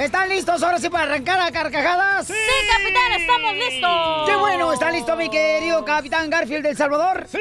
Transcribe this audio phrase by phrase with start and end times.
[0.00, 2.26] ¿Están listos ahora sí para arrancar a carcajadas?
[2.26, 2.32] Sí,
[2.72, 4.30] capitán, estamos listos.
[4.30, 4.72] ¡Qué bueno!
[4.72, 7.26] ¿Está listo mi querido capitán Garfield del Salvador?
[7.30, 7.36] ¡Sí!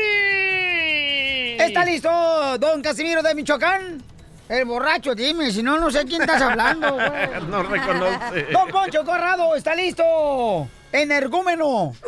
[1.57, 4.03] ¿Está listo don Casimiro de Michoacán?
[4.49, 7.47] El borracho, dime, si no, no sé quién estás hablando, güey.
[7.47, 8.47] No reconoce.
[8.51, 10.67] Don Poncho Corrado, ¿está listo?
[10.91, 11.93] Energúmeno.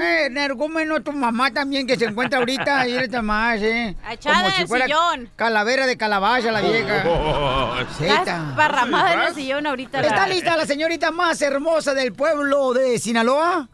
[0.00, 2.80] Eh, energúmeno, tu mamá también que se encuentra ahorita.
[2.80, 3.96] Ahí está más, ¿eh?
[4.10, 5.30] Echada en el sillón.
[5.34, 7.04] Calavera de calabaza, la vieja.
[7.08, 8.52] Oh, Zeta.
[8.56, 10.00] Parramada en el sillón ahorita.
[10.00, 13.68] ¿Está la- lista la señorita más hermosa del pueblo de Sinaloa?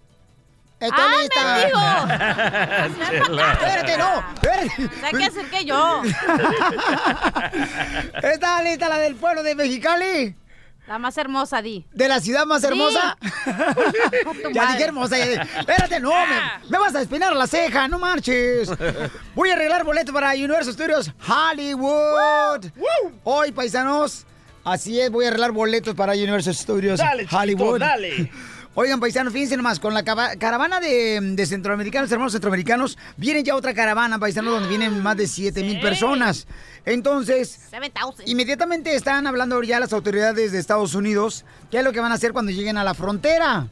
[0.80, 1.44] ¿Está ¡Ah, lista?
[1.54, 1.80] mendigo!
[3.52, 4.24] Espérate, no.
[4.34, 4.84] Espérate.
[4.84, 6.02] O sea, que hacer que yo.
[8.22, 10.34] ¿Está lista la del pueblo de Mexicali?
[10.86, 11.86] La más hermosa, Di.
[11.92, 13.16] ¿De la ciudad más hermosa?
[13.46, 14.72] ya madre.
[14.72, 15.16] dije hermosa.
[15.18, 15.42] ya dije.
[15.58, 18.70] Espérate, no, me, me vas a espinar la ceja, no marches.
[19.34, 22.66] Voy a arreglar boleto para Universal Studios Hollywood.
[23.24, 24.26] Hoy, paisanos,
[24.62, 27.80] así es, voy a arreglar boletos para Universal Studios Dale, chiquito, Hollywood.
[27.80, 28.30] dale.
[28.76, 33.72] Oigan, paisanos, fíjense nomás, con la caravana de, de centroamericanos, hermanos centroamericanos, viene ya otra
[33.72, 36.48] caravana, paisanos, donde vienen más de 7 mil personas.
[36.84, 38.28] Entonces, 7,000.
[38.28, 42.16] Inmediatamente están hablando ya las autoridades de Estados Unidos qué es lo que van a
[42.16, 43.68] hacer cuando lleguen a la frontera.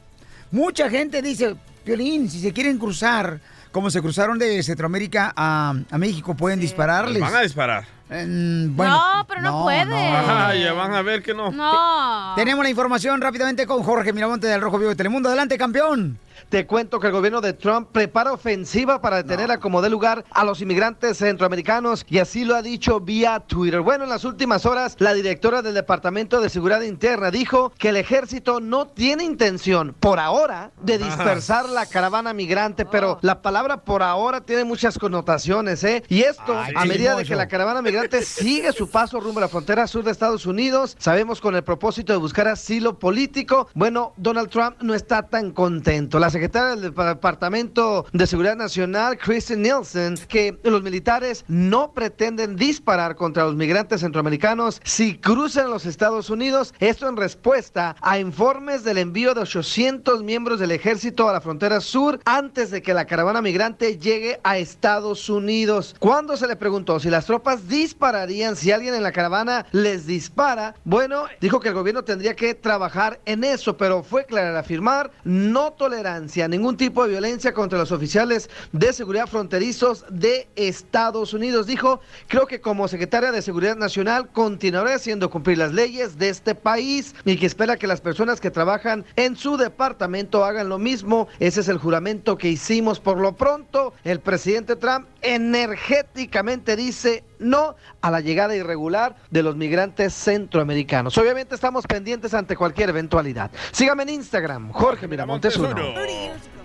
[0.51, 3.41] Mucha gente dice, Piolín, si se quieren cruzar,
[3.73, 7.19] como se cruzaron de Centroamérica a, a México, pueden dispararles.
[7.19, 7.85] Van a disparar.
[8.07, 8.69] Bueno,
[9.17, 10.07] No, pero no puede.
[10.07, 11.51] Ajá, ya van a ver que no.
[11.51, 12.33] No.
[12.35, 15.27] Tenemos la información rápidamente con Jorge Miramonte del Rojo Vivo de Telemundo.
[15.29, 16.19] Adelante, campeón.
[16.53, 20.23] Te cuento que el gobierno de Trump prepara ofensiva para detener a como dé lugar
[20.29, 23.81] a los inmigrantes centroamericanos y así lo ha dicho vía Twitter.
[23.81, 27.97] Bueno, en las últimas horas, la directora del Departamento de Seguridad Interna dijo que el
[27.97, 34.03] ejército no tiene intención, por ahora, de dispersar la caravana migrante, pero la palabra por
[34.03, 36.03] ahora tiene muchas connotaciones, ¿eh?
[36.07, 39.41] Y esto, Ay, a medida de que la caravana migrante sigue su paso rumbo a
[39.41, 44.13] la frontera sur de Estados Unidos, sabemos con el propósito de buscar asilo político, bueno,
[44.17, 46.19] Donald Trump no está tan contento.
[46.19, 53.15] La secretaria del Departamento de Seguridad Nacional, Kristen Nielsen, que los militares no pretenden disparar
[53.15, 58.97] contra los migrantes centroamericanos si cruzan los Estados Unidos, esto en respuesta a informes del
[58.97, 63.41] envío de 800 miembros del ejército a la frontera sur antes de que la caravana
[63.41, 65.95] migrante llegue a Estados Unidos.
[65.97, 70.75] Cuando se le preguntó si las tropas dispararían si alguien en la caravana les dispara,
[70.83, 75.11] bueno, dijo que el gobierno tendría que trabajar en eso, pero fue clara al afirmar
[75.23, 81.67] no tolerancia, ningún tipo de violencia contra los oficiales de seguridad fronterizos de Estados Unidos.
[81.67, 86.55] Dijo, creo que como secretaria de Seguridad Nacional continuaré haciendo cumplir las leyes de este
[86.55, 91.27] país y que espera que las personas que trabajan en su departamento hagan lo mismo.
[91.39, 92.99] Ese es el juramento que hicimos.
[92.99, 99.55] Por lo pronto, el presidente Trump energéticamente dice no a la llegada irregular de los
[99.55, 101.17] migrantes centroamericanos.
[101.17, 103.51] Obviamente estamos pendientes ante cualquier eventualidad.
[103.71, 105.75] Sígame en Instagram, Jorge Miramontes uno.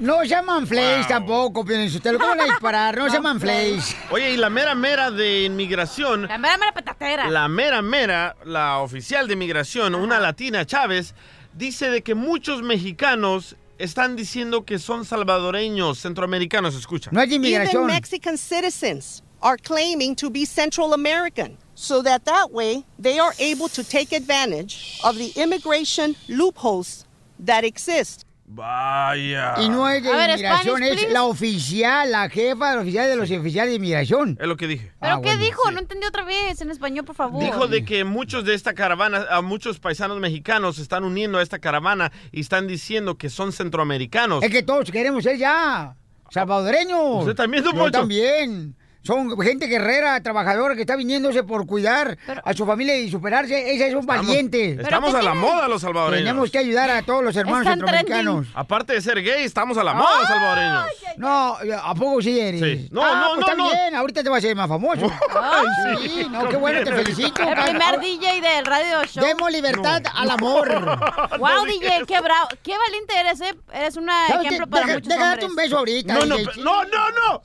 [0.00, 1.08] No llaman Flash Wow.
[1.08, 1.86] tampoco, Piolín.
[1.86, 3.94] Usted lo van a disparar, no, llaman Flash.
[4.10, 7.28] Oye, y la mera mera de inmigración, La mera mera petatera.
[7.28, 11.14] la mera mera, la oficial de inmigración, una latina, Chávez,
[11.52, 17.10] dice de que muchos mexicanos están diciendo que son salvadoreños, centroamericanos, escucha.
[17.12, 17.86] No es de Even inmigración.
[17.86, 23.68] Mexican citizens are claiming to be Central American, so that that way they are able
[23.68, 27.04] to take advantage of the immigration loopholes
[27.38, 28.24] that exist.
[28.50, 29.56] Vaya.
[29.58, 33.16] Y no es de ver, inmigración, Spanish, es la oficial, la jefa del oficial de
[33.16, 34.38] los oficiales de inmigración.
[34.40, 34.90] Es lo que dije.
[34.98, 35.62] ¿Pero Ah, qué bueno, dijo?
[35.68, 35.74] sí.
[35.74, 37.42] No entendí otra vez en español, por favor.
[37.44, 41.42] Dijo de que muchos de esta caravana, a muchos paisanos mexicanos se están uniendo a
[41.42, 44.42] esta caravana y están diciendo que son centroamericanos.
[44.42, 45.94] Es que todos queremos ser ya
[46.30, 47.20] salvadoreños.
[47.20, 47.98] ¿Usted también, don Yo Poncho?
[47.98, 48.74] también.
[49.08, 53.72] Son gente guerrera, trabajadora, que está viniéndose por cuidar Pero- a su familia y superarse.
[53.74, 54.72] Ese es un valiente.
[54.78, 56.26] Estamos a la moda los salvadoreños.
[56.26, 58.48] Tenemos que ayudar a todos los hermanos Están centroamericanos.
[58.54, 60.84] Aparte de ser gay, estamos a la moda los salvadoreños.
[61.16, 62.60] No, ¿a poco sí eres?
[62.60, 62.88] Sí.
[62.92, 63.70] No, Ah, no, pues no, Está no.
[63.70, 65.10] bien, ahorita te vas a ser más famoso.
[65.42, 67.42] Ay, sí, no, qué bueno, te felicito.
[67.42, 69.24] El primer DJ del radio show.
[69.24, 70.68] Demos libertad al amor.
[71.38, 72.48] Wow, DJ, qué bravo.
[72.62, 73.54] Qué valiente eres, ¿eh?
[73.72, 75.44] Eres un ejemplo para Deja- muchos hombres.
[75.48, 76.14] un beso ahorita.
[76.14, 77.42] No, no, no, no, no,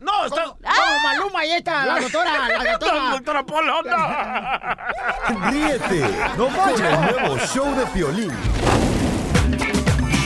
[0.00, 0.28] no, no,
[1.06, 2.94] Maluma y esta, la doctora, la doctora.
[3.04, 4.76] La doctora Polona.
[5.50, 6.04] Ríete,
[6.36, 8.32] no con el nuevo show de Piolín.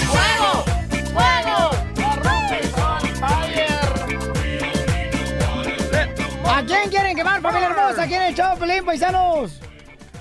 [0.06, 0.64] ¡Fuego!
[1.12, 1.70] ¡Fuego!
[6.48, 8.06] ¿A quién quieren quemar, familia hermosa?
[8.06, 9.60] ¿Quién es el show, Piolín, paisanos?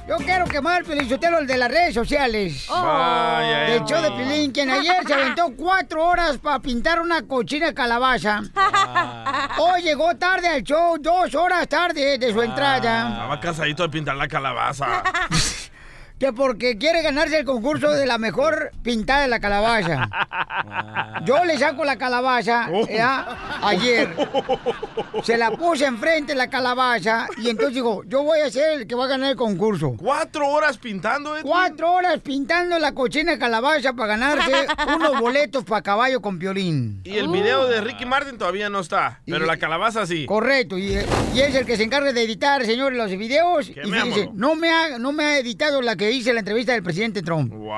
[0.09, 2.65] Yo quiero quemar, Pelichotelo, el de las redes sociales.
[2.67, 4.09] Vaya, Del show de.
[4.09, 8.41] Pelín, quien ayer se aventó cuatro horas para pintar una cochina calabaza.
[9.59, 13.09] Hoy llegó tarde al show, dos horas tarde de su entrada.
[13.09, 15.03] Estaba cansadito de pintar la calabaza.
[16.19, 20.09] Que porque quiere ganarse el concurso de la mejor pintada de la calabaza.
[21.25, 23.59] Yo le saco la calabaza ¿ya?
[23.63, 24.13] ayer.
[25.23, 28.95] Se la puse enfrente la calabaza y entonces digo, yo voy a ser el que
[28.95, 29.95] va a ganar el concurso.
[29.97, 31.49] ¿Cuatro horas pintando, Edwin?
[31.49, 37.01] Cuatro horas pintando la cochina calabaza para ganarse unos boletos para caballo con violín.
[37.05, 40.25] Y el video de Ricky Martin todavía no está, pero la calabaza sí.
[40.25, 40.97] Correcto, y,
[41.33, 43.69] y es el que se encarga de editar, señores, los videos.
[43.69, 44.03] Y Quemémoslo.
[44.13, 47.21] fíjense, no me, ha, no me ha editado la que hice la entrevista del presidente
[47.21, 47.53] Trump.
[47.53, 47.69] ¡Wow!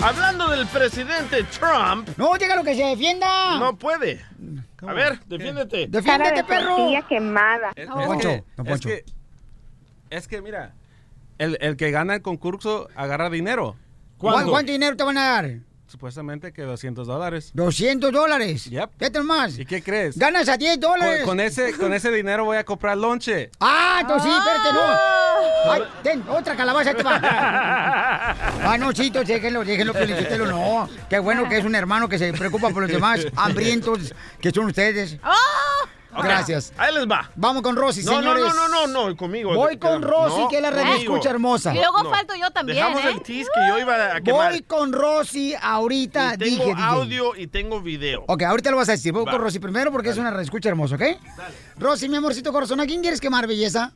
[0.00, 2.08] Hablando del presidente Trump.
[2.16, 3.58] No, diga lo que se defienda.
[3.58, 4.20] No puede.
[4.86, 5.86] A ver, defiéndete.
[5.88, 6.76] Defiéndete, perro.
[7.08, 7.72] quemada.
[7.74, 8.88] Es, Don es Poncho, que, don es Poncho.
[8.90, 9.04] que,
[10.10, 10.74] es que, mira,
[11.38, 13.76] el, el que gana el concurso agarra dinero.
[14.18, 14.50] ¿Cuánto?
[14.50, 15.50] ¿Cuánto dinero te van a dar?
[15.94, 17.52] Supuestamente que 200 dólares.
[17.54, 18.64] 200 dólares.
[18.64, 18.90] Yep.
[18.98, 19.56] Fíjate más.
[19.56, 20.18] ¿Y qué crees?
[20.18, 21.22] Ganas a 10 Con, dólares.
[21.24, 23.52] con ese, con ese dinero voy a comprar lonche.
[23.60, 25.70] Ah, entonces sí, espérate, no.
[25.70, 27.20] Ay, ten, otra calabaza te va.
[28.66, 30.88] Ah, no, sí, entonces déjenlo, déjenlo, Felicitelo, no.
[31.08, 34.64] Qué bueno que es un hermano que se preocupa por los demás, hambrientos que son
[34.66, 35.16] ustedes.
[36.22, 36.72] Gracias.
[36.76, 37.30] Ahí les va.
[37.34, 38.44] Vamos con Rosy, No, no, señores.
[38.54, 39.54] no, no, no, no, conmigo.
[39.54, 41.14] Voy con Rosy, No, que es la red conmigo.
[41.14, 41.72] escucha hermosa.
[41.74, 42.10] Y luego No.
[42.10, 43.10] falto yo también, Dejamos ¿eh?
[43.10, 44.50] el tease que yo iba a quemar.
[44.52, 46.82] Voy con Rosy ahorita, Y tengo dije, DJ.
[46.84, 48.24] audio y tengo video.
[48.28, 49.12] Ok, ahorita lo vas a decir.
[49.12, 49.32] Voy Va.
[49.32, 51.02] con Rosy primero porque es una red escucha hermosa, ¿ok?
[51.78, 53.92] Rosy, mi amorcito corazón, ¿a quién quieres quemar, belleza?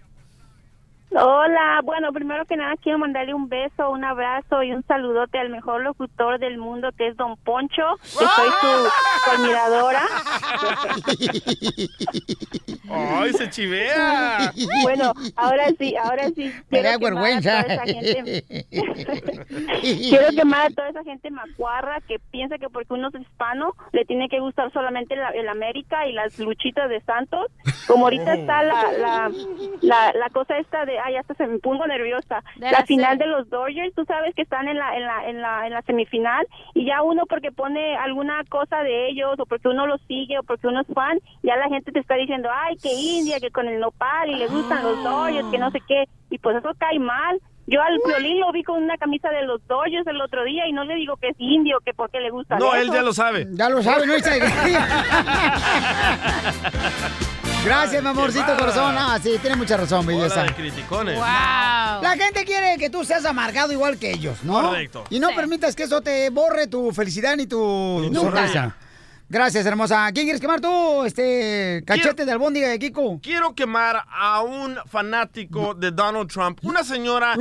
[1.10, 5.49] Hola, bueno, primero que nada quiero mandarle un beso, un abrazo y un saludote al
[5.49, 10.02] mejor locutor del mundo que es Don Poncho, que soy su admiradora.
[12.90, 14.52] ¡Ay, se chivea!
[14.82, 16.52] Bueno, ahora sí, ahora sí.
[16.70, 17.62] Me da quiero quemar a vergüenza.
[17.62, 18.44] toda esa gente-
[20.08, 24.05] Quiero quemar a toda esa gente macuarra que piensa que porque uno es hispano le
[24.05, 27.46] tiene que gustar solamente la- el América y las luchitas de Santos.
[27.87, 29.31] Como ahorita está la, la,
[29.81, 32.43] la, la cosa esta de, ay, hasta se me pongo nerviosa.
[32.56, 35.29] De la la final de los Dodgers, tú sabes que están en la, en la,
[35.29, 39.47] en la, en la semifinal y ya uno porque pone alguna cosa de ellos o
[39.47, 42.49] porque uno los sigue o porque uno es fan, ya la gente te está diciendo,
[42.53, 45.81] ay, que India, que con el nopal y le gustan los Dodgers, que no sé
[45.87, 47.41] qué, y pues eso cae mal.
[47.71, 50.73] Yo al violín lo vi con una camisa de los Dodgers el otro día y
[50.73, 52.83] no le digo que es indio, que porque le gusta No, eso.
[52.83, 53.47] él ya lo sabe.
[53.51, 54.15] Ya lo sabe, ¿no?
[57.64, 58.94] Gracias, mi amorcito corazón.
[58.96, 60.43] Ah, sí, tiene mucha razón, belleza.
[60.44, 61.16] De criticones.
[61.16, 61.25] Wow.
[61.26, 64.62] La gente quiere que tú seas amargado igual que ellos, ¿no?
[64.62, 65.05] Correcto.
[65.10, 65.34] Y no Sí.
[65.34, 67.58] permitas que eso te borre tu felicidad ni tu
[68.10, 68.20] Nunca.
[68.20, 68.76] sonrisa.
[69.31, 70.11] Gracias, hermosa.
[70.15, 71.05] ¿Quién quieres quemar tú?
[71.05, 73.21] Este, cachete de albóndiga de Kiko.
[73.23, 76.61] Quiero quemar a un fanático de Donald Trump.
[76.63, 77.37] Una señora,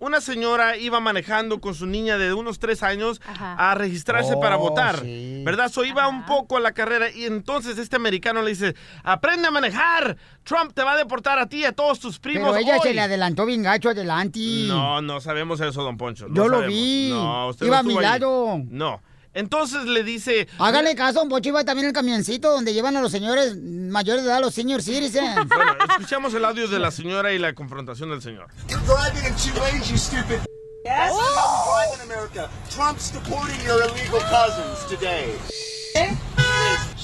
[0.00, 4.56] una señora iba manejando con su niña de unos tres años a registrarse Oh, para
[4.56, 4.98] votar.
[5.02, 5.42] sí.
[5.44, 5.70] ¿Verdad?
[5.70, 8.74] So iba un poco a la carrera y entonces este americano le dice,
[9.04, 10.16] aprende a manejar.
[10.42, 12.50] Trump te va a deportar a ti y a todos tus primos.
[12.50, 12.88] Pero ella hoy".
[12.88, 14.40] se le adelantó bien gacho adelante.
[14.66, 16.26] No, no sabemos eso, don Poncho.
[16.26, 17.10] no Yo lo vi.
[17.12, 18.02] No, usted Iba no a mi ahí.
[18.02, 18.60] lado.
[18.68, 19.00] No.
[19.34, 23.10] Entonces le dice, Hágale caso, Don Pocho iba también el camioncito donde llevan a los
[23.10, 25.34] señores mayores de edad, los senior citizens.
[25.48, 28.48] bueno, escuchamos el audio de la señora y la confrontación del señor.
[28.68, 30.40] You're driving in two lanes, you stupid.
[30.84, 32.50] That's not how we drive in America.
[32.70, 35.34] Trump's deporting your illegal cousins today.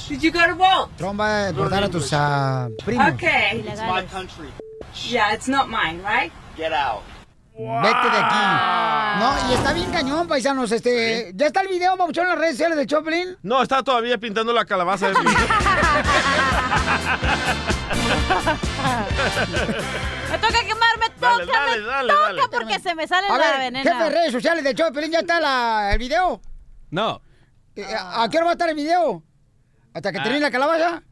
[0.08, 0.88] Did you go to vote?
[0.96, 3.14] Trump va a deportar a tus ah, primos.
[3.14, 3.62] Okay.
[3.66, 4.48] It's my country.
[5.06, 6.32] Yeah, it's not mine, right?
[6.56, 7.02] Get out.
[7.58, 9.18] Vete de aquí.
[9.18, 10.70] No, y está bien cañón, paisanos.
[10.70, 13.36] Este, ¿Ya está el video, Pabuchón, en las redes sociales de Choplin?
[13.42, 15.08] No, está todavía pintando la calabaza.
[15.08, 15.14] de
[20.30, 22.42] Me toca quemar, me Dale, toca, dale, me dale, toca dale.
[22.50, 23.90] porque se me sale A la ver, venena.
[23.90, 26.40] jefe de redes sociales de Choplin, ¿ya está la- el video?
[26.90, 27.20] No.
[27.74, 29.22] Eh, ¿A a qué hora va a estar el video?
[29.94, 31.02] ¿Hasta que termine la calabaza?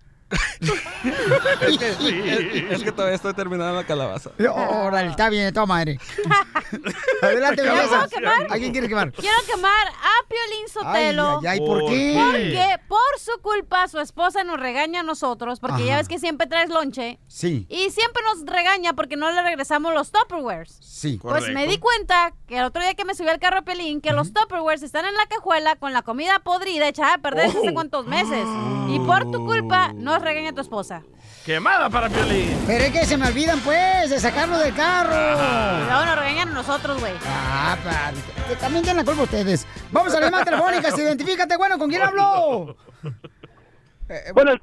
[1.60, 4.30] Es que, es- es que todavía estoy terminando la calabaza.
[4.38, 5.98] Órale, está bien, de toda madre.
[7.22, 7.62] Adelante.
[7.68, 9.12] ¿A quién quiere quemar?
[9.12, 11.38] Quiero quemar a Piolín Sotelo.
[11.42, 12.14] Ay, ay, ay, ¿por ¿Por qué?
[12.20, 16.46] Porque por su culpa su esposa nos regaña a nosotros, porque ya ves que siempre
[16.46, 17.18] traes lonche.
[17.28, 20.78] Sí, Y siempre nos regaña porque no le regresamos los Tupperwares.
[20.80, 21.18] sí.
[21.22, 21.52] Pues Correcto.
[21.58, 24.12] me di cuenta que el otro día que me subí al carro a Pelín, que
[24.12, 28.06] los Tupperwares están en la cajuela con la comida podrida echada a perder hace cuántos
[28.06, 28.46] meses.
[28.88, 31.02] Y por tu culpa nos regaña tu esposa.
[31.44, 32.58] Quemada para Piolín.
[32.66, 35.84] Pero es que se me olvidan, pues, de sacarlo del carro.
[35.84, 37.12] Luego nos regañan a nosotros, güey.
[37.26, 37.76] Ah.
[38.48, 39.66] Que También tienen la culpa ustedes.
[39.92, 40.98] Vamos a las llamadas telefónicas.
[40.98, 42.76] Identifícate, bueno, ¿con quién habló?
[44.34, 44.62] bueno, el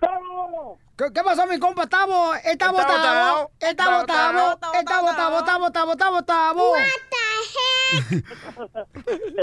[0.97, 2.33] ¿Qué, ¿Qué pasó, mi compa Tavo?
[2.35, 3.51] El Tavo, Tavo.
[3.59, 4.57] El Tavo, Tavo.
[4.73, 6.73] El Tavo, Tavo, Tavo, Tavo, Tavo, Tavo.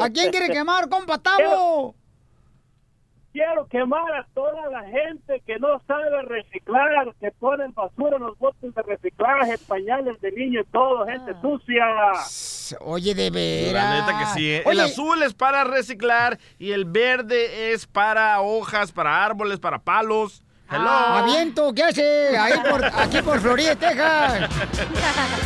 [0.01, 1.95] ¿A quién quiere quemar, compa Tavo?
[3.33, 8.37] Quiero quemar a toda la gente que no sabe reciclar, que ponen basura en los
[8.39, 11.85] botes de reciclaje, pañales de niños, todo, gente sucia.
[12.81, 13.85] Oye, de veras.
[13.85, 14.51] La neta que sí.
[14.51, 14.63] ¿eh?
[14.67, 20.43] El azul es para reciclar y el verde es para hojas, para árboles, para palos.
[20.69, 20.89] Hello.
[20.89, 22.37] Aviento, ¿qué hace?
[22.37, 24.51] Ahí por, aquí por Florida, Texas.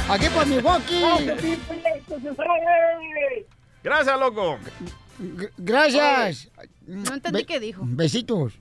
[0.09, 1.05] Aquí por Milwaukee.
[3.83, 4.59] Gracias, loco.
[5.57, 6.51] Gracias.
[6.87, 7.83] No entendí qué dijo.
[7.85, 8.55] Besitos.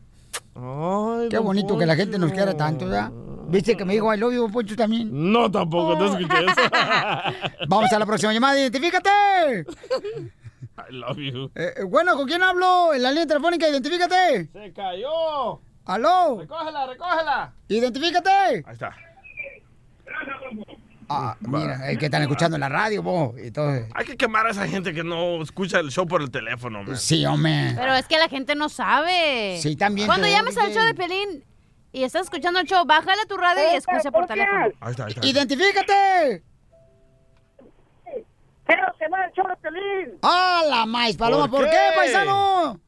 [1.29, 3.11] Qué bonito que la gente nos quiera tanto, ¿verdad?
[3.47, 5.09] ¿Viste que me dijo I love you, Poncho, también?
[5.31, 6.61] No, tampoco, no escuché eso.
[7.67, 9.09] Vamos a la próxima llamada, identifícate.
[10.89, 11.51] I love you.
[11.53, 12.93] Eh, eh, bueno, ¿con quién hablo?
[12.93, 14.49] En la línea telefónica, identifícate.
[14.51, 15.59] Se cayó.
[15.85, 16.39] ¿Aló?
[16.39, 17.53] Recógela, recógela.
[17.67, 18.29] Identifícate.
[18.65, 18.95] Ahí está.
[21.15, 23.35] Ah, mira, es que están escuchando en la radio, vos.
[23.37, 26.83] Entonces, Hay que quemar a esa gente que no escucha el show por el teléfono,
[26.83, 26.97] man.
[26.97, 27.73] sí, hombre.
[27.75, 29.59] Pero es que la gente no sabe.
[29.61, 31.43] Sí, también Cuando llames al show de Pelín
[31.91, 34.65] y estás escuchando el show, bájale tu radio y escucha por teléfono.
[34.81, 35.25] Ahí está, ahí está.
[35.27, 36.43] ¡Identifícate!
[38.65, 40.17] Quiero quemar el show de Pelín.
[40.21, 41.47] ¡Ah, la maíz, Paloma!
[41.49, 42.79] ¿Por ¿Por qué, paisano?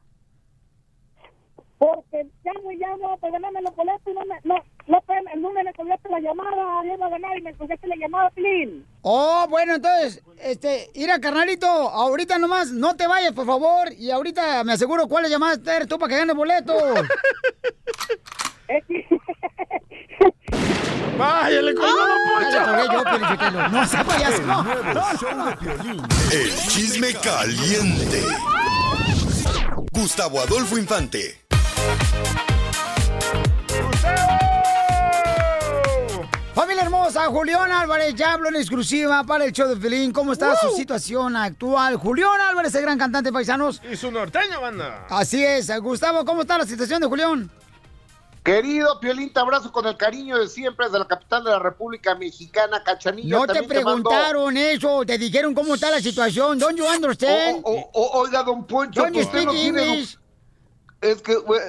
[1.78, 4.54] Porque llamo y llamo para ganarme los boletos y no me, no,
[4.86, 7.96] no, me- no me contesta la llamada, yo iba a ganar y me contesta la
[7.96, 8.86] llamada, Pelín.
[9.02, 14.62] Oh, bueno, entonces, este, mira, carnalito, ahorita nomás, no te vayas, por favor, y ahorita
[14.64, 16.76] me aseguro cuáles llamadas eres tú para que ganes boletos.
[21.18, 21.96] Vaya, le colgó.
[22.52, 23.68] Ya le colgué yo.
[23.68, 24.40] No sea payaso.
[24.42, 26.02] El nuevo show de Piolín.
[26.32, 28.22] El chisme caliente.
[29.92, 31.40] Gustavo Adolfo Infante.
[36.56, 40.10] Familia hermosa, Julián Álvarez ya habló en exclusiva para el show de Felín.
[40.10, 41.96] ¿Cómo está su situación actual?
[41.96, 43.82] Julián Álvarez, el gran cantante paisanos.
[43.92, 45.06] Y su norteño, banda.
[45.10, 45.70] Así es.
[45.80, 47.50] Gustavo, ¿cómo está la situación de Julián?
[48.42, 52.14] Querido Piolín, te abrazo con el cariño de siempre desde la capital de la República
[52.14, 53.36] Mexicana, Cachanilla.
[53.36, 56.58] No te mando- preguntaron eso, te dijeron cómo está la situación.
[56.58, 57.60] Don't you understand?
[57.64, 60.06] O- o- oiga, don Poncho, you usted no tiene?
[61.00, 61.60] Es que we-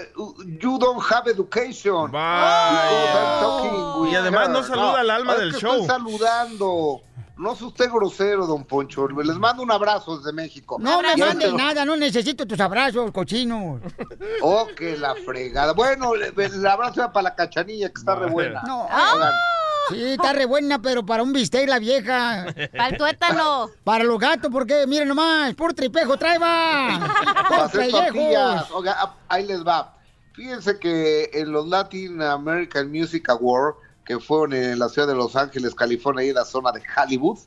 [0.61, 2.11] you don't have education.
[2.11, 5.73] Talking with Y además no saluda al alma es del que show.
[5.73, 7.01] Estoy saludando.
[7.37, 9.07] No es usted grosero, don Poncho.
[9.09, 10.77] Les mando un abrazo desde México.
[10.79, 13.79] No me mandes lo- nada, no necesito tus abrazos, cochinos.
[14.41, 15.73] Oh, que la fregada.
[15.73, 18.63] Bueno, el, abrazo era para la cachanilla, que está re buena.
[18.65, 19.33] No, Oigan,
[19.89, 22.45] Sí, está re buena, pero para un bistec la vieja.
[22.71, 23.69] Para el tuétano.
[23.83, 27.71] Para los gatos, porque miren nomás, puro tripejo tortillas.
[27.71, 28.71] pellejos.
[28.71, 29.97] Oiga, ah, ahí les va.
[30.33, 35.35] Fíjense que en los Latin American Music Awards, que fueron en la ciudad de Los
[35.35, 37.39] Ángeles, California, y en la zona de Hollywood,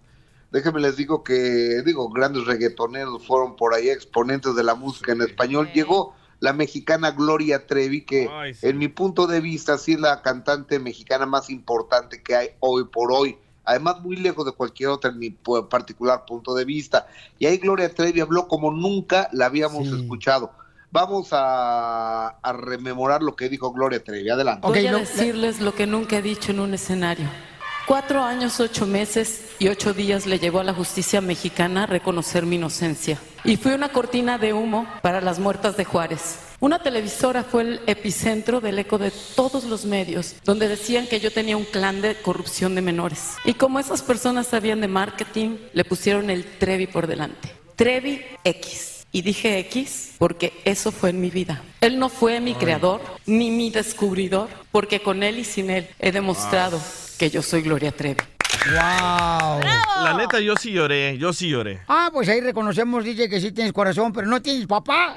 [0.50, 5.22] déjenme les digo que, digo, grandes reggaetoneros fueron por ahí, exponentes de la música en
[5.22, 5.70] español.
[5.72, 8.66] Llegó la mexicana Gloria Trevi, que Ay, sí.
[8.66, 12.84] en mi punto de vista sí es la cantante mexicana más importante que hay hoy
[12.84, 13.38] por hoy.
[13.64, 17.06] Además, muy lejos de cualquier otra en mi particular punto de vista.
[17.38, 20.50] Y ahí Gloria Trevi habló como nunca la habíamos escuchado.
[20.90, 24.28] Vamos a, a rememorar lo que dijo Gloria Trevi.
[24.28, 24.66] Adelante.
[24.66, 27.28] Voy a decirles lo que nunca he dicho en un escenario.
[27.90, 32.54] Cuatro años, ocho meses y ocho días le llevó a la justicia mexicana reconocer mi
[32.54, 33.18] inocencia.
[33.42, 36.38] Y fui una cortina de humo para las muertas de Juárez.
[36.60, 41.32] Una televisora fue el epicentro del eco de todos los medios, donde decían que yo
[41.32, 43.34] tenía un clan de corrupción de menores.
[43.44, 47.52] Y como esas personas sabían de marketing, le pusieron el Trevi por delante.
[47.74, 48.99] Trevi X.
[49.12, 51.62] Y dije X porque eso fue en mi vida.
[51.80, 56.12] Él no fue mi creador ni mi descubridor, porque con él y sin él he
[56.12, 56.80] demostrado
[57.18, 58.20] que yo soy Gloria Trevi.
[58.66, 59.60] ¡Wow!
[60.04, 61.80] La neta, yo sí lloré, yo sí lloré.
[61.88, 65.14] Ah, pues ahí reconocemos, DJ, que sí tienes corazón, pero no tienes papá.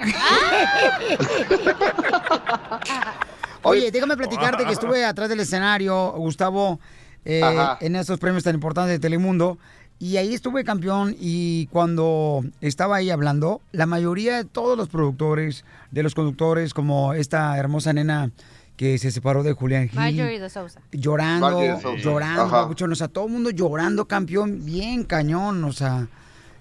[3.63, 6.79] Oye, déjame platicarte que estuve atrás del escenario, Gustavo,
[7.25, 7.41] eh,
[7.81, 9.57] en estos premios tan importantes de Telemundo.
[9.99, 15.63] Y ahí estuve campeón y cuando estaba ahí hablando, la mayoría de todos los productores,
[15.91, 18.31] de los conductores, como esta hermosa nena
[18.75, 20.81] que se separó de Julián Gil, Marjorie de Sousa.
[20.91, 22.03] llorando, de Sousa.
[22.03, 26.07] llorando, papuchón, o sea, todo el mundo llorando, campeón, bien cañón, o sea,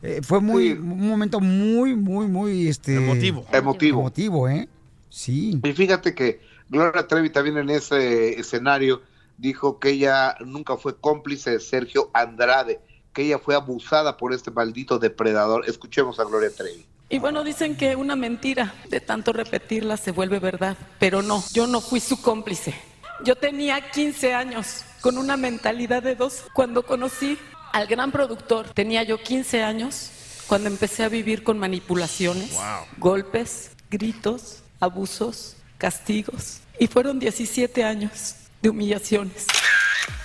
[0.03, 2.97] eh, fue muy, un momento muy, muy, muy, este...
[2.97, 3.47] Emotivo.
[3.53, 4.01] Emotivo.
[4.01, 4.69] Emotivo, ¿eh?
[5.09, 5.59] Sí.
[5.63, 9.03] Y fíjate que Gloria Trevi también en ese escenario
[9.39, 12.81] dijo que ella nunca fue cómplice de Sergio Andrade,
[13.13, 15.69] que ella fue abusada por este maldito depredador.
[15.69, 16.87] Escuchemos a Gloria Trevi.
[17.09, 21.67] Y bueno, dicen que una mentira de tanto repetirla se vuelve verdad, pero no, yo
[21.67, 22.75] no fui su cómplice.
[23.23, 26.45] Yo tenía 15 años con una mentalidad de dos.
[26.55, 27.39] Cuando conocí
[27.73, 30.11] al gran productor, tenía yo 15 años
[30.47, 32.59] cuando empecé a vivir con manipulaciones,
[32.99, 36.61] golpes, gritos, abusos, castigos.
[36.79, 39.47] Y fueron 17 años de humillaciones.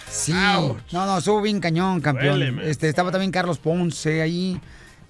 [0.10, 0.32] Sí.
[0.34, 2.40] No, no, estuvo bien cañón, campeón.
[2.40, 4.60] Duele, este, estaba también Carlos Ponce ahí.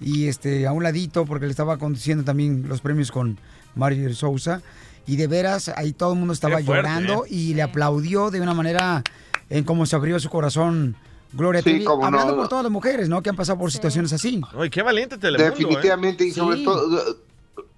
[0.00, 3.38] Y este, a un ladito, porque le estaba conduciendo también los premios con
[3.74, 4.62] Mario Sousa.
[5.06, 7.28] Y de veras, ahí todo el mundo estaba fuerte, llorando ¿eh?
[7.30, 9.02] y le aplaudió de una manera
[9.50, 10.94] en cómo se abrió su corazón.
[11.32, 12.06] Gloria Sí, Trevi, cómo no.
[12.18, 13.22] hablando por todas las mujeres, ¿no?
[13.22, 14.40] Que han pasado por situaciones así.
[14.54, 15.50] Oye, qué valiente Telemundo, ¿eh?
[15.58, 16.64] Definitivamente, y sobre Sí.
[16.64, 17.16] todo,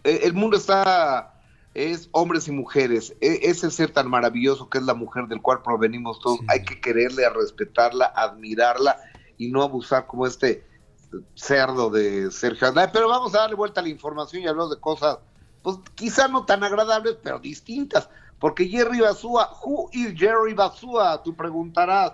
[0.05, 1.35] eh, el mundo está,
[1.75, 3.15] es hombres y mujeres.
[3.21, 6.81] E- ese ser tan maravilloso que es la mujer del cual provenimos todos, hay que
[6.81, 8.97] quererle, a respetarla, admirarla
[9.39, 10.65] y no abusar como este
[11.35, 12.91] cerdo de Sergio Andrade.
[12.93, 15.19] Pero vamos a darle vuelta a la información y hablar de cosas,
[15.63, 18.09] pues quizá no tan agradables, pero distintas.
[18.39, 21.23] Porque Jerry Basúa, who is Jerry Basúa?
[21.23, 22.13] Tú preguntarás.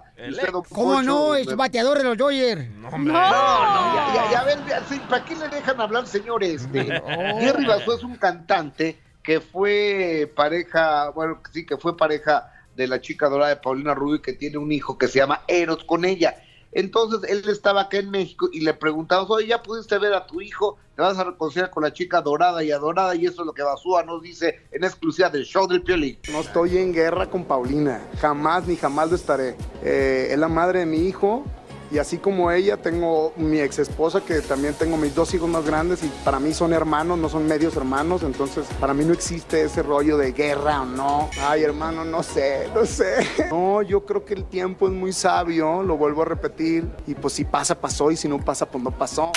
[0.70, 1.30] ¿Cómo no?
[1.30, 2.68] me- Es bateador de los Dodgers.
[2.70, 6.42] no, no, ya, ya, ya ven, ya, sí, ¿para qué le dejan hablar, señor?
[6.42, 6.84] Este,
[7.40, 13.00] Jerry Basó es un cantante que fue pareja, bueno, sí, que fue pareja de la
[13.00, 16.36] chica dorada de Paulina Rubio, que tiene un hijo que se llama Eros con ella.
[16.70, 20.40] Entonces él estaba acá en México y le preguntamos, oye, ¿ya pudiste ver a tu
[20.40, 20.78] hijo?
[20.94, 23.16] ¿Te vas a reconciliar con la chica dorada y adorada?
[23.16, 26.18] Y eso es lo que Basúa nos dice en exclusiva del show del Piolín.
[26.30, 29.56] No estoy en guerra con Paulina, jamás ni jamás lo estaré.
[29.82, 31.44] Eh, es la madre de mi hijo
[31.90, 35.64] y así como ella tengo mi ex esposa que también tengo mis dos hijos más
[35.64, 39.62] grandes y para mí son hermanos, no son medios hermanos, entonces para mí no existe
[39.62, 41.30] ese rollo de guerra o no.
[41.40, 43.26] Ay hermano, no sé, no sé.
[43.50, 47.34] No, yo creo que el tiempo es muy sabio, lo vuelvo a repetir y pues
[47.34, 49.30] si pasa, pasó y si no pasa, pues no pasó.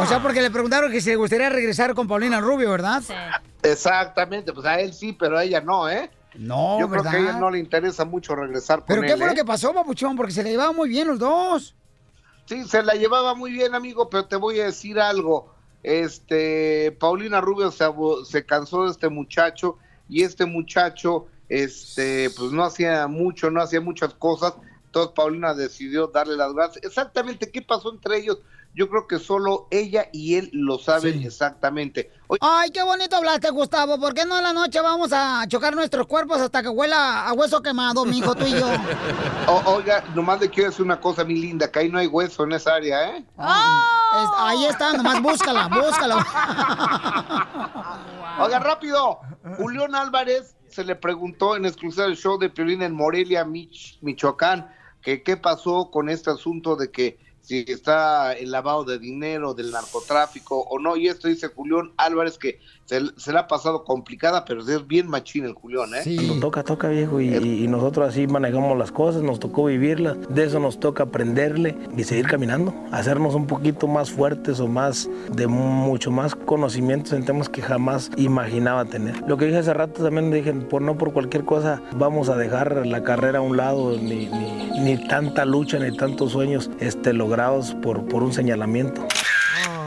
[0.00, 3.02] O sea, porque le preguntaron que si le gustaría regresar con Paulina Rubio, ¿verdad?
[3.62, 6.10] Exactamente, pues a él sí, pero a ella no, ¿eh?
[6.38, 7.10] No, Yo ¿verdad?
[7.10, 9.08] creo que a ella no le interesa mucho regresar con ¿Pero él.
[9.08, 9.36] qué fue lo ¿eh?
[9.36, 10.16] que pasó, papuchón?
[10.16, 11.74] Porque se le llevaban muy bien los dos.
[12.46, 15.52] Sí, se la llevaba muy bien, amigo, pero te voy a decir algo.
[15.82, 17.84] Este, Paulina Rubio se,
[18.24, 23.80] se cansó de este muchacho y este muchacho, este, pues no hacía mucho, no hacía
[23.80, 24.54] muchas cosas.
[24.86, 26.84] Entonces Paulina decidió darle las gracias.
[26.84, 28.38] Exactamente qué pasó entre ellos.
[28.78, 32.12] Yo creo que solo ella y él lo saben exactamente.
[32.26, 33.98] Oye, Ay, qué bonito hablaste, Gustavo.
[33.98, 37.32] ¿Por qué no en la noche vamos a chocar nuestros cuerpos hasta que huela a
[37.32, 38.66] hueso quemado, mijo, tú y yo?
[39.48, 42.44] o- oiga, nomás le quiero decir una cosa, mi linda, que ahí no hay hueso
[42.44, 43.18] en esa área, ¿eh?
[43.18, 46.26] Es- ahí está, nomás búscala, búscala.
[48.40, 49.20] Oiga, rápido.
[49.56, 54.70] Julián Álvarez se le preguntó en exclusiva del show de Piolín en Morelia, Mich- Michoacán,
[55.00, 59.70] que qué pasó con este asunto de que si está el lavado de dinero del
[59.70, 60.96] narcotráfico o no.
[60.96, 65.06] Y esto dice Julián Álvarez que se, se le ha pasado complicada, pero es bien
[65.06, 66.16] machín el Julián, ¿eh?
[66.16, 70.58] Cuando toca, toca viejo y, nosotros así manejamos las cosas, nos tocó vivirlas, de eso
[70.58, 76.10] nos toca aprenderle y seguir caminando, hacernos un poquito más fuertes o más, de mucho
[76.10, 79.20] más conocimientos en temas que jamás imaginaba tener.
[79.28, 82.86] Lo que dije hace rato también dije, por no por cualquier cosa vamos a dejar
[82.86, 87.74] la carrera a un lado, ni, ni, ni tanta lucha, ni tantos sueños este, logrados
[87.82, 89.06] por, por un señalamiento.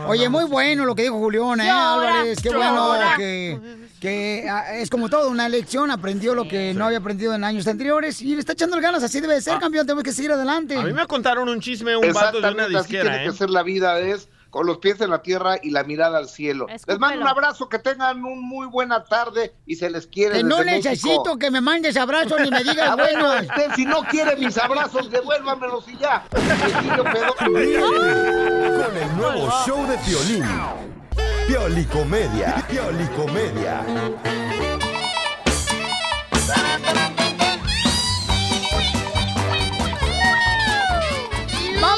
[0.07, 2.39] Oye, muy bueno lo que dijo Julián, ¿eh, Llora, Álvarez?
[2.41, 3.59] Qué bueno que,
[3.99, 5.89] que ah, es como todo, una lección.
[5.89, 9.01] Aprendió lo que no había aprendido en años anteriores y le está echando ganas.
[9.03, 9.85] Así debe ser, campeón.
[9.85, 10.77] Tenemos que seguir adelante.
[10.77, 13.29] A mí me contaron un chisme, un vato de una así disquera, tiene ¿eh?
[13.29, 16.27] que ser la vida, es con los pies en la tierra y la mirada al
[16.27, 16.67] cielo.
[16.67, 20.43] Les mando un abrazo, que tengan un muy buena tarde y se les quiere Que
[20.43, 21.37] no necesito México.
[21.37, 25.87] que me mandes abrazos ni me digas bueno, usted si no quiere mis abrazos, devuélvamelos
[25.87, 26.25] y ya.
[26.29, 26.47] Con
[28.97, 30.45] el nuevo show de Piolín.
[31.47, 32.63] Piolicomedia.
[32.69, 33.83] Piolicomedia.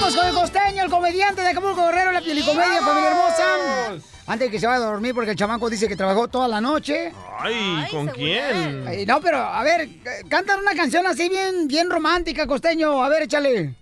[0.02, 4.04] Vamos con el costeño, el comediante de Acapulco Guerrero, la pielicomedia, familia hermosa.
[4.26, 6.60] Antes de que se vaya a dormir, porque el chamaco dice que trabajó toda la
[6.60, 7.14] noche.
[7.40, 8.88] Ay, ¿con quién?
[8.88, 13.04] Ay, no, pero a ver, eh, cantan una canción así bien, bien romántica, costeño.
[13.04, 13.76] A ver, échale.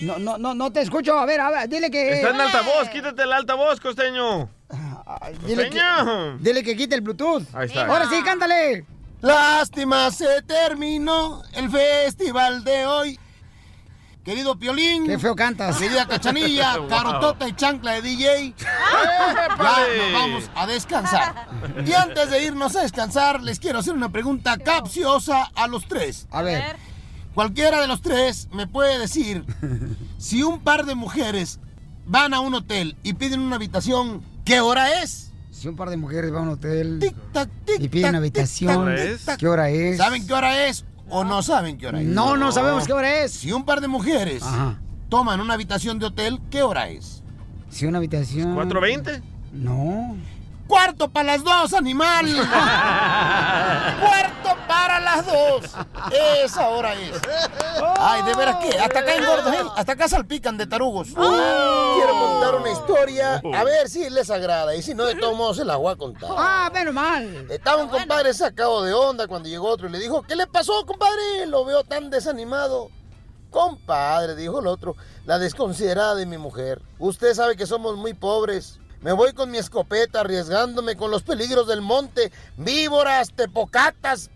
[0.00, 1.18] No, no, no, no te escucho.
[1.18, 2.16] A ver, a ver, dile que.
[2.16, 4.50] Está en altavoz, quítate el altavoz, costeño.
[5.46, 6.36] Dile que, Costeño.
[6.38, 7.44] dile que quite el Bluetooth.
[7.54, 7.86] Ahí está.
[7.86, 8.84] Ahora sí, cántale.
[9.26, 13.18] Lástima se terminó el festival de hoy.
[14.24, 15.04] Querido Piolín.
[15.04, 15.78] Qué feo cantas.
[15.78, 16.88] Querida Cachanilla, Wow.
[16.88, 18.54] Carotota y Chancla de DJ.
[19.58, 21.48] Ya nos vamos a descansar.
[21.84, 26.28] Y antes de irnos a descansar, les quiero hacer una pregunta capciosa a los tres.
[26.30, 26.76] A ver.
[27.34, 29.44] Cualquiera de los tres me puede decir
[30.18, 31.58] si un par de mujeres
[32.06, 35.25] van a un hotel y piden una habitación, ¿qué hora es?
[35.56, 38.94] Si un par de mujeres van a un hotel tac, y piden habitación.
[39.38, 39.96] ¿qué hora es?
[39.96, 42.06] ¿Saben qué hora es o no saben qué hora es?
[42.06, 43.32] No, no sabemos qué hora es.
[43.32, 44.78] Si un par de mujeres Ajá.
[45.08, 47.22] toman una habitación de hotel, ¿qué hora es?
[47.70, 48.54] Si una habitación...
[48.54, 49.22] ¿4.20?
[49.54, 50.14] No.
[50.66, 52.26] ¡Cuarto para las dos, animal!
[54.00, 54.45] ¡Cuarto
[54.96, 55.64] para las dos!
[56.44, 57.20] Esa hora es.
[57.98, 59.64] Ay, de veras que hasta acá engordos, ¿eh?
[59.76, 61.08] Hasta acá salpican de tarugos.
[61.08, 64.74] Quiero contar una historia, a ver si les agrada.
[64.74, 66.30] Y si no, de todos modos se la voy a contar.
[66.36, 67.50] Ah, menos mal.
[67.50, 70.84] Estaba un compadre sacado de onda cuando llegó otro y le dijo, ¿qué le pasó,
[70.86, 71.46] compadre?
[71.46, 72.90] Lo veo tan desanimado.
[73.50, 76.82] Compadre, dijo el otro, la desconsiderada de mi mujer.
[76.98, 78.80] Usted sabe que somos muy pobres.
[79.00, 84.30] Me voy con mi escopeta arriesgándome con los peligros del monte, víboras, tepocatas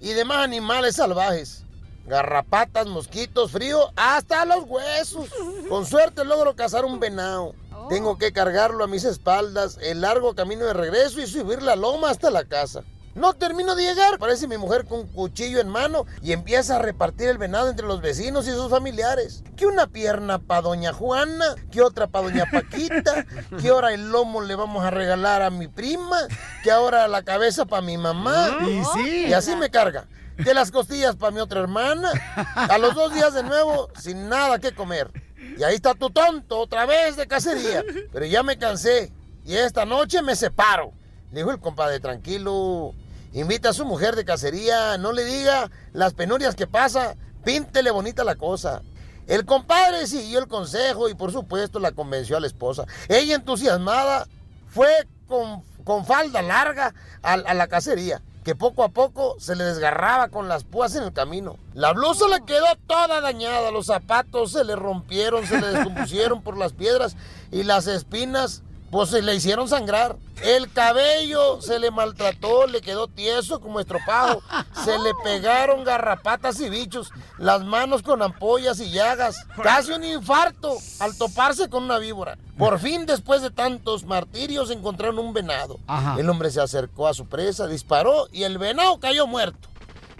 [0.00, 1.64] y demás animales salvajes.
[2.06, 5.28] Garrapatas, mosquitos, frío, hasta los huesos.
[5.68, 7.54] Con suerte logro cazar un venado.
[7.88, 12.10] Tengo que cargarlo a mis espaldas, el largo camino de regreso y subir la loma
[12.10, 12.82] hasta la casa.
[13.16, 16.78] No termino de llegar, parece mi mujer con un cuchillo en mano y empieza a
[16.78, 19.42] repartir el venado entre los vecinos y sus familiares.
[19.56, 23.24] Que una pierna para doña Juana, que otra para doña Paquita,
[23.58, 26.18] que ahora el lomo le vamos a regalar a mi prima,
[26.62, 28.58] que ahora la cabeza para mi mamá.
[28.68, 29.26] Y sí.
[29.28, 30.06] Y así me carga.
[30.44, 32.12] Que las costillas para mi otra hermana.
[32.54, 35.10] A los dos días de nuevo, sin nada que comer.
[35.56, 37.82] Y ahí está tu tonto, otra vez de cacería.
[38.12, 39.10] Pero ya me cansé.
[39.42, 40.92] Y esta noche me separo.
[41.30, 42.92] Dijo el compadre, tranquilo.
[43.36, 48.24] Invita a su mujer de cacería, no le diga las penurias que pasa, píntele bonita
[48.24, 48.80] la cosa.
[49.26, 52.86] El compadre siguió el consejo y por supuesto la convenció a la esposa.
[53.08, 54.26] Ella entusiasmada
[54.68, 54.88] fue
[55.28, 60.28] con, con falda larga a, a la cacería, que poco a poco se le desgarraba
[60.28, 61.58] con las púas en el camino.
[61.74, 66.56] La blusa le quedó toda dañada, los zapatos se le rompieron, se le descompusieron por
[66.56, 67.16] las piedras
[67.52, 70.16] y las espinas pues se le hicieron sangrar.
[70.42, 74.42] El cabello se le maltrató, le quedó tieso como estropajo.
[74.84, 77.10] Se le pegaron garrapatas y bichos.
[77.38, 79.46] Las manos con ampollas y llagas.
[79.62, 82.36] Casi un infarto al toparse con una víbora.
[82.58, 85.78] Por fin, después de tantos martirios, encontraron un venado.
[85.86, 86.16] Ajá.
[86.18, 89.68] El hombre se acercó a su presa, disparó y el venado cayó muerto.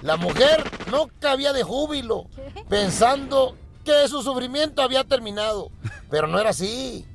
[0.02, 2.26] La mujer no cabía de júbilo,
[2.68, 5.70] pensando que su sufrimiento había terminado.
[6.10, 7.06] Pero no era así.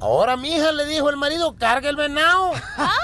[0.00, 2.52] Ahora, mija, le dijo el marido, carga el venado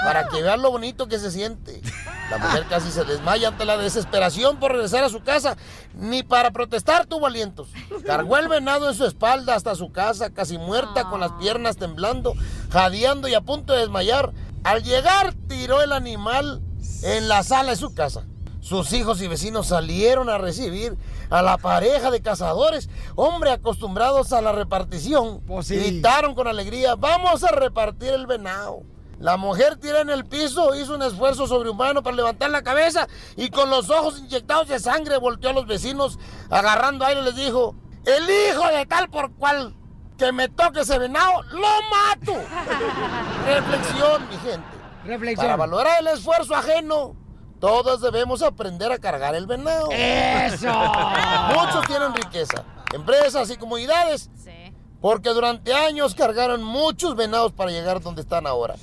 [0.03, 1.81] para que vean lo bonito que se siente.
[2.29, 5.57] La mujer casi se desmaya ante la desesperación por regresar a su casa.
[5.93, 7.69] Ni para protestar tuvo alientos.
[8.05, 12.33] Cargó el venado en su espalda hasta su casa, casi muerta, con las piernas temblando,
[12.71, 14.31] jadeando y a punto de desmayar.
[14.63, 16.61] Al llegar, tiró el animal
[17.03, 18.25] en la sala de su casa.
[18.61, 20.95] Sus hijos y vecinos salieron a recibir
[21.31, 25.41] a la pareja de cazadores, hombre acostumbrados a la repartición.
[25.67, 28.83] Gritaron con alegría, vamos a repartir el venado.
[29.19, 33.49] La mujer tira en el piso, hizo un esfuerzo sobrehumano para levantar la cabeza y
[33.49, 36.19] con los ojos inyectados de sangre volteó a los vecinos,
[36.49, 39.75] agarrando aire les dijo, el hijo de tal por cual
[40.17, 42.33] que me toque ese venado, lo mato.
[43.45, 44.67] Reflexión, mi gente.
[45.03, 45.45] Reflexión.
[45.45, 47.15] Para valorar el esfuerzo ajeno,
[47.61, 49.89] todos debemos aprender a cargar el venado.
[49.91, 50.67] ¡Eso!
[51.55, 54.29] Muchos tienen riqueza, empresas y comunidades,
[54.99, 58.75] porque durante años cargaron muchos venados para llegar donde están ahora.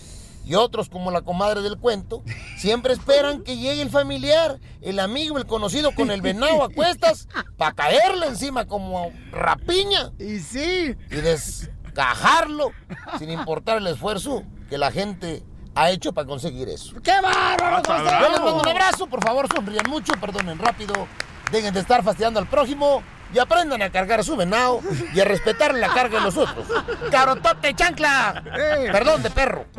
[0.45, 2.23] Y otros, como la comadre del cuento,
[2.57, 7.29] siempre esperan que llegue el familiar, el amigo, el conocido con el venado a cuestas
[7.59, 10.13] para caerle encima como rapiña.
[10.19, 10.97] Y sí.
[11.11, 12.71] Y desgajarlo
[13.19, 15.43] sin importar el esfuerzo que la gente
[15.79, 16.97] ha hecho para conseguir eso.
[17.03, 17.83] ¡Qué bárbaro!
[17.87, 21.07] Yo les mando un abrazo, por favor, sonrían mucho, perdonen rápido,
[21.53, 23.01] dejen de estar fastidiando al prójimo
[23.33, 24.81] y aprendan a cargar a su venado
[25.15, 26.67] y a respetar la carga de los otros.
[27.13, 28.43] ¡Carotote, chancla!
[28.91, 29.67] Perdón, de perro.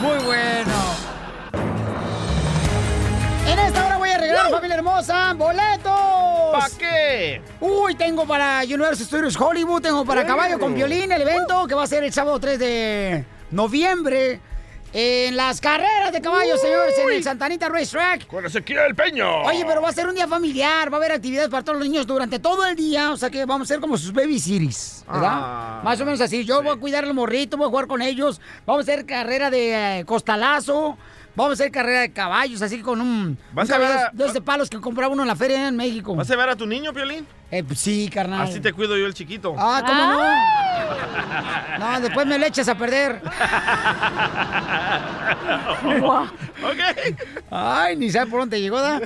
[0.00, 0.72] Muy bueno.
[3.46, 5.92] En esta hora voy a regalar, familia hermosa, boletos.
[6.52, 7.42] ¿Para qué?
[7.60, 11.82] Uy, tengo para Universal Studios Hollywood, tengo para Caballo con Violín, el evento que va
[11.82, 14.40] a ser el sábado 3 de noviembre.
[14.92, 18.26] En las carreras de caballos, señores, en el Santanita Racetrack.
[18.28, 19.42] Con Ezequiel Peño.
[19.42, 21.88] Oye, pero va a ser un día familiar, va a haber actividades para todos los
[21.88, 25.04] niños durante todo el día, o sea que vamos a ser como sus baby cities,
[25.06, 25.30] ¿verdad?
[25.32, 26.44] Ah, Más o menos así.
[26.46, 29.50] Yo voy a cuidar al morrito, voy a jugar con ellos, vamos a hacer carrera
[29.50, 30.96] de eh, costalazo,
[31.36, 34.40] vamos a hacer carrera de caballos, así con un, ¿Vas un a ver a- de
[34.40, 36.16] palos que compraba uno en la feria en México.
[36.16, 37.26] ¿Vas a ver a tu niño, Piolín?
[37.50, 38.40] Eh, pues sí, carnal.
[38.42, 39.54] Así te cuido yo el chiquito.
[39.56, 40.18] Ah, ¿cómo no?
[41.78, 43.20] No, después me le echas a perder.
[46.62, 46.80] ok.
[47.50, 49.00] Ay, ni sabe por dónde llegó, ¿da?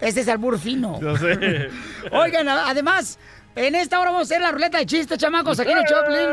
[0.00, 1.00] Ese es albur fino.
[1.00, 1.70] Yo sé.
[2.12, 3.18] Oigan, además,
[3.56, 6.28] En esta hora vamos a hacer la ruleta de chistes, chamacos, aquí en el Choplin.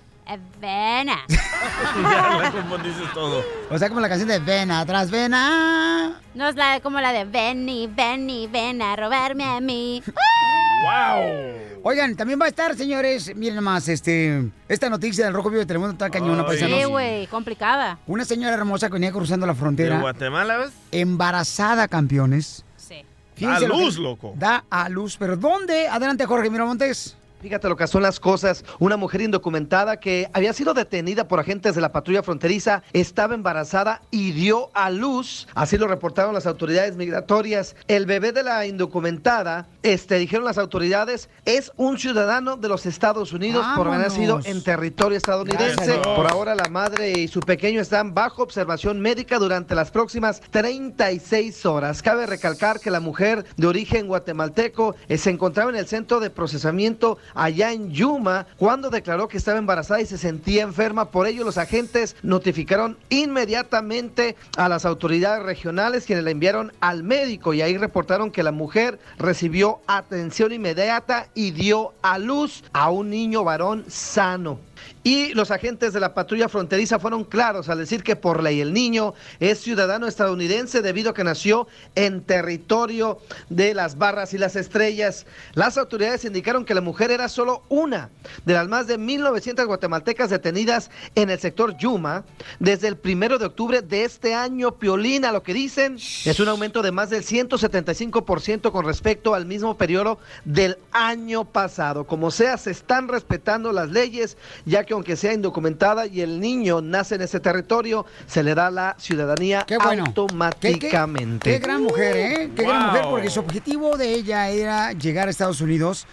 [0.60, 1.18] Vena.
[1.28, 3.44] ya la confundiste todo.
[3.70, 6.20] O sea, como la canción de Vena tras Vena.
[6.34, 10.02] No es la, como la de Benny, Benny, ven a robarme a mí.
[10.06, 11.80] ¡Wow!
[11.84, 15.66] Oigan, también va a estar, señores, miren más, este, esta noticia del Rojo Vivo de
[15.66, 16.46] Telemundo está cañona, Ay.
[16.46, 16.78] paisanos.
[16.78, 17.98] Sí, güey, complicada.
[18.06, 20.72] Una señora hermosa que venía cruzando la ¿De frontera, Guatemala, ves?
[20.90, 22.64] embarazada, campeones.
[22.76, 23.04] Sí.
[23.36, 24.32] Que- luz, loco.
[24.36, 25.88] Da a luz, pero ¿dónde?
[25.88, 27.16] Adelante, Jorge Miramontes.
[27.44, 28.64] Fíjate lo que son las cosas.
[28.78, 34.00] Una mujer indocumentada que había sido detenida por agentes de la patrulla fronteriza estaba embarazada
[34.10, 35.46] y dio a luz.
[35.54, 37.76] Así lo reportaron las autoridades migratorias.
[37.86, 43.34] El bebé de la indocumentada, este, dijeron las autoridades, es un ciudadano de los Estados
[43.34, 45.98] Unidos por haber nacido en territorio estadounidense.
[46.16, 51.66] Por ahora la madre y su pequeño están bajo observación médica durante las próximas 36
[51.66, 52.00] horas.
[52.00, 56.30] Cabe recalcar que la mujer de origen guatemalteco eh, se encontraba en el centro de
[56.30, 61.10] procesamiento allá en Yuma cuando declaró que estaba embarazada y se sentía enferma.
[61.10, 67.54] Por ello los agentes notificaron inmediatamente a las autoridades regionales quienes la enviaron al médico
[67.54, 73.10] y ahí reportaron que la mujer recibió atención inmediata y dio a luz a un
[73.10, 74.58] niño varón sano.
[75.02, 78.72] Y los agentes de la patrulla fronteriza fueron claros al decir que por ley el
[78.72, 83.18] niño es ciudadano estadounidense debido a que nació en territorio
[83.50, 85.26] de las barras y las estrellas.
[85.54, 88.10] Las autoridades indicaron que la mujer era solo una
[88.44, 92.24] de las más de 1.900 guatemaltecas detenidas en el sector Yuma
[92.58, 94.72] desde el primero de octubre de este año.
[94.72, 99.76] Piolina, lo que dicen es un aumento de más del 175% con respecto al mismo
[99.76, 102.06] periodo del año pasado.
[102.06, 104.36] Como sea, se están respetando las leyes,
[104.74, 108.72] ya que aunque sea indocumentada y el niño nace en ese territorio, se le da
[108.72, 110.02] la ciudadanía Qué bueno.
[110.06, 111.48] automáticamente.
[111.52, 112.50] Qué gran mujer, ¿eh?
[112.56, 116.06] Qué gran mujer, porque su objetivo de ella era llegar a Estados Unidos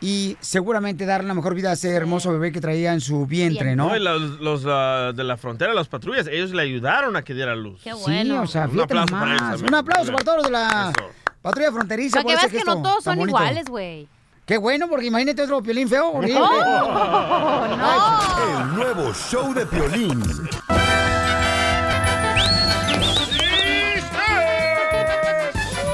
[0.00, 3.76] y seguramente darle la mejor vida a ese hermoso bebé que traía en su vientre,
[3.76, 3.88] ¿no?
[3.90, 7.34] No, y los, los, ah, de la frontera, las patrullas, ellos le ayudaron a que
[7.34, 7.80] diera luz.
[7.84, 8.42] Qué Sí, bueno.
[8.42, 9.48] o sea, Un aplauso para nomás.
[9.60, 10.14] ellos Un aplauso también.
[10.16, 11.10] para todos los de la Eso.
[11.42, 12.22] patrulla fronteriza.
[12.22, 13.38] Para que veas que no todos son bonito.
[13.38, 14.08] iguales, güey.
[14.48, 16.08] Qué bueno, porque imagínate otro piolín feo.
[16.14, 18.60] ¡Oh, no!
[18.60, 20.22] El nuevo show de Piolín.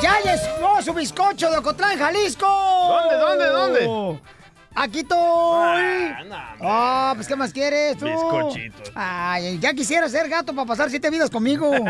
[0.01, 2.47] ¡Ya llegó su bizcocho de Ocotlán, Jalisco!
[2.47, 4.21] ¿Dónde, dónde, dónde?
[4.77, 5.17] Aquí estoy.
[5.19, 6.37] Ah, no.
[6.61, 8.07] Ah, pues ¿qué más quieres tú?
[8.07, 8.91] Bizcochitos.
[8.95, 11.71] Ay, ya quisiera ser gato para pasar siete vidas conmigo.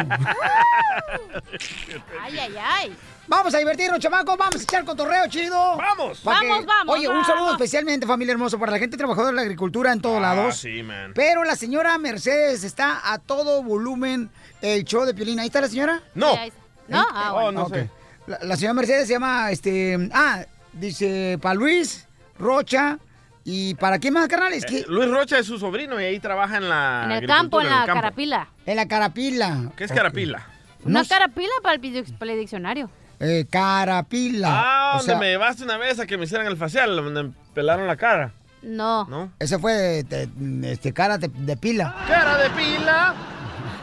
[2.23, 2.97] Ay, ay, ay.
[3.27, 4.37] Vamos a divertirnos, chamacos.
[4.37, 5.77] Vamos a echar cotorreo chido.
[5.77, 6.19] ¡Vamos!
[6.19, 7.27] Que- Vamos, vamos, Oye, un vamos.
[7.27, 10.57] saludo especialmente, familia hermosa, para la gente trabajadora de la agricultura en todos Ah, lados.
[10.59, 11.13] sí, man.
[11.15, 15.39] Pero la señora Mercedes está a todo volumen el show de Piolín.
[15.41, 16.03] ¿Ahí está la señora?
[16.15, 16.35] No.
[16.35, 16.57] Está.
[16.89, 17.53] No, ah, Oh, bueno.
[17.61, 17.75] no Ok.
[17.75, 17.91] sé.
[18.27, 22.04] La, la señora Mercedes se llama, este, ah, dice, para Luis,
[22.39, 22.99] Rocha,
[23.45, 24.53] y ¿para quién más, carnal?
[24.53, 27.27] Es que Eh, Luis Rocha es su sobrino y ahí trabaja en la En el
[27.27, 27.95] campo, en la campo.
[27.95, 28.49] carapila.
[28.67, 29.73] en la carapila.
[29.77, 30.47] ¿Qué es carapila?
[30.85, 32.91] Una No carapila para el, dic- para el diccionario.
[33.21, 34.49] Eh, carapila.
[34.51, 37.23] Ah, O donde sea, me llevaste una vez a que me hicieran el facial, donde
[37.25, 39.05] me pelaron la cara, No.
[39.05, 39.31] ¿no?
[39.39, 41.95] Ese fue de, de- este, cara de, de pila.
[42.09, 43.15] Cara de pila,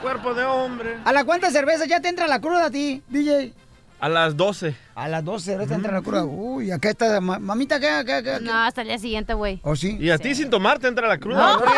[0.02, 0.98] cuerpo de hombre.
[1.06, 3.54] ¿A la cuánta cerveza ya te entra la cruda a ti, DJ?
[4.02, 4.76] A las 12.
[4.96, 6.24] A las 12 horas te entra la cruda.
[6.26, 8.40] Uy, acá está, ma- mamita, ¿qué, qué, qué?
[8.42, 9.60] No, hasta el día siguiente, güey.
[9.64, 9.96] ¿O sí?
[10.00, 11.40] Y a ti sin tomar te entra la cruda.
[11.40, 11.66] No, ¿no?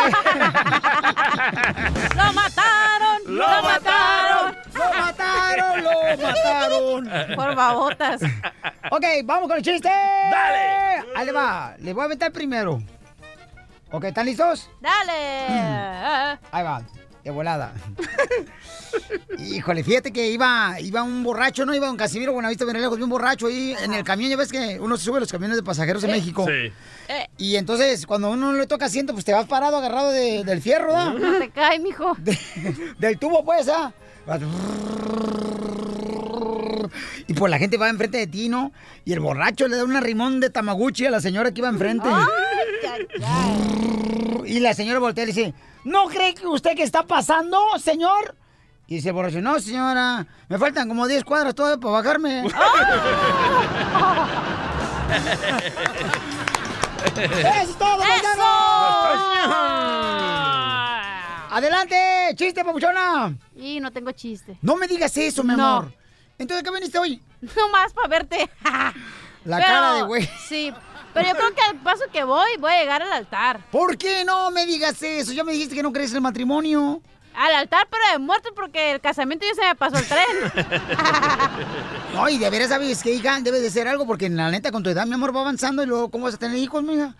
[2.16, 3.20] ¡Lo mataron!
[3.26, 4.56] ¡Lo, mataron!
[4.72, 5.84] ¡Lo mataron!
[5.84, 5.90] ¡Lo
[6.22, 7.10] mataron!
[7.36, 8.22] Por babotas.
[8.90, 9.88] Ok, vamos con el chiste.
[9.88, 11.04] Dale.
[11.14, 11.74] Ahí le va.
[11.78, 12.82] Le voy a aventar primero.
[13.90, 14.70] Ok, ¿están listos?
[14.80, 16.38] ¡Dale!
[16.50, 16.82] Ahí va,
[17.24, 17.72] de volada.
[19.38, 21.74] Híjole, fíjate que iba, iba un borracho, ¿no?
[21.74, 24.30] Iba un Casimiro Buenavista Lejos, un borracho ahí en el camión.
[24.30, 26.44] Ya ves que uno se sube a los camiones de pasajeros en México.
[26.46, 26.72] Sí.
[27.08, 30.44] Eh, Y entonces, cuando uno no le toca asiento, pues te vas parado agarrado de-
[30.44, 32.16] del fierro, no te cae, mijo.
[32.98, 33.92] del tubo, pues, ¿ah?
[37.26, 38.72] Y pues la gente va enfrente de ti, ¿no?
[39.04, 42.08] Y el borracho le da un rimón de tamaguchi a la señora que iba enfrente.
[42.10, 42.24] Ay,
[43.24, 45.54] ay, Y la señora voltea y le dice,
[45.84, 48.36] ¿no cree que usted que está pasando, señor?
[48.86, 52.46] Y dice el borracho, no, señora, me faltan como 10 cuadras todavía para bajarme.
[52.46, 52.56] ¡Eso
[57.62, 58.02] es todo!
[61.50, 61.96] ¡Adelante!
[62.34, 63.34] ¡Chiste, papuchona!
[63.56, 64.58] Y no tengo chiste.
[64.60, 65.76] No me digas eso, mi No.
[65.76, 65.92] amor.
[66.38, 67.22] Entonces, ¿qué viniste hoy?
[67.56, 68.50] No más para verte.
[69.44, 70.28] La Pero- cara de güey.
[70.48, 70.72] Sí,
[71.14, 73.60] pero yo creo que al paso que voy, voy a llegar al altar.
[73.70, 75.32] ¿Por qué no me digas eso?
[75.32, 77.00] Ya me dijiste que no crees en el matrimonio.
[77.36, 80.66] Al altar, pero de muerto porque el casamiento ya se me pasó el tren.
[82.14, 84.84] No, y de veras sabes que, hija, debes de ser algo, porque la neta, con
[84.84, 87.12] tu edad, mi amor, va avanzando y luego, ¿cómo vas a tener hijos, mija?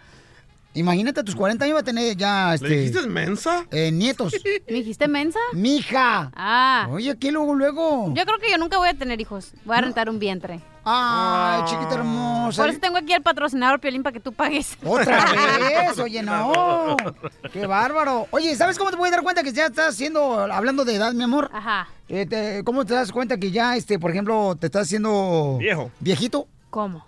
[0.75, 2.69] Imagínate, a tus 40 años va a tener ya, este...
[2.69, 3.65] ¿Le dijiste mensa?
[3.73, 4.33] eh, nietos.
[4.69, 5.39] ¿Me dijiste mensa?
[5.53, 6.31] Mija.
[6.37, 6.87] Ah.
[6.93, 8.13] Oye, ¿qué luego, luego?
[8.15, 9.53] Yo creo que yo nunca voy a tener hijos.
[9.65, 10.61] Voy a rentar un vientre.
[10.85, 12.34] Ay, chiquita hermosa.
[12.51, 14.77] Por eso tengo aquí el patrocinador Piolín para que tú pagues.
[14.85, 15.25] Otra
[15.59, 16.97] vez, oye, no.
[17.53, 18.27] Qué bárbaro.
[18.31, 21.23] Oye, ¿sabes cómo te puedes dar cuenta que ya estás haciendo, hablando de edad, mi
[21.25, 21.51] amor?
[21.53, 21.89] Ajá.
[22.09, 25.57] Eh, te- ¿Cómo te das cuenta que ya, este, por ejemplo, te estás haciendo...
[25.59, 25.91] Viejo.
[26.01, 26.49] ¿Viejito?
[26.71, 27.05] ¿Cómo?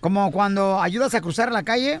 [0.00, 2.00] Como cuando ayudas a cruzar la calle.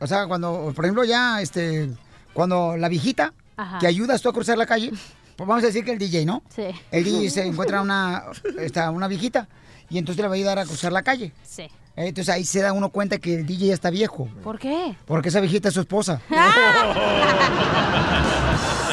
[0.00, 1.90] O sea, cuando, por ejemplo, ya, este,
[2.32, 3.78] cuando la viejita Ajá.
[3.78, 4.90] que ayudas tú a cruzar la calle,
[5.36, 6.42] pues vamos a decir que el DJ, ¿no?
[6.54, 6.64] Sí.
[6.90, 8.24] El DJ se encuentra una,
[8.58, 9.48] esta, una viejita
[9.90, 11.32] y entonces le va a ayudar a cruzar la calle.
[11.44, 11.62] Sí.
[11.62, 14.28] Eh, Entonces ahí se da uno cuenta que el DJ ya está viejo.
[14.44, 14.94] ¿Por qué?
[15.06, 16.20] Porque esa viejita es su esposa.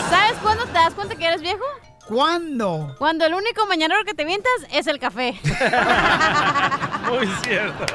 [0.09, 1.63] ¿Sabes cuándo te das cuenta que eres viejo?
[2.07, 2.95] ¿Cuándo?
[2.99, 5.39] Cuando el único mañanero que te mientas es el café.
[7.09, 7.85] Muy cierto.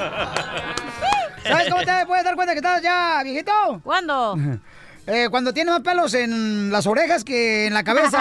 [1.45, 3.53] ¿Sabes cómo te puedes dar cuenta que estás ya viejito?
[3.83, 4.37] ¿Cuándo?
[5.07, 8.21] Eh, cuando tiene más pelos en las orejas que en la cabeza.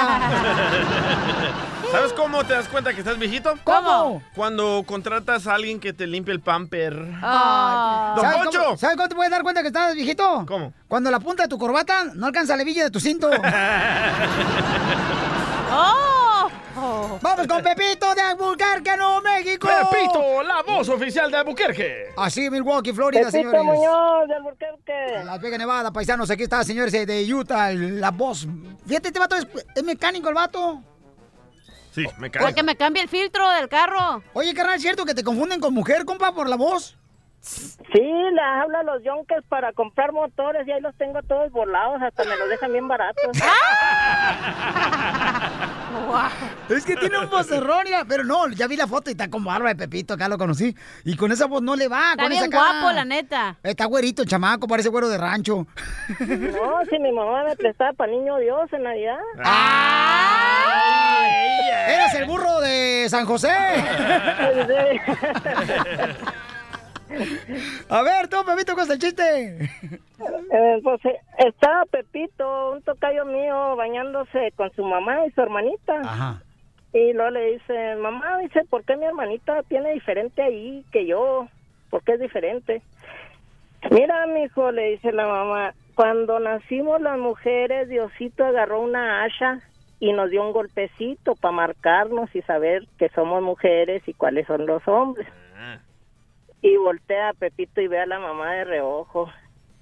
[1.92, 3.56] ¿Sabes cómo te das cuenta que estás viejito?
[3.64, 4.22] ¿Cómo?
[4.36, 6.96] Cuando contratas a alguien que te limpie el pamper.
[7.22, 8.14] Ah.
[8.16, 8.64] ¡Don ¿Sabes Poncho!
[8.64, 10.46] cómo, ¿Sabes cómo te puedes dar cuenta que estás viejito?
[10.48, 10.72] ¿Cómo?
[10.88, 13.30] Cuando la punta de tu corbata no alcanza la hebilla de tu cinto.
[15.72, 16.50] ¡Oh!
[17.22, 19.68] Vamos con Pepito de Albuquerque, Nuevo México.
[19.68, 22.14] Pepito, la voz oficial de Albuquerque.
[22.16, 23.64] Así, Milwaukee, Florida, Pepito señores.
[23.64, 25.24] Muñoz de Albuquerque.
[25.26, 26.30] Las Vegas, Nevada, paisanos.
[26.30, 28.48] Aquí está, señores, eh, de Utah, la voz.
[28.88, 30.82] Fíjate, este vato es, es mecánico, el vato.
[32.00, 34.24] Sí, me Porque me cambia el filtro del carro.
[34.34, 36.98] Oye, carnal, ¿es cierto que te confunden con mujer, compa, por la voz?
[37.42, 42.02] Sí, les hablo a los yonkers para comprar motores y ahí los tengo todos volados,
[42.02, 43.32] hasta me los dejan bien baratos.
[46.70, 49.70] Es que tiene un vocerrón, pero no, ya vi la foto y está con barba
[49.70, 50.76] de Pepito, acá lo conocí.
[51.04, 52.80] Y con esa voz no le va, Está con bien esa cara.
[52.82, 53.58] guapo, la neta.
[53.64, 55.66] Está güerito, el chamaco, parece güero de rancho.
[56.20, 59.18] No, si mi mamá me prestaba para niño Dios en Navidad.
[61.88, 63.50] ¡Eres el burro de San José!
[67.90, 69.70] A ver, tú, Pepito, ¿cuál es el chiste?
[70.52, 76.02] Eh, pues eh, estaba Pepito, un tocayo mío, bañándose con su mamá y su hermanita.
[76.04, 76.44] Ajá.
[76.94, 81.48] Y luego le dice, mamá, dice, ¿por qué mi hermanita tiene diferente ahí que yo?
[81.90, 82.82] ¿Por qué es diferente?
[83.92, 89.60] Mira, mi hijo, le dice la mamá, cuando nacimos las mujeres, Diosito agarró una hacha
[90.00, 94.66] y nos dio un golpecito para marcarnos y saber que somos mujeres y cuáles son
[94.66, 95.28] los hombres.
[96.62, 99.30] Y voltea a Pepito y ve a la mamá de reojo.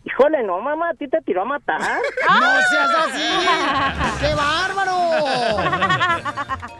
[0.05, 1.81] Híjole, no, mamá, a ti te tiró a matar.
[1.81, 3.27] ¡No seas así!
[4.21, 4.95] ¡Qué bárbaro!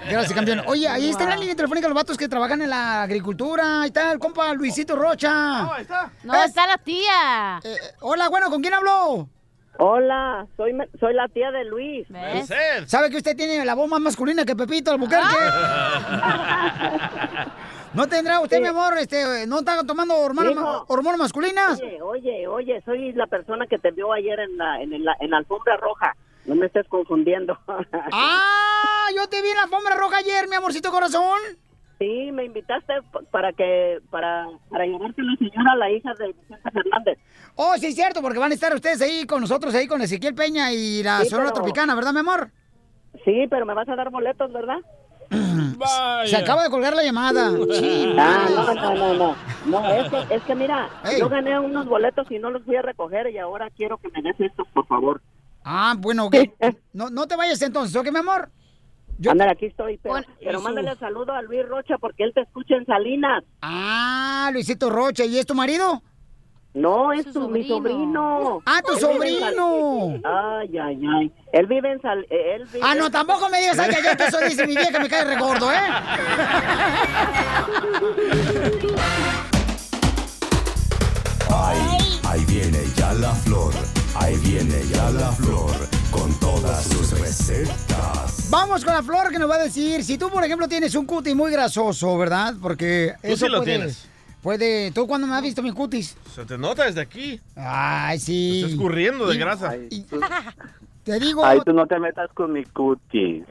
[0.10, 0.62] Gracias, campeón.
[0.67, 3.81] Oye, ahí está en la línea telefónica los vatos que trabajan en la agricultura.
[3.81, 5.73] Ahí está el compa Luisito Rocha.
[5.75, 6.10] ahí está.
[6.23, 7.60] No, está la tía.
[7.63, 9.27] Eh, hola, bueno, ¿con quién habló?
[9.79, 12.07] Hola, soy, me- soy la tía de Luis.
[12.10, 12.49] ¿Ves?
[12.88, 15.25] ¿Sabe que usted tiene la voz más masculina que Pepito Albuquerque?
[17.97, 20.86] ¿No tendrá usted, mi amor, este, no está tomando hormonas, Hijo.
[20.88, 21.81] hormonas masculinas?
[21.81, 25.31] Oye, oye, oye, soy la persona que te vio ayer en la, en, la, en
[25.31, 26.15] la alfombra roja.
[26.45, 27.57] No me estés confundiendo.
[28.12, 29.07] ¡Ah!
[29.15, 31.39] Yo te vi en la alfombra roja ayer, mi amorcito corazón.
[31.98, 32.93] Sí, me invitaste
[33.31, 37.17] para que para para llevarte la señora, la hija de Vicente Fernández.
[37.56, 40.35] Oh, sí, es cierto, porque van a estar ustedes ahí con nosotros, ahí con Ezequiel
[40.35, 42.52] Peña y la Sí, Sonora pero- Tropicana, ¿verdad, mi amor?
[43.25, 44.77] Sí, pero me vas a dar boletos, ¿verdad?
[46.25, 47.48] Se acaba de colgar la llamada.
[47.48, 49.36] Ah, no, no, no, no.
[49.65, 51.19] No, es que, es que mira, Ey.
[51.19, 54.21] yo gané unos boletos y no los fui a recoger y ahora quiero que me
[54.21, 55.21] des estos, por favor.
[55.63, 56.36] Ah, bueno, ok.
[56.94, 58.50] No, no te vayas entonces, ¿ok, mi amor?
[59.30, 62.75] Ándale, aquí estoy, pero, Bueno, pero mándale saludo a Luis Rocha porque él te escucha
[62.75, 63.44] en Salinas.
[63.62, 66.02] Ah, Luisito Rocha, ¿y es tu marido?
[66.78, 68.62] No, es tu, mi sobrino.
[68.63, 70.21] Ah, tu Él vive en sobrino.
[70.23, 71.32] Ay, ay, ay.
[71.52, 72.23] Él vive en Sal...
[72.30, 74.75] eh, Él vive Ah, no, tampoco me digas, ay, que ayer que eso dice mi
[74.75, 75.78] vieja, me cae regordo, ¿eh?
[82.23, 83.73] Ahí viene ya la flor,
[84.15, 85.71] ahí viene ya la flor,
[86.12, 88.50] con todas sus recetas.
[88.50, 91.06] Vamos con la flor que nos va a decir si tú, por ejemplo, tienes un
[91.06, 92.54] cutis muy grasoso, ¿verdad?
[92.62, 94.08] Porque Tú eso sí lo puede, tienes.
[94.42, 94.92] Puede.
[94.92, 96.15] ¿Tú cuándo me has visto mi cutis?
[96.33, 97.40] Se te nota desde aquí.
[97.56, 98.58] Ay, sí.
[98.58, 99.75] Estás escurriendo de grasa.
[101.08, 101.45] Te digo.
[101.45, 103.45] Ay, tú no te metas con mi cutis.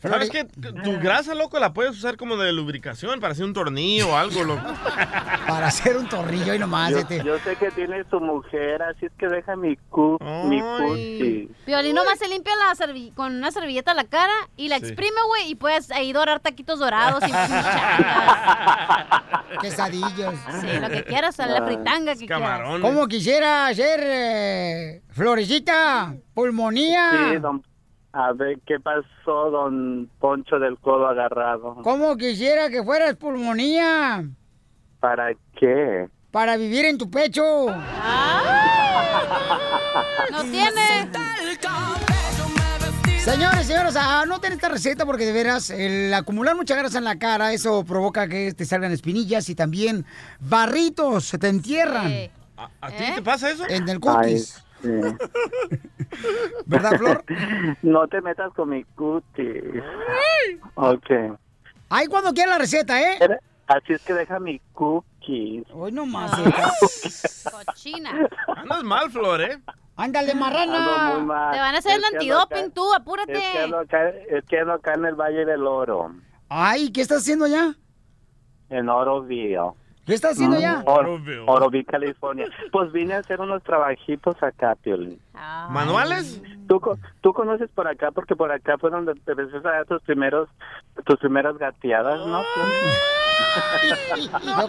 [0.00, 0.44] ¿Sabes qué?
[0.44, 4.42] Tu grasa, loco, la puedes usar como de lubricación para hacer un tornillo o algo,
[4.42, 4.62] loco.
[5.46, 6.90] Para hacer un tornillo y nomás.
[6.90, 7.22] Yo, este.
[7.22, 11.50] yo sé que tiene su mujer, así es que deja mi, cu mi cutis.
[11.66, 12.72] Piolín nomás se limpia la
[13.14, 14.86] con una servilleta la cara y la Sí.
[14.86, 17.32] exprime, güey, y puedes ahí dorar taquitos dorados y
[19.60, 20.34] Quesadillos.
[20.60, 22.80] Sí, lo que quieras, la fritanga que quieras.
[22.80, 26.14] ¿Cómo quisiera hacer eh, florecita?
[26.34, 27.10] Pulmonía.
[27.32, 27.62] Sí, don-
[28.12, 31.76] a ver, ¿qué pasó, don Poncho del Codo Agarrado?
[31.82, 34.24] ¿Cómo quisiera que fueras pulmonía?
[35.00, 36.08] ¿Para qué?
[36.30, 37.42] Para vivir en tu pecho.
[40.30, 41.08] No tiene.
[43.18, 47.52] Señores, señoras, anoten esta receta porque de veras el acumular mucha grasa en la cara,
[47.52, 50.04] eso provoca que te salgan espinillas y también
[50.40, 52.06] barritos, se te entierran.
[52.06, 52.30] ¿A,
[52.80, 53.64] a ti te pasa eso?
[53.68, 54.62] En el cutis.
[54.82, 54.88] sí.
[56.66, 57.24] ¿Verdad, Flor?
[57.82, 59.62] No te metas con mi cutis.
[60.74, 61.10] Ok.
[61.88, 63.18] Ahí cuando quieras la receta, ¿eh?
[63.66, 65.64] Así es que deja mi cookies.
[65.72, 66.30] Hoy no más.
[67.66, 68.28] Cochina.
[68.56, 69.58] Andas mal, Flor, ¿eh?
[69.96, 71.18] Ándale, muy marrana.
[71.20, 71.52] mal.
[71.52, 73.32] Te van a hacer el Es ando antidoping acá- tú, apúrate.
[73.32, 76.14] Es que, ando acá, es que ando acá en el Valle del Oro,
[76.48, 77.74] Ay, ¿qué estás haciendo allá?
[78.70, 79.72] en Oroville.
[80.06, 80.82] ¿Qué estás haciendo allá?
[80.84, 81.06] Or-
[81.46, 82.46] Oroville, California.
[82.72, 85.20] Pues vine a hacer unos trabajitos acá, Piolín.
[85.70, 86.42] ¿Manuales?
[86.68, 90.02] ¿Tú, co- tú conoces por acá porque por acá fue donde te a dar tus
[90.02, 90.48] primeros
[91.06, 92.42] tus primeras gateadas, ¿no?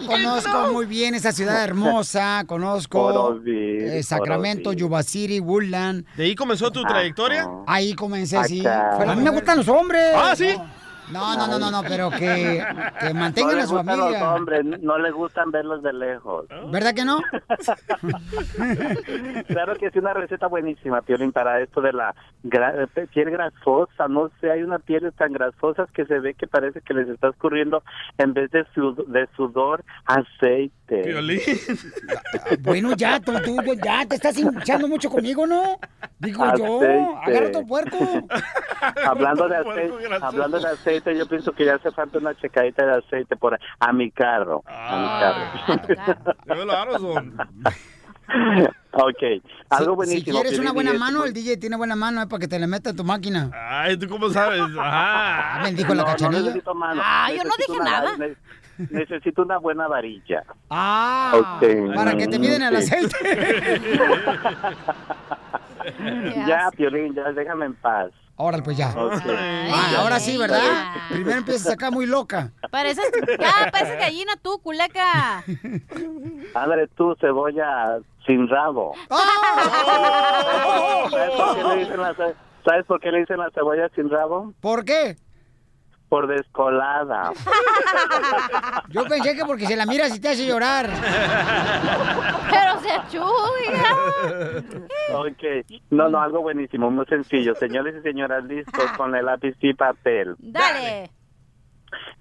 [0.06, 4.72] conozco muy bien esa ciudad hermosa, conozco eh, Sacramento.
[4.72, 6.04] Yuba City, Woodland.
[6.16, 7.46] ¿De ahí comenzó tu trayectoria?
[7.66, 8.62] Ahí comencé, sí.
[8.98, 10.12] Pero a mí me gustan los hombres.
[10.14, 10.54] Ah, ¿sí?
[10.56, 10.64] No,
[11.12, 12.64] no, no, no, no, pero que,
[13.00, 14.34] que mantengan no a su gustan los familia.
[14.34, 16.46] hombres, no les gustan verlos de lejos.
[16.70, 17.20] ¿Verdad que no?
[19.46, 24.08] Claro que es una receta buenísima, Piolín, para esto de la gra- eh, piel grasosa.
[24.08, 27.28] No sé, hay unas pieles tan grasosas que se ve que parece que les está
[27.28, 27.82] escurriendo
[28.18, 30.72] en vez de, sud- de sudor, aceite.
[30.86, 31.40] Piolín.
[32.60, 35.78] Bueno, ya, tú, tú, ya te estás hinchando mucho conmigo, ¿no?
[36.18, 36.80] Digo yo,
[37.22, 37.98] agarra tu puerco.
[39.06, 42.98] Hablando de aceite, hablando de aceite, yo pienso que ya hace falta una checadita de
[42.98, 46.34] aceite por a mi carro, a mi carro.
[46.46, 47.34] Llévelo a Amazon.
[48.92, 49.22] ok,
[49.70, 50.40] algo Si buenísimo.
[50.40, 52.66] quieres una buena es- mano, el DJ tiene buena mano, es para que te la
[52.66, 53.50] meta en tu máquina.
[53.54, 54.60] Ay, ¿tú cómo sabes?
[54.78, 55.62] Ajá.
[55.62, 56.54] me dijo la No, no cachanilla.
[56.74, 57.00] mano.
[57.04, 58.16] Ah, yo no dije nada.
[58.90, 60.42] Necesito una buena varilla.
[60.70, 61.94] Ah, Ok.
[61.94, 62.94] para que te miden el Sí.
[62.94, 63.80] aceite.
[66.46, 68.10] ya, Piolín, ya déjame en paz.
[68.36, 68.92] Órale, pues ya.
[68.96, 70.58] Ah, ahora sí, ¿verdad?
[71.08, 72.50] Primero empiezas acá muy loca.
[72.70, 73.04] Pareces,
[73.38, 75.44] ya, pareces gallina tú, culeca.
[76.54, 78.92] Ándale tú, cebolla sin rabo.
[79.08, 81.08] ¡Oh!
[81.10, 82.14] ¿Sabes por qué le dicen la,
[82.64, 84.52] ¿Sabes por qué le dicen la cebolla sin rabo?
[84.60, 85.16] ¿Por qué?
[86.14, 87.32] Por descolada.
[88.90, 90.88] Yo pensé que porque se la miras y te hace llorar.
[92.52, 93.82] Pero se chuya.
[95.12, 95.66] Ok.
[95.90, 97.56] No, no, algo buenísimo, muy sencillo.
[97.56, 100.36] Señores y señoras, listos con el lápiz y papel.
[100.38, 101.10] Dale.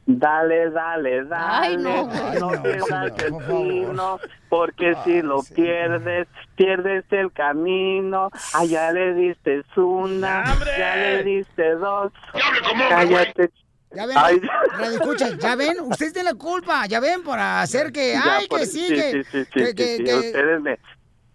[0.07, 1.45] Dale, dale, dale.
[1.47, 2.39] Ay, no, güey.
[2.39, 4.19] no pierdas el tino,
[4.49, 8.31] porque si lo pierdes, pierdes el camino.
[8.55, 10.45] Allá le diste una,
[10.79, 12.11] ya le diste dos.
[12.89, 13.51] Cállate.
[13.95, 14.41] Ya ven, Ay.
[14.77, 18.47] radio escucha, ya ven, ustedes tienen la culpa, ya ven, por hacer que, Ya, ay,
[18.47, 20.03] por- que sí, sí, que, sí, sí, sí, que- sí, que- sí.
[20.03, 20.79] que- Ustedes me,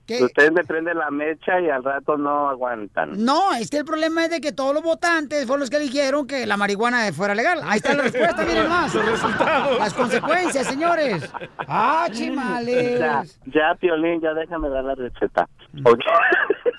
[0.06, 3.22] que- ustedes me prenden la mecha y al rato no aguantan.
[3.24, 6.26] No, es que el problema es de que todos los votantes fueron los que eligieron
[6.26, 7.61] que la marihuana fuera legal.
[7.64, 8.92] Ahí está la respuesta, miren más.
[8.94, 9.78] Los resultados.
[9.78, 11.30] Las consecuencias, señores.
[11.59, 12.98] Ah, chimales.
[12.98, 15.48] Ya, ya, Piolín, ya déjame dar la receta.
[15.84, 16.00] Ok.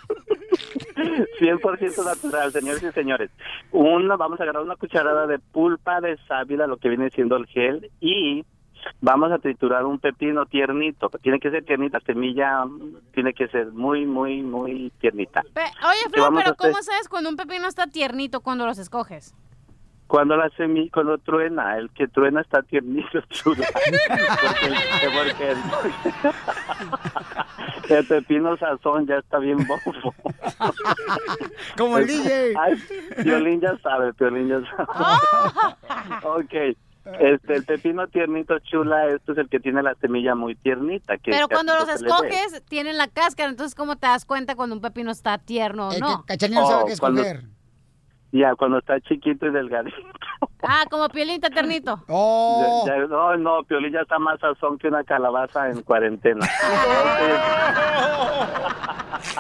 [1.40, 3.30] 100% natural, señores y señores.
[3.72, 7.46] Uno, vamos a agarrar una cucharada de pulpa de sábila, lo que viene siendo el
[7.48, 8.44] gel, y
[9.02, 11.10] vamos a triturar un pepino tiernito.
[11.22, 15.44] Tiene que ser tiernita, semilla mm, tiene que ser muy, muy, muy tiernita.
[15.54, 19.34] Pe- Oye, ¿Qué Flor, pero ¿cómo sabes cuando un pepino está tiernito cuando los escoges?
[20.10, 23.68] Cuando la semilla, cuando truena, el que truena está tiernito, chula.
[25.14, 30.16] Porque, el- porque el, el pepino sazón ya está bien bobo.
[31.78, 32.54] Como el DJ.
[32.60, 32.74] Ay,
[33.24, 34.88] Piolín ya sabe, Piolín ya sabe.
[36.24, 36.54] ok,
[37.20, 41.18] Este, el pepino tiernito chula, este es el que tiene la semilla muy tiernita.
[41.20, 44.82] Que Pero cuando los escoges, tienen la cáscara, entonces ¿cómo te das cuenta cuando un
[44.82, 46.26] pepino está tierno o no?
[46.26, 47.59] Cachanilla no sabe Oh, qué cuando- escoger.
[48.32, 49.98] Ya, cuando está chiquito y delgadito.
[50.62, 52.04] Ah, como pielita ternito.
[52.10, 52.84] Oh.
[52.86, 56.46] Ya- ya- no, no, Piolín ya está más sazón que una calabaza en cuarentena.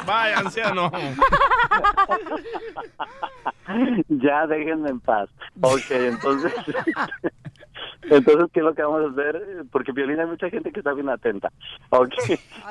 [0.05, 0.89] Vaya, anciano.
[4.07, 5.29] ya déjenme en paz.
[5.61, 6.53] Ok, entonces...
[8.03, 9.41] Entonces, ¿qué es lo que vamos a hacer?
[9.71, 11.51] Porque Piolín hay mucha gente que está bien atenta.
[11.89, 12.13] Ok,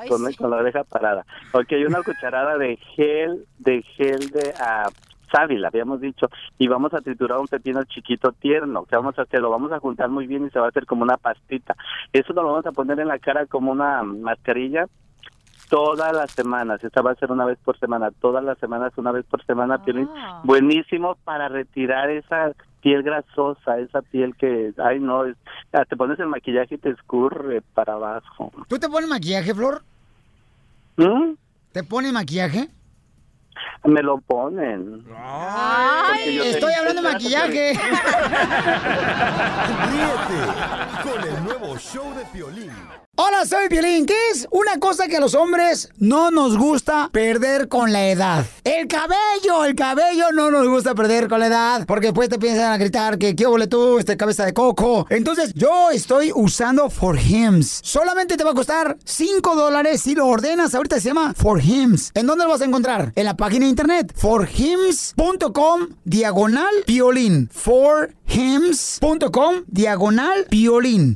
[0.07, 1.23] con, con la oreja parada.
[1.53, 4.89] Ok, una cucharada de gel, de gel de ah,
[5.31, 6.27] sábila, habíamos dicho.
[6.57, 8.83] Y vamos a triturar un pepino chiquito tierno.
[8.85, 9.39] ¿Qué vamos a hacer?
[9.41, 11.75] Lo vamos a juntar muy bien y se va a hacer como una pastita.
[12.13, 14.85] Eso nos lo vamos a poner en la cara como una mascarilla
[15.69, 16.83] todas las semanas.
[16.83, 18.09] Esta va a ser una vez por semana.
[18.19, 20.09] Todas las semanas, una vez por semana, Piolín.
[20.43, 25.35] Buenísimo para retirar esa piel grasosa, esa piel que, ay no, es-
[25.73, 28.51] ah, te pones el maquillaje y te escurre para abajo.
[28.67, 29.81] ¿Tú te pones maquillaje, Flor?
[30.97, 31.33] ¿Mm?
[31.71, 32.69] ¿Te pones maquillaje?
[33.85, 35.05] Me lo ponen.
[35.05, 37.73] Yo Estoy hablando de maquillaje.
[39.91, 40.39] Ríete
[41.03, 42.71] con el nuevo show de Piolín.
[43.15, 44.05] Hola, soy Piolín.
[44.05, 44.15] ¿Qué
[44.51, 48.45] una cosa que a los hombres no nos gusta perder con la edad?
[48.63, 51.85] El cabello, el cabello no nos gusta perder con la edad.
[51.85, 55.05] Porque después te piensan a gritar que qué tú, este cabeza de coco.
[55.09, 57.81] Entonces, yo estoy usando For Hims.
[57.83, 60.75] Solamente te va a costar 5 dólares si lo ordenas.
[60.75, 62.11] Ahorita se llama For Hims.
[62.13, 63.11] ¿En dónde lo vas a encontrar?
[63.15, 64.13] En la página de internet.
[64.15, 67.49] forhims.com diagonal piolín.
[67.51, 67.95] forhims.com
[69.67, 71.15] diagonal piolín.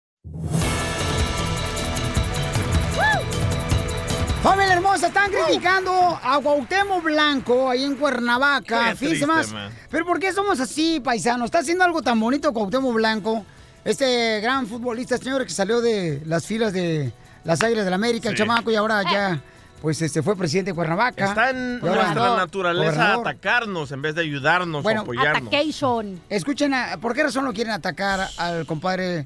[4.43, 8.95] Familia hermosa, están criticando a Cuauhtémoc Blanco ahí en Cuernavaca.
[8.95, 9.53] Fíjense más.
[9.53, 9.71] man.
[9.91, 11.45] Pero ¿por qué somos así, paisanos?
[11.45, 13.45] Está haciendo algo tan bonito Cuauhtémoc Blanco.
[13.85, 17.11] Este gran futbolista, señor, que salió de las filas de
[17.43, 19.41] las Águilas del América, el chamaco, y ahora ya,
[19.81, 21.25] pues, este, fue presidente de Cuernavaca.
[21.25, 23.27] Está en ahora- nuestra naturaleza gobernador.
[23.27, 25.41] atacarnos en vez de ayudarnos o apoyarnos.
[26.29, 29.25] Escuchen, a- ¿por qué razón lo quieren atacar al compadre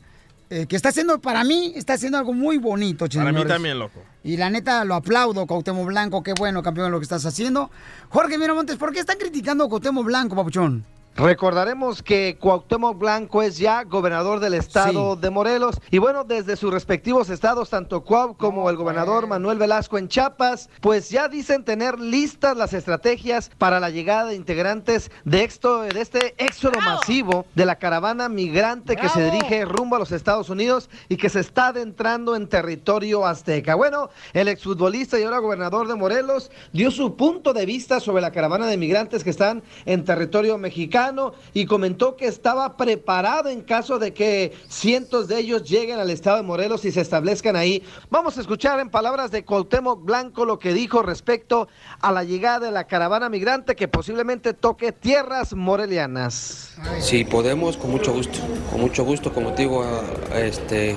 [0.50, 4.02] eh, que está haciendo, para mí, está haciendo algo muy bonito, Para mí también, loco.
[4.24, 7.70] Y la neta, lo aplaudo, Cuauhtémoc Blanco, qué bueno, campeón, lo que estás haciendo.
[8.10, 10.86] Jorge Miramontes, ¿por qué están criticando a Cuauhtémoc Blanco, papuchón?
[11.18, 15.80] Recordaremos que Cuauhtémoc Blanco es ya gobernador del estado de Morelos.
[15.90, 20.70] Y bueno, desde sus respectivos estados, tanto Cuau como el gobernador Manuel Velasco en Chiapas,
[20.82, 26.02] pues ya dicen tener listas las estrategias para la llegada de integrantes de, esto, de
[26.02, 30.90] este éxodo masivo de la caravana migrante que se dirige rumbo a los Estados Unidos
[31.08, 33.76] y que se está adentrando en territorio azteca.
[33.76, 38.32] Bueno, el exfutbolista y ahora gobernador de Morelos dio su punto de vista sobre la
[38.34, 41.05] caravana de migrantes que están en territorio mexicano
[41.54, 46.38] y comentó que estaba preparado en caso de que cientos de ellos lleguen al estado
[46.38, 47.84] de Morelos y se establezcan ahí.
[48.10, 51.68] Vamos a escuchar en palabras de Cuauhtémoc Blanco lo que dijo respecto
[52.02, 56.76] a la llegada de la caravana migrante que posiblemente toque tierras morelianas.
[57.00, 58.40] Si podemos, con mucho gusto,
[58.72, 59.86] con mucho gusto, como te digo,
[60.34, 60.96] este,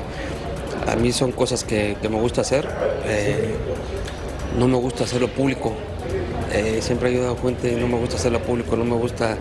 [0.86, 2.68] a mí son cosas que, que me gusta hacer,
[3.04, 3.54] eh,
[4.59, 5.74] no me gusta hacerlo público,
[6.50, 9.36] Eh, siempre he ayudado a gente, no me gusta hacerlo público, no me gusta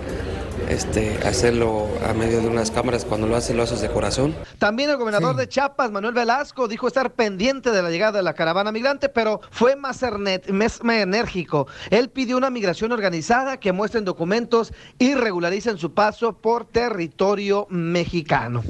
[0.69, 4.35] este, hacerlo a medio de unas cámaras, cuando lo haces, lo haces de corazón.
[4.59, 8.33] También el gobernador de Chiapas, Manuel Velasco, dijo estar pendiente de la llegada de la
[8.33, 11.67] caravana migrante, pero fue más, ernet- más enérgico.
[11.89, 18.63] Él pidió una migración organizada que muestren documentos y regularicen su paso por territorio mexicano.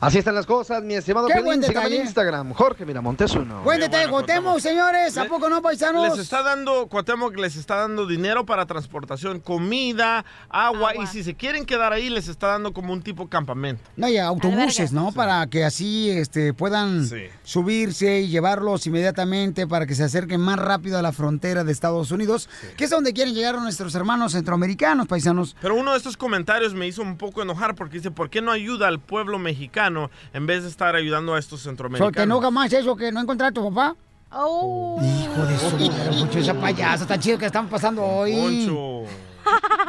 [0.00, 2.02] Así están las cosas, mi estimado Qué buen Sígame en detalle.
[2.04, 3.62] Instagram, Jorge Miramontes uno.
[3.62, 5.16] Buen detalle, Cuauhtémoc, señores.
[5.18, 6.10] ¿A poco no, paisanos?
[6.10, 11.34] Les está dando, Cuauhtémoc les está dando dinero para transportación, comida, agua, y si se
[11.44, 13.82] quieren quedar ahí, les está dando como un tipo campamento.
[13.98, 15.12] No, y autobuses, ¿no?
[15.12, 17.06] Para que así este, puedan
[17.42, 22.10] subirse y llevarlos inmediatamente para que se acerquen más rápido a la frontera de Estados
[22.12, 25.54] Unidos, que es donde quieren llegar nuestros hermanos centroamericanos, paisanos.
[25.60, 28.50] Pero uno de estos comentarios me hizo un poco enojar porque dice, ¿por qué no
[28.50, 32.24] ayuda al pueblo mexicano en vez de estar ayudando a estos So, ¿Te centroamericanos?
[32.24, 33.94] enoja más eso que no encontrar a tu papá?
[34.32, 34.98] Oh.
[35.02, 38.34] Hijo de su madre, Poncho, esa payasa tan chido que están pasando hoy.
[38.34, 39.33] Poncho.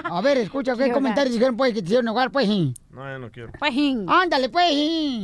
[0.06, 2.48] A ver, escucha, ¿qué comentarios dijeron, pues, que te hicieron enojar, pues?
[2.48, 2.74] sí?
[2.92, 3.52] No, yo no quiero.
[4.08, 4.74] Ándale, pues.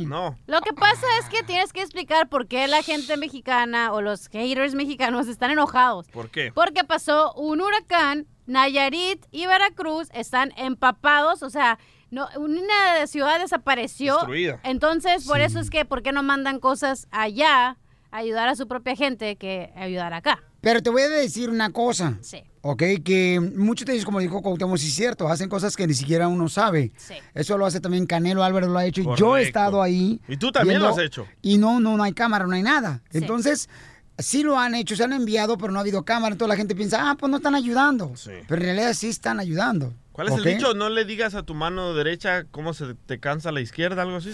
[0.06, 0.36] No.
[0.46, 4.28] Lo que pasa es que tienes que explicar por qué la gente mexicana o los
[4.28, 6.08] haters mexicanos están enojados.
[6.08, 6.52] ¿Por qué?
[6.54, 11.78] Porque pasó un huracán, Nayarit y Veracruz están empapados, o sea,
[12.10, 14.16] no, una ciudad desapareció.
[14.16, 14.60] Destruida.
[14.64, 17.78] Entonces, por eso es que, ¿por qué no mandan cosas allá
[18.10, 20.42] a ayudar a su propia gente que ayudar acá?
[20.60, 22.18] Pero te voy a decir una cosa.
[22.20, 22.44] Sí.
[22.64, 25.94] Ok, que muchos de ellos, como dijo Cuauhtémoc, sí es cierto, hacen cosas que ni
[25.94, 26.92] siquiera uno sabe.
[26.96, 27.14] Sí.
[27.34, 29.00] Eso lo hace también Canelo Álvarez, lo ha hecho.
[29.00, 29.48] y Yo he Correcto.
[29.48, 30.20] estado ahí.
[30.28, 31.26] Y tú también lo has hecho.
[31.42, 33.02] Y no, no, no hay cámara, no hay nada.
[33.12, 33.68] Entonces,
[34.16, 36.34] sí lo han hecho, se han enviado, pero no ha habido cámara.
[36.34, 38.12] Entonces la gente piensa, ah, pues no están ayudando.
[38.24, 39.92] Pero en realidad sí están ayudando.
[40.12, 40.46] ¿Cuál es ¿ok?
[40.46, 40.74] el dicho?
[40.74, 44.30] No le digas a tu mano derecha cómo se te cansa la izquierda, algo así.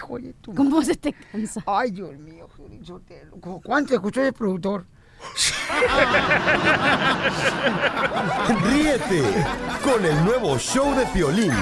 [0.56, 1.62] ¿Cómo se te cansa?
[1.66, 2.48] Ay, Dios mío.
[3.62, 4.86] ¿Cuánto escuchó el productor?
[8.70, 9.22] Ríete
[9.82, 11.52] con el nuevo show de Piolín.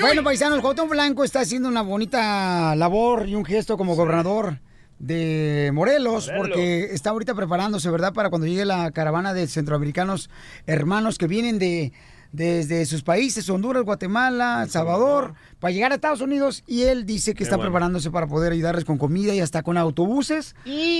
[0.00, 4.58] Bueno, paisanos, Cuauhtémoc Blanco está haciendo una bonita labor y un gesto como gobernador
[4.98, 6.48] de Morelos, Morelos.
[6.48, 8.12] porque está ahorita preparándose, ¿verdad?
[8.12, 10.30] Para cuando llegue la caravana de centroamericanos
[10.66, 11.92] hermanos que vienen de
[12.32, 17.32] desde sus países, Honduras, Guatemala, El Salvador, para llegar a Estados Unidos y él dice
[17.32, 17.70] que Qué está bueno.
[17.70, 20.54] preparándose para poder ayudarles con comida y hasta con autobuses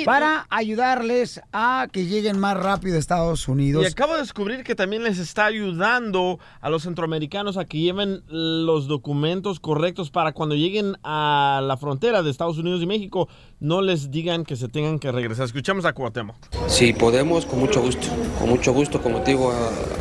[0.04, 3.84] para ayudarles a que lleguen más rápido a Estados Unidos.
[3.84, 8.22] Y acabo de descubrir que también les está ayudando a los centroamericanos a que lleven
[8.28, 13.28] los documentos correctos para cuando lleguen a la frontera de Estados Unidos y México,
[13.60, 15.46] no les digan que se tengan que regresar.
[15.46, 16.36] Escuchamos a Cuauhtémoc.
[16.68, 18.06] Si podemos, con mucho gusto.
[18.38, 19.52] Con mucho gusto, como te digo,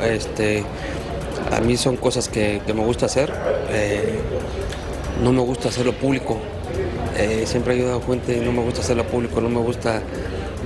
[0.04, 0.64] este,
[1.52, 3.34] a mí son cosas que, que me gusta hacer.
[3.70, 4.20] Eh,
[5.24, 6.40] no me gusta hacerlo público.
[7.18, 9.42] Eh, siempre he ayudado a gente y no me gusta hacerlo público.
[9.42, 10.02] No me gusta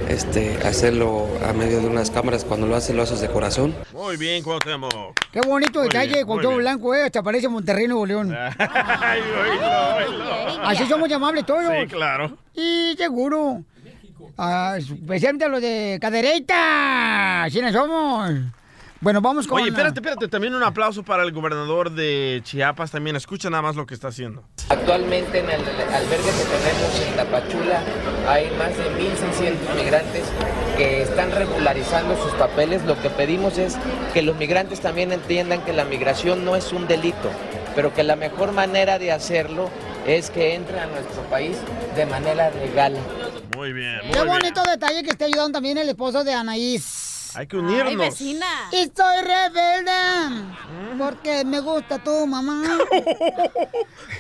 [0.08, 2.46] este, hacerlo a medio de unas cámaras.
[2.46, 3.74] Cuando lo haces, lo haces de corazón.
[3.94, 4.92] Muy bien, Cuauhtémoc.
[5.32, 6.58] Qué bonito Muy detalle bien.
[6.58, 7.04] blanco, eh.
[7.04, 8.36] Hasta parece Monterrey, Nuevo León.
[8.58, 10.64] Ay, oílo, oílo.
[10.64, 11.64] Así somos llamables todos.
[11.64, 12.38] Sí, claro.
[12.54, 13.64] Y seguro.
[14.38, 17.44] Ah, especialmente los de Cadereyta.
[17.44, 18.32] Así no somos.
[19.04, 19.60] Bueno, vamos con.
[19.60, 20.30] Oye, espérate, espérate.
[20.30, 22.90] También un aplauso para el gobernador de Chiapas.
[22.90, 24.46] También escucha nada más lo que está haciendo.
[24.70, 27.82] Actualmente en el albergue que tenemos en Tapachula
[28.30, 30.24] hay más de 1.600 migrantes
[30.78, 32.86] que están regularizando sus papeles.
[32.86, 33.78] Lo que pedimos es
[34.14, 37.30] que los migrantes también entiendan que la migración no es un delito,
[37.76, 39.70] pero que la mejor manera de hacerlo
[40.08, 41.58] es que entren a nuestro país
[41.98, 42.98] de manera legal.
[43.54, 44.28] Muy bien, muy Qué bien.
[44.28, 47.13] bonito detalle que esté ayudando también el esposo de Anaís.
[47.36, 47.88] Hay que unirnos.
[47.88, 48.46] Ay, vecina.
[48.72, 50.46] Y soy rebelde.
[50.98, 52.64] Porque me gusta tu mamá.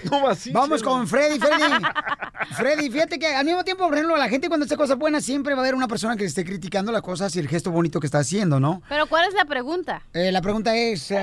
[0.09, 1.63] No así, Vamos con Freddy, Freddy.
[2.57, 5.53] Freddy, fíjate que al mismo tiempo, por ejemplo, la gente cuando hace cosas buenas siempre
[5.53, 8.07] va a haber una persona que esté criticando las cosas y el gesto bonito que
[8.07, 8.81] está haciendo, ¿no?
[8.89, 10.01] Pero ¿cuál es la pregunta?
[10.13, 11.13] Eh, la pregunta es,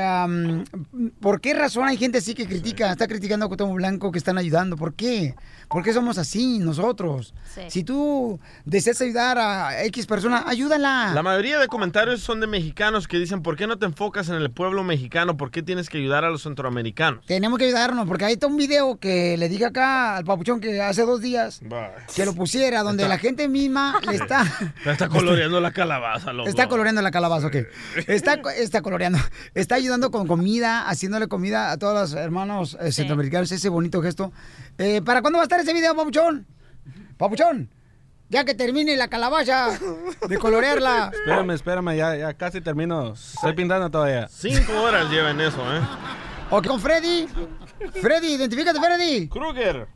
[1.21, 4.39] ¿por qué razón hay gente así que critica, está criticando a Cuauhtémoc Blanco que están
[4.39, 4.77] ayudando?
[4.77, 5.35] ¿Por qué?
[5.69, 7.35] ¿Por qué somos así nosotros?
[7.55, 7.63] Sí.
[7.69, 11.13] Si tú deseas ayudar a X persona, ayúdala.
[11.15, 14.35] La mayoría de comentarios son de mexicanos que dicen, ¿por qué no te enfocas en
[14.35, 15.39] el pueblo mexicano?
[15.39, 17.25] ¿Por qué tienes que ayudar a los centroamericanos?
[17.25, 20.79] Tenemos que ayudarnos, porque ahí está un video que le dije acá al papuchón que
[20.83, 21.63] hace dos días
[22.15, 24.45] que lo pusiera, donde Está- la gente misma le está...
[24.85, 26.51] Está coloreando la calabaza, loco.
[26.51, 27.57] Está coloreando la calabaza, ok.
[28.09, 29.19] Está, está coloreando.
[29.55, 34.33] Está ayudando con comida, haciéndole comida a todos los hermanos eh, centroamericanos, ese bonito gesto.
[34.77, 36.47] Eh, ¿Para cuándo va a estar ese video, Papuchón?
[37.17, 37.71] Papuchón,
[38.31, 39.79] ya que termine la calabaza
[40.29, 41.11] de colorearla.
[41.13, 43.13] Espérame, espérame, ya, ya casi termino.
[43.13, 44.29] Estoy pintando todavía.
[44.29, 45.81] Cinco horas lleva en eso, ¿eh?
[46.51, 47.27] Ok, con Freddy.
[48.01, 49.29] Freddy, identifícate, Freddy.
[49.29, 49.87] Kruger.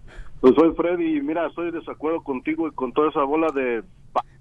[0.41, 3.83] Pues soy Freddy y mira, estoy de desacuerdo contigo y con toda esa bola de...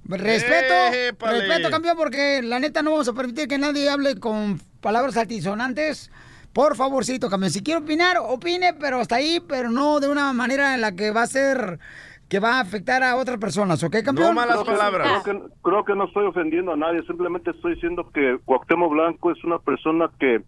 [0.05, 1.39] Respeto, Épale.
[1.39, 6.11] respeto, campeón, porque la neta no vamos a permitir que nadie hable con palabras altisonantes.
[6.51, 7.51] Por favorcito, campeón.
[7.51, 11.11] Si quiere opinar, opine, pero hasta ahí, pero no de una manera en la que
[11.11, 11.79] va a ser,
[12.33, 14.33] que va a afectar a otras personas, ¿ok, campeón?
[14.53, 14.71] Creo que-
[15.23, 19.29] Creo que, creo que no estoy ofendiendo a nadie, simplemente estoy diciendo que Cuauhtémoc Blanco
[19.29, 20.41] es una persona que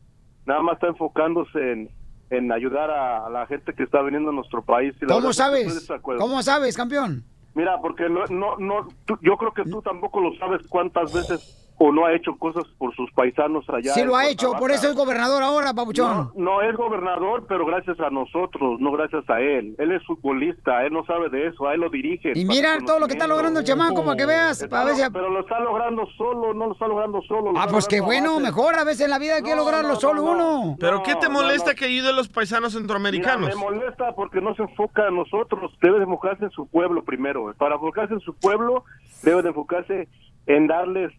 [0.47, 1.89] nada más está enfocándose en,
[2.31, 4.95] en ayudar a, a la gente que está viniendo a nuestro país.
[4.99, 6.01] Y la ¿Cómo verdad es que estoy de sabes?
[6.19, 7.23] ¿Cómo sabes, campeón?
[7.53, 11.64] Mira, porque no, no, no tú- yo creo que tú tampoco lo sabes cuántas veces
[11.77, 13.93] o no ha hecho cosas por sus paisanos allá.
[13.93, 16.31] Sí lo ha hecho, por eso es gobernador ahora, papuchón.
[16.35, 19.75] No, no es gobernador, pero gracias a nosotros, no gracias a él.
[19.77, 22.31] Él es futbolista, él no sabe de eso, a él lo dirige.
[22.33, 24.97] Y mira todo lo que está logrando el chamaco para que veas, Está para ver
[24.97, 25.11] lo- si...
[25.11, 27.51] Pero lo está logrando solo, no lo está logrando solo.
[27.51, 29.95] lo Ah, pues qué bueno, base- mejor a veces en la vida hay que lograrlo
[29.97, 30.77] solo uno.
[30.79, 31.75] ¿Pero qué te no, molesta no.
[31.75, 33.41] que ayude a los paisanos centroamericanos?
[33.41, 35.71] Mira, me molesta porque no se enfoca en nosotros.
[35.81, 37.53] Debe de enfocarse en su pueblo primero.
[37.57, 38.85] Para enfocarse en su pueblo,
[39.23, 40.07] debe de enfocarse
[40.47, 41.11] en darles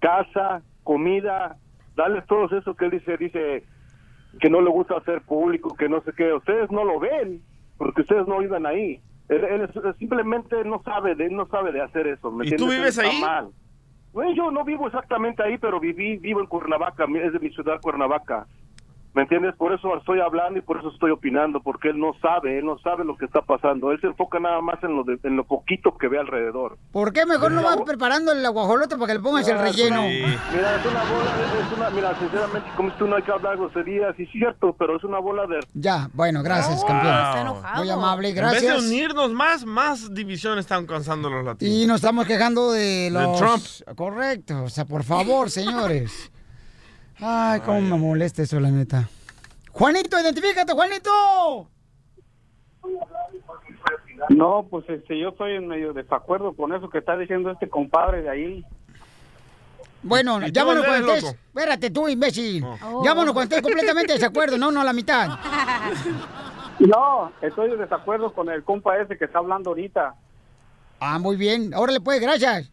[0.00, 1.56] casa, comida,
[1.96, 3.64] darles todo eso que él dice, dice
[4.40, 6.32] que no le gusta hacer público, que no sé qué.
[6.32, 7.42] Ustedes no lo ven
[7.76, 9.00] porque ustedes no viven ahí.
[9.28, 12.30] Él, él simplemente no sabe de no sabe de hacer eso.
[12.30, 12.78] ¿me ¿Y tú entiendes?
[12.78, 13.20] vives Él está ahí?
[13.20, 13.48] mal.
[14.12, 17.80] Bueno, yo no vivo exactamente ahí, pero viví, vivo en Cuernavaca, es de mi ciudad
[17.80, 18.46] Cuernavaca.
[19.14, 19.54] ¿Me entiendes?
[19.56, 22.78] Por eso estoy hablando y por eso estoy opinando, porque él no sabe, él no
[22.78, 23.90] sabe lo que está pasando.
[23.90, 26.76] Él se enfoca nada más en lo, de- en lo poquito que ve alrededor.
[26.92, 30.02] ¿Por qué mejor no vas preparando el guajolote para que le pongas el relleno?
[30.02, 31.30] Mira, es una bola,
[31.60, 34.96] es una, mira, sinceramente, como tú no hay que hablar groserías, y es cierto, pero
[34.96, 35.58] es una bola de...
[35.74, 37.56] Ya, bueno, gracias, campeón.
[37.76, 38.84] Muy amable, En vez de gracias.
[38.84, 41.74] unirnos más, más división están causando los latinos.
[41.74, 43.36] Y nos estamos quejando de los...
[43.38, 43.62] Trump.
[43.96, 45.50] Correcto, o sea, por favor,
[45.88, 46.30] señores.
[47.20, 49.08] Ay, cómo me molesta eso, la neta.
[49.72, 51.68] Juanito, identifícate, Juanito.
[54.30, 58.22] No, pues este, yo estoy en medio desacuerdo con eso que está diciendo este compadre
[58.22, 58.64] de ahí.
[60.02, 61.32] Bueno, ¿Y tú llámanos cuando estés.
[61.32, 62.64] Espérate tú, imbécil.
[62.64, 63.02] Oh.
[63.04, 65.28] Llámanos cuando estés completamente de desacuerdo, no, no, a la mitad.
[66.78, 70.14] No, estoy en desacuerdo con el compa ese que está hablando ahorita.
[71.00, 71.74] Ah, muy bien.
[71.74, 72.70] Órale, pues, gracias.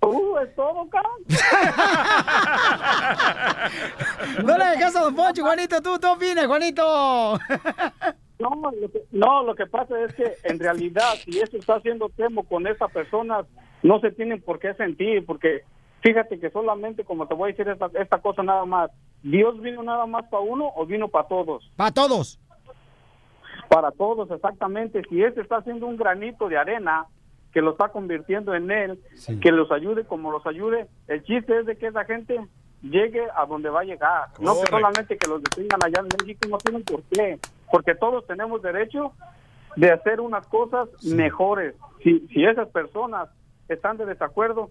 [0.00, 1.12] Uh, es todo, cabrón.
[4.44, 7.38] No le dejes a Don Poncho, Juanito, tú, tú opinas, Juanito.
[8.38, 12.08] No, lo que, no, lo que pasa es que en realidad, si eso está haciendo
[12.08, 13.44] temo con esa persona,
[13.82, 15.64] no se tienen por qué sentir, porque
[16.02, 18.92] fíjate que solamente, como te voy a decir esta, esta cosa nada más,
[19.24, 21.68] ¿Dios vino nada más para uno o vino para todos?
[21.74, 22.38] Para todos.
[23.68, 25.02] Para todos, exactamente.
[25.10, 27.06] Si ese está haciendo un granito de arena
[27.52, 29.00] que lo está convirtiendo en él,
[29.40, 32.40] que los ayude como los ayude, el chiste es de que esa gente
[32.82, 34.28] llegue a donde va a llegar.
[34.40, 37.38] No que solamente que los detengan allá en México, no tienen por qué.
[37.70, 39.12] Porque todos tenemos derecho
[39.76, 41.74] de hacer unas cosas mejores.
[42.02, 43.28] Si, si esas personas
[43.68, 44.70] están de desacuerdo,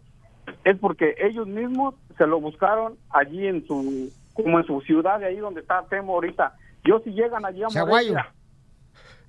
[0.64, 5.28] es porque ellos mismos se lo buscaron allí en su, como en su ciudad, de
[5.28, 6.56] ahí donde está Temo ahorita.
[6.84, 7.68] Yo si llegan allí a.
[7.86, 8.34] Morelia,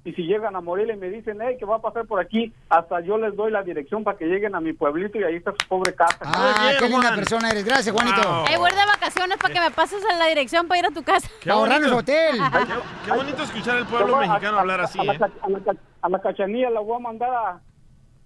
[0.08, 2.52] y si llegan a Morelia y me dicen, hey, que va a pasar por aquí,
[2.70, 5.52] hasta yo les doy la dirección para que lleguen a mi pueblito y ahí está
[5.52, 6.16] su pobre casa.
[6.22, 7.64] Ah, qué linda persona eres.
[7.64, 8.44] Gracias, Juanito.
[8.48, 10.86] Ey, voy a ir de vacaciones para que me pases en la dirección para ir
[10.86, 11.28] a tu casa.
[11.44, 12.36] Para ahorrarnos hotel.
[13.04, 15.18] Qué bonito escuchar al pueblo Toma, mexicano a- hablar a- así, a, la, ¿eh?
[15.42, 17.60] a la ca- a la cachanilla la voy a mandar a,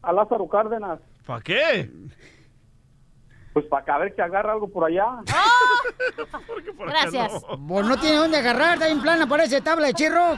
[0.03, 1.01] a Lázaro Cárdenas.
[1.26, 1.91] ¿Para qué?
[3.53, 5.07] Pues para que a ver que agarra algo por allá.
[6.78, 7.33] Gracias.
[7.68, 10.37] Pues no tiene dónde agarrar, está en plana, parece tabla de chirro.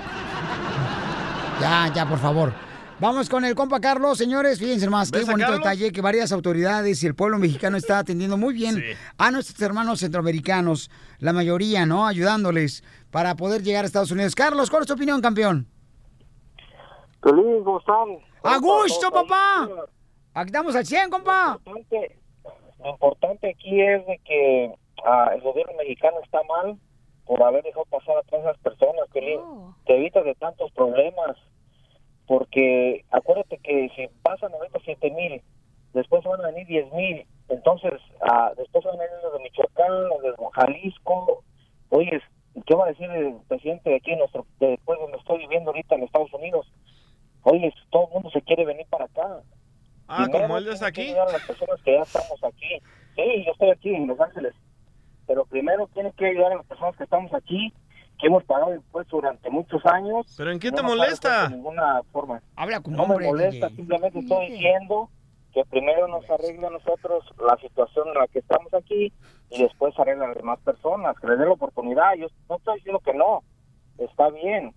[1.60, 2.52] Ya, ya, por favor.
[3.00, 4.58] Vamos con el compa Carlos, señores.
[4.58, 5.64] Fíjense más, qué ¿Ves a bonito Carlos?
[5.64, 8.82] detalle que varias autoridades y el pueblo mexicano está atendiendo muy bien
[9.18, 12.06] a nuestros hermanos centroamericanos, la mayoría, ¿no?
[12.06, 14.34] Ayudándoles para poder llegar a Estados Unidos.
[14.34, 15.66] Carlos, ¿cuál es tu opinión, campeón?
[17.22, 18.18] Feliz, ¿cómo están?
[18.44, 19.68] ¡A gusto, papá!
[20.34, 21.58] Aquí estamos al 100, compa.
[21.66, 24.72] Lo importante aquí es de que
[25.06, 26.78] ah, el gobierno mexicano está mal
[27.26, 29.40] por haber dejado pasar a todas esas personas, Piolín.
[29.86, 31.36] Te evitas de tantos problemas,
[32.26, 35.42] porque acuérdate que si pasan ahorita 7 mil,
[35.92, 40.08] después van a venir 10 mil, entonces ah, después van a venir los de Michoacán,
[40.08, 41.42] los de Jalisco.
[41.90, 42.20] Oye,
[42.66, 45.94] ¿qué va a decir el presidente de aquí, en nuestro, después donde estoy viviendo ahorita
[45.94, 46.66] en Estados Unidos?
[47.42, 49.42] Oye, todo el mundo se quiere venir para acá.
[50.08, 51.02] Ah, Primero como él que aquí.
[51.02, 52.80] ayudar a las personas que ya estamos aquí.
[53.16, 54.54] Sí, yo estoy aquí en Los Ángeles.
[55.26, 57.72] Pero primero tiene que ayudar a las personas que estamos aquí,
[58.18, 60.32] que hemos pagado impuestos durante muchos años.
[60.36, 61.48] ¿Pero en qué te no molesta?
[61.48, 62.42] De ninguna forma.
[62.56, 63.76] Habla con No me molesta, DJ.
[63.76, 65.08] simplemente estoy diciendo
[65.52, 69.12] que primero nos arregle a nosotros la situación en la que estamos aquí
[69.50, 72.14] y después arregla a las demás personas, que les dé la oportunidad.
[72.14, 73.42] Yo no estoy diciendo que no,
[73.98, 74.74] está bien,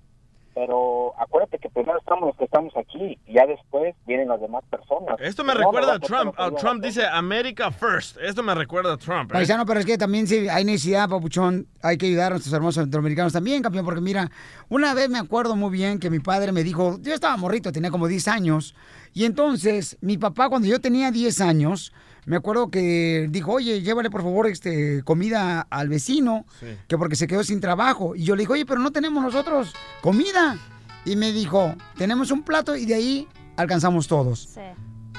[0.58, 4.64] pero acuérdate que primero estamos los que estamos aquí y ya después vienen las demás
[4.72, 5.16] personas.
[5.20, 6.34] Esto me recuerda no, a Trump.
[6.36, 8.18] A Trump dice America First.
[8.18, 9.30] Esto me recuerda a Trump.
[9.30, 9.34] ¿eh?
[9.34, 12.74] Paisano, pero es que también si hay necesidad, papuchón, hay que ayudar a nuestros hermanos
[12.74, 14.32] centroamericanos también, campeón, porque mira,
[14.68, 17.92] una vez me acuerdo muy bien que mi padre me dijo, yo estaba morrito, tenía
[17.92, 18.74] como 10 años,
[19.18, 21.92] y entonces mi papá cuando yo tenía 10 años,
[22.28, 26.46] me acuerdo que dijo, oye, llévale por favor este, comida al vecino,
[26.88, 29.74] que porque se quedó sin trabajo, y yo le dije, oye, pero no tenemos nosotros
[30.04, 30.60] comida,
[31.04, 34.56] y me dijo, tenemos un plato y de ahí alcanzamos todos.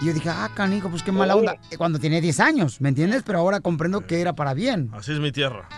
[0.01, 1.57] Y yo dije, ah, canijo, pues qué mala onda.
[1.77, 3.25] Cuando tenía 10 años, ¿me entiendes?
[3.27, 4.91] Pero ahora comprendo que era para bien.
[4.93, 5.69] Así es mi tierra.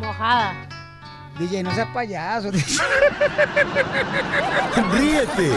[0.00, 0.71] Mojada.
[1.38, 2.50] DJ, no seas payaso.
[4.92, 5.50] Ríete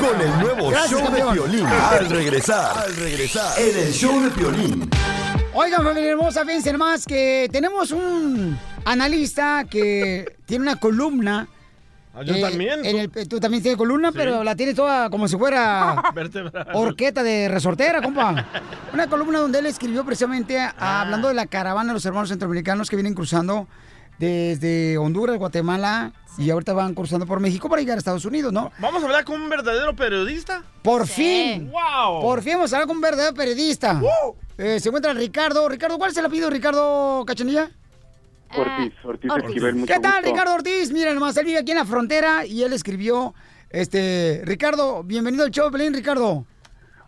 [0.00, 1.28] con el nuevo Gracias, show campeón.
[1.28, 1.66] de Piolín.
[1.66, 4.88] Al regresar, al regresar, en el show de Piolín.
[5.52, 11.48] Oigan, familia hermosa, fíjense más que tenemos un analista que tiene una columna.
[12.14, 12.84] Ah, yo también.
[12.84, 16.66] en el- tú también tienes columna, pero la tienes toda como si fuera Vértebra.
[16.74, 18.46] horqueta de resortera, compa.
[18.92, 22.88] Una columna donde él escribió precisamente a- hablando de la caravana de los hermanos centroamericanos
[22.90, 23.68] que vienen cruzando
[24.20, 28.70] desde Honduras, Guatemala y ahorita van cruzando por México para llegar a Estados Unidos, ¿no?
[28.78, 30.62] ¿Vamos a hablar con un verdadero periodista?
[30.82, 31.70] Por fin.
[31.70, 32.20] ¡Wow!
[32.20, 34.00] Por fin vamos a hablar con un verdadero periodista.
[34.58, 35.66] Eh, se encuentra Ricardo.
[35.70, 37.70] Ricardo, ¿cuál es el apellido, Ricardo Cachanilla?
[38.54, 39.48] Ortiz, Ortiz, Ortiz.
[39.48, 40.30] Esquivel, mucho ¿Qué tal, gusto.
[40.30, 40.92] Ricardo Ortiz?
[40.92, 43.32] Miren, nomás él vive aquí en la frontera y él escribió,
[43.70, 46.44] este, Ricardo, bienvenido al show, Pelín, Ricardo.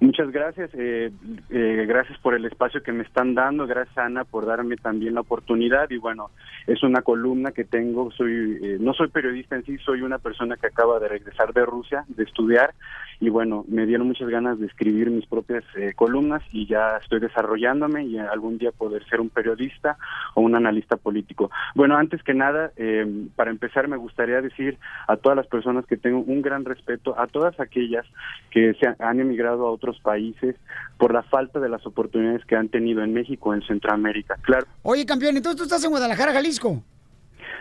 [0.03, 1.13] Muchas gracias, eh,
[1.51, 5.21] eh, gracias por el espacio que me están dando, gracias Ana por darme también la
[5.21, 6.33] oportunidad y bueno,
[6.67, 10.57] es una columna que tengo, soy eh, no soy periodista en sí, soy una persona
[10.57, 12.75] que acaba de regresar de Rusia, de estudiar
[13.23, 17.21] y bueno, me dieron muchas ganas de escribir mis propias eh, columnas y ya estoy
[17.21, 19.97] desarrollándome y algún día poder ser un periodista
[20.35, 21.49] o un analista político.
[21.77, 23.07] Bueno, antes que nada, eh,
[23.37, 27.29] para empezar me gustaría decir a todas las personas que tengo un gran respeto, a
[27.29, 28.05] todas aquellas
[28.51, 30.57] que se han- emigrado a otros países
[30.99, 34.35] por la falta de las oportunidades que han tenido en México, en Centroamérica.
[34.43, 36.83] Claro, Oye, campeón, entonces tú estás en Guadalajara, Jalisco.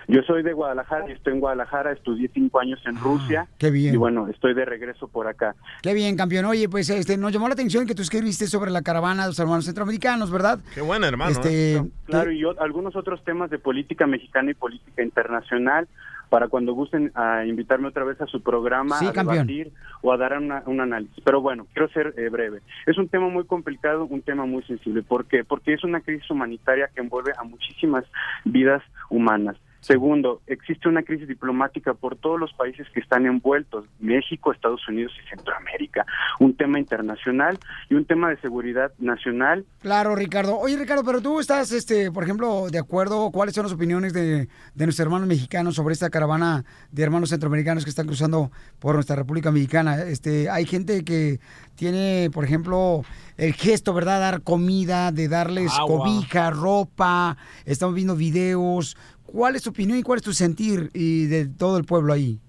[0.08, 3.93] Yo soy de Guadalajara y estoy en Guadalajara, estudié cinco años en Rusia qué bien.
[3.93, 5.56] y bueno, estoy de regreso por acá.
[5.82, 6.45] Qué bien, campeón.
[6.45, 9.39] Oye, pues este, nos llamó la atención que tú escribiste sobre la caravana de los
[9.39, 10.60] hermanos centroamericanos, ¿verdad?
[10.74, 11.32] Qué bueno, hermano.
[11.32, 11.84] Este, ¿eh?
[12.06, 15.88] Claro, y o- algunos otros temas de política mexicana y política internacional
[16.30, 19.47] para cuando gusten a invitarme otra vez a su programa Sí, a campeón.
[19.47, 21.22] debatir o a dar una- un análisis.
[21.26, 22.62] Pero bueno, quiero ser eh, breve.
[22.86, 25.04] Es un tema muy complicado, un tema muy sensible.
[25.04, 25.43] ¿Por qué?
[25.43, 28.06] Porque es una crisis humanitaria que envuelve a muchísimas
[28.45, 29.58] vidas humanas.
[29.82, 35.12] Segundo, existe una crisis diplomática por todos los países que están envueltos, México, Estados Unidos
[35.24, 36.06] y Centroamérica.
[36.40, 37.60] Un tema internacional
[37.90, 40.58] y un tema de seguridad nacional Claro, Ricardo.
[40.58, 44.48] Oye, Ricardo, pero tú estás, este, por ejemplo, de acuerdo, ¿cuáles son las opiniones de,
[44.76, 49.16] de nuestros hermanos mexicanos sobre esta caravana de hermanos centroamericanos que están cruzando por nuestra
[49.16, 50.02] República Mexicana?
[50.04, 51.40] Este, hay gente que
[51.76, 53.04] tiene, por ejemplo,
[53.38, 54.20] el gesto, ¿verdad?
[54.20, 56.06] Dar comida, de darles Agua.
[56.06, 57.38] cobija, ropa.
[57.66, 58.96] Estamos viendo videos.
[59.32, 62.40] ¿Cuál es tu opinión y cuál es tu sentir y de todo el pueblo ahí?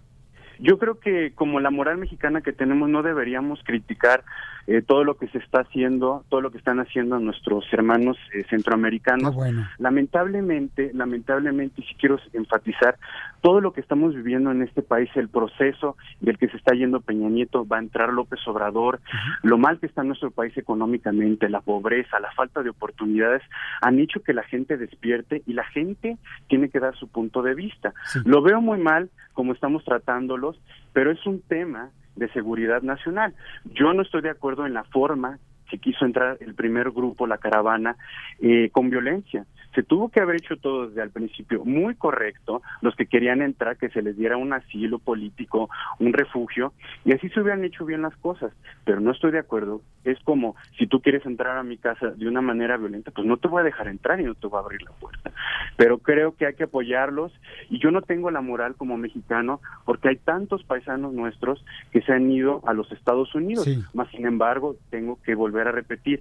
[0.59, 4.25] Yo creo que como la moral mexicana que tenemos no deberíamos criticar
[4.67, 8.45] eh, todo lo que se está haciendo, todo lo que están haciendo nuestros hermanos eh,
[8.49, 9.35] centroamericanos.
[9.35, 9.69] bueno.
[9.79, 12.97] Lamentablemente, lamentablemente, y si quiero enfatizar,
[13.41, 17.01] todo lo que estamos viviendo en este país, el proceso del que se está yendo
[17.01, 19.01] Peña Nieto, va a entrar López Obrador,
[19.43, 23.43] lo mal que está nuestro país económicamente, la pobreza, la falta de oportunidades,
[23.81, 27.55] han hecho que la gente despierte y la gente tiene que dar su punto de
[27.55, 27.93] vista.
[28.25, 30.61] Lo veo muy mal como estamos tratándolos,
[30.93, 33.35] pero es un tema de seguridad nacional.
[33.65, 35.39] Yo no estoy de acuerdo en la forma
[35.71, 37.97] que quiso entrar el primer grupo, la caravana,
[38.41, 39.47] eh, con violencia.
[39.75, 43.77] Se tuvo que haber hecho todo desde el principio muy correcto, los que querían entrar,
[43.77, 46.73] que se les diera un asilo político, un refugio,
[47.05, 48.53] y así se hubieran hecho bien las cosas.
[48.85, 49.81] Pero no estoy de acuerdo.
[50.05, 53.37] Es como si tú quieres entrar a mi casa de una manera violenta, pues no
[53.37, 55.31] te voy a dejar entrar y no te voy a abrir la puerta.
[55.77, 57.33] Pero creo que hay que apoyarlos
[57.71, 62.13] y yo no tengo la moral como mexicano porque hay tantos paisanos nuestros que se
[62.13, 63.67] han ido a los Estados Unidos.
[63.95, 66.21] Más sin embargo, tengo que volver a repetir,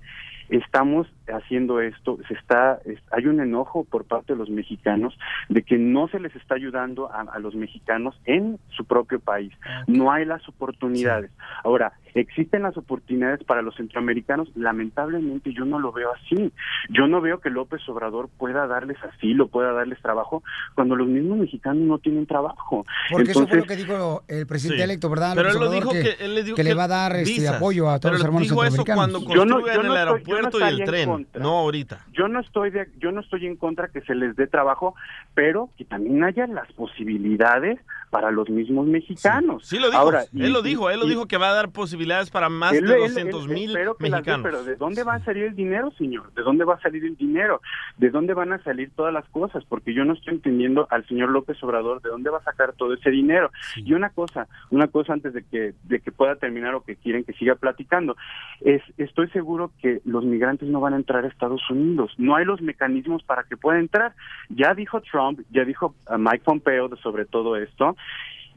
[0.52, 5.18] estamos haciendo esto, se está, es- hay un enojo por parte de los mexicanos
[5.50, 9.54] de que no se les está ayudando a, a los mexicanos en su propio país.
[9.88, 11.32] No hay las oportunidades.
[11.64, 16.52] Ahora, existen las oportunidades para los centroamericanos, lamentablemente yo no lo veo así.
[16.90, 20.44] Yo no veo que López Obrador pueda darles asilo, pueda darles trabajo,
[20.76, 22.86] cuando los mismos mexicanos no tienen trabajo.
[23.12, 24.84] Porque eso fue lo que Entonces, dijo el presidente Sí.
[24.84, 25.34] electo, ¿verdad?
[25.36, 27.16] Pero López él lo Obrador, dijo que- él le dijo que le va a dar
[27.16, 29.24] este, apoyo a todos Pero los hermanos dijo eso centroamericanos.
[29.24, 31.42] cuando Yo no- yo no el estoy- yo no y el en tren, contra.
[31.44, 32.06] no ahorita.
[32.14, 34.96] Yo no estoy de, yo no estoy en contra que se les dé trabajo,
[35.34, 37.80] pero que también haya las posibilidades
[38.10, 39.66] para los mismos mexicanos.
[39.66, 41.72] Sí lo dijo, Ahora, y- él lo dijo, él lo dijo que va a dar
[41.72, 44.42] posibilidades para más él- de él- 200 él- mil dé, mexicanos.
[44.44, 46.34] pero ¿de dónde va a salir el dinero, señor?
[46.34, 47.62] ¿De dónde va a salir el dinero?
[47.98, 49.64] ¿De dónde van a salir todas las cosas?
[49.70, 52.94] Porque yo no estoy entendiendo al señor López Obrador de dónde va a sacar todo
[52.94, 53.50] ese dinero.
[53.78, 57.24] Y una cosa, una cosa antes de que de que pueda terminar o que quieren
[57.24, 58.18] que siga platicando,
[58.60, 62.14] es estoy seguro que los migrantes no van a entrar a Estados Unidos.
[62.18, 64.14] No hay los mecanismos para que puedan entrar.
[64.50, 67.96] Ya dijo Trump, ya dijo uh, Mike Pompeo sobre todo esto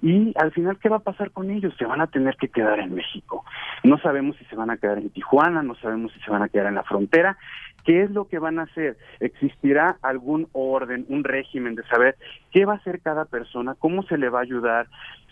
[0.02, 1.74] Y al final, ¿qué va a pasar con ellos?
[1.78, 3.44] Se van a tener que quedar en México.
[3.82, 6.48] No sabemos si se van a quedar en Tijuana, no sabemos si se van a
[6.48, 7.36] quedar en la frontera.
[7.84, 8.96] ¿Qué es lo que van a hacer?
[9.20, 12.16] ¿Existirá algún orden, un régimen de saber
[12.50, 14.86] qué va a hacer cada persona, cómo se le va a ayudar,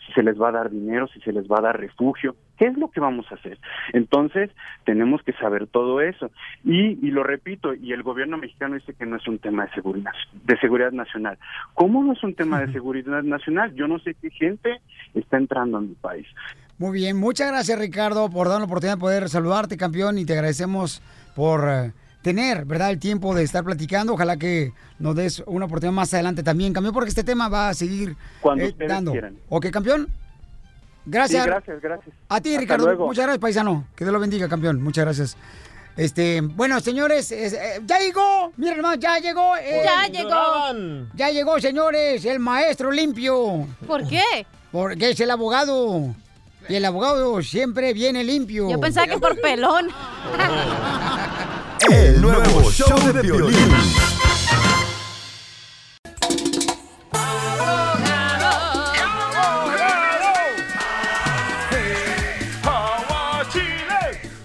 [0.07, 2.37] si se les va a dar dinero, si se les va a dar refugio?
[2.59, 3.59] ¿Qué es lo que vamos a hacer?
[3.93, 4.51] Entonces,
[4.85, 6.31] tenemos que saber todo eso.
[6.65, 9.73] Y, y lo repito, y el gobierno mexicano dice que no es un tema de
[9.73, 10.13] seguridad,
[10.45, 11.39] de seguridad nacional.
[11.75, 13.75] ¿Cómo no es un tema de seguridad nacional?
[13.75, 14.81] Yo no sé qué gente
[15.15, 16.27] está entrando a mi país.
[16.79, 20.33] Muy bien, muchas gracias Ricardo por dar la oportunidad de poder saludarte, campeón, y te
[20.33, 21.01] agradecemos
[21.37, 21.93] por eh,
[22.23, 24.15] tener, ¿verdad?, el tiempo de estar platicando.
[24.15, 27.75] Ojalá que nos des una oportunidad más adelante también, campeón, porque este tema va a
[27.75, 29.13] seguir Cuando eh, ustedes dando.
[29.13, 29.37] quieran.
[29.49, 30.09] ¿Ok, campeón?
[31.05, 31.43] Gracias.
[31.43, 32.15] Sí, gracias, gracias.
[32.29, 32.85] A ti, Hasta Ricardo.
[32.87, 33.07] luego.
[33.09, 33.87] Muchas gracias, paisano.
[33.97, 34.81] Que Dios lo bendiga, campeón.
[34.83, 35.37] Muchas gracias.
[35.97, 39.57] Este, bueno, señores, es- eh, ya llegó, miren hermano, ya llegó.
[39.57, 41.09] el- Ya llegó.
[41.15, 43.67] Ya llegó, señores, el maestro limpio.
[43.87, 44.23] ¿Por qué?
[44.71, 46.15] Porque es el abogado.
[46.69, 48.71] Y el abogado siempre viene limpio.
[48.71, 49.89] Yo pensaba que por pelón.
[51.91, 53.57] El nuevo show de violín.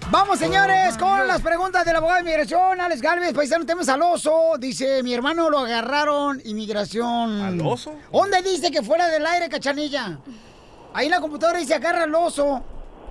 [0.10, 4.56] Vamos, señores, con las preguntas del abogado de inmigración, Alex Galvez, paisano, tenemos al oso.
[4.58, 7.42] Dice, mi hermano lo agarraron, inmigración.
[7.42, 7.94] ¿Al oso?
[8.12, 10.18] ¿Dónde dice que fuera del aire, cachanilla?
[10.94, 12.64] Ahí en la computadora dice, agarra al oso.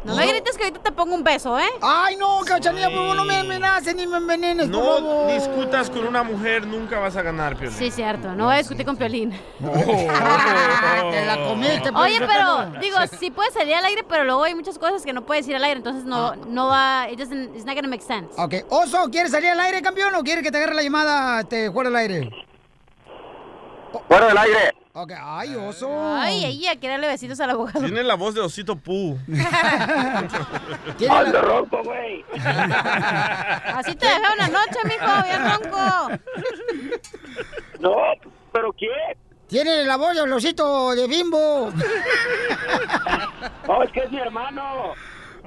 [0.04, 1.68] No me grites que ahorita te pongo un beso, ¿eh?
[1.82, 5.32] Ay, no, cachanilla, por favor, no me amenaces ni me envenenes, por No favor.
[5.32, 7.76] discutas con una mujer, nunca vas a ganar, Piolín.
[7.76, 8.32] Sí, cierto.
[8.34, 9.32] No voy a discutir con Piolín.
[9.58, 14.78] Te la comiste, Oye, pero, digo, sí puede salir al aire, pero luego hay muchas
[14.78, 17.74] cosas que no puede decir al aire, entonces no, no va, it doesn't, it's not
[17.74, 18.28] gonna make sense.
[18.40, 21.70] Ok, oso, ¿quieres salir al aire, campeón, o quieres que te agarre la llamada te
[21.70, 22.30] fuera del aire?
[24.08, 24.74] Fuera del aire.
[24.92, 25.90] Ok, ay, oso.
[26.16, 27.80] Ay, ella quiere darle besitos al abogado.
[27.80, 29.18] Tiene la voz de osito pu.
[31.10, 32.24] Ando ronco, güey.
[33.74, 36.10] Así te dejaron anoche, mijo, bien ronco.
[37.80, 37.96] No,
[38.52, 39.18] pero ¿quién?
[39.48, 41.70] Tiene la voz del osito de bimbo.
[43.68, 44.94] No, es que es mi hermano.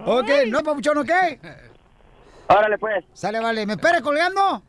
[0.05, 1.09] ok, ¿no, papuchón, ok?
[2.47, 3.05] Órale, pues.
[3.13, 3.65] Sale, vale.
[3.65, 4.61] ¿Me espera colgando?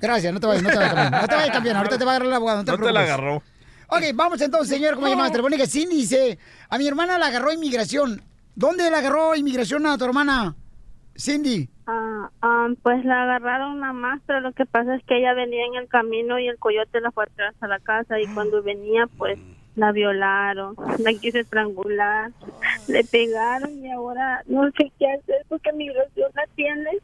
[0.00, 1.20] Gracias, no te vayas, no te vayas, campeón.
[1.20, 1.76] No te vayas, campeón.
[1.76, 3.42] Ahorita te va a agarrar el abogado, no te No te la agarró.
[3.90, 5.66] Ok, vamos entonces, señor, ¿cómo llamas telefónica?
[5.66, 6.38] Cindy dice,
[6.68, 8.22] a mi hermana la agarró inmigración.
[8.54, 10.56] ¿Dónde la agarró inmigración a tu hermana?
[11.16, 11.70] Cindy.
[11.86, 15.64] Ah, ah, pues la agarraron nada más, pero lo que pasa es que ella venía
[15.64, 19.06] en el camino y el coyote la fue atrás a la casa y cuando venía
[19.16, 19.38] pues
[19.74, 22.32] la violaron, la quiso estrangular,
[22.88, 26.98] le pegaron y ahora no sé qué hacer porque migración la tiene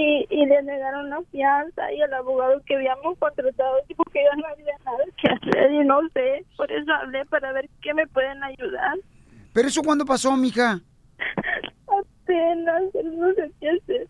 [0.00, 4.36] y, y le negaron la fianza y el abogado que habíamos contratado dijo que ya
[4.36, 8.06] no había nada que hacer y no sé, por eso hablé para ver qué me
[8.06, 8.96] pueden ayudar.
[9.52, 10.80] ¿Pero eso cuándo pasó, mija?
[11.86, 14.08] Apenas, no sé qué hacer.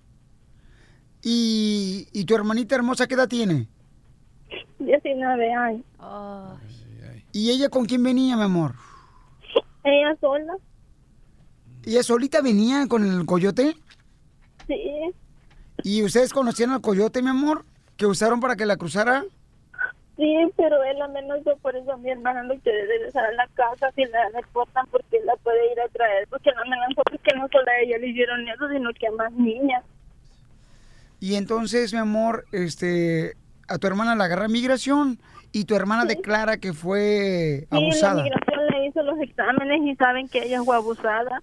[1.23, 3.67] ¿Y, y tu hermanita hermosa qué edad tiene?
[4.79, 5.85] 19 años.
[7.33, 8.75] ¿Y ella con quién venía, mi amor?
[9.85, 10.55] Ella sola.
[11.85, 13.75] ¿Y ella solita venía con el coyote?
[14.67, 15.13] Sí.
[15.83, 17.65] ¿Y ustedes conocían al coyote, mi amor?
[17.97, 19.25] ¿Que usaron para que la cruzara?
[20.17, 24.05] Sí, pero él amenazó, por eso mi hermana no quiere regresar a la casa si
[24.05, 27.81] la reportan porque la puede ir a traer, porque la amenazó porque no solo a
[27.83, 29.83] ella le hicieron eso, sino que a más niñas.
[31.21, 33.35] Y entonces, mi amor, este,
[33.69, 35.19] a tu hermana la agarra migración
[35.53, 38.23] y tu hermana declara que fue Sí, la abusada.
[38.23, 41.43] migración le hizo los exámenes y saben que ella fue abusada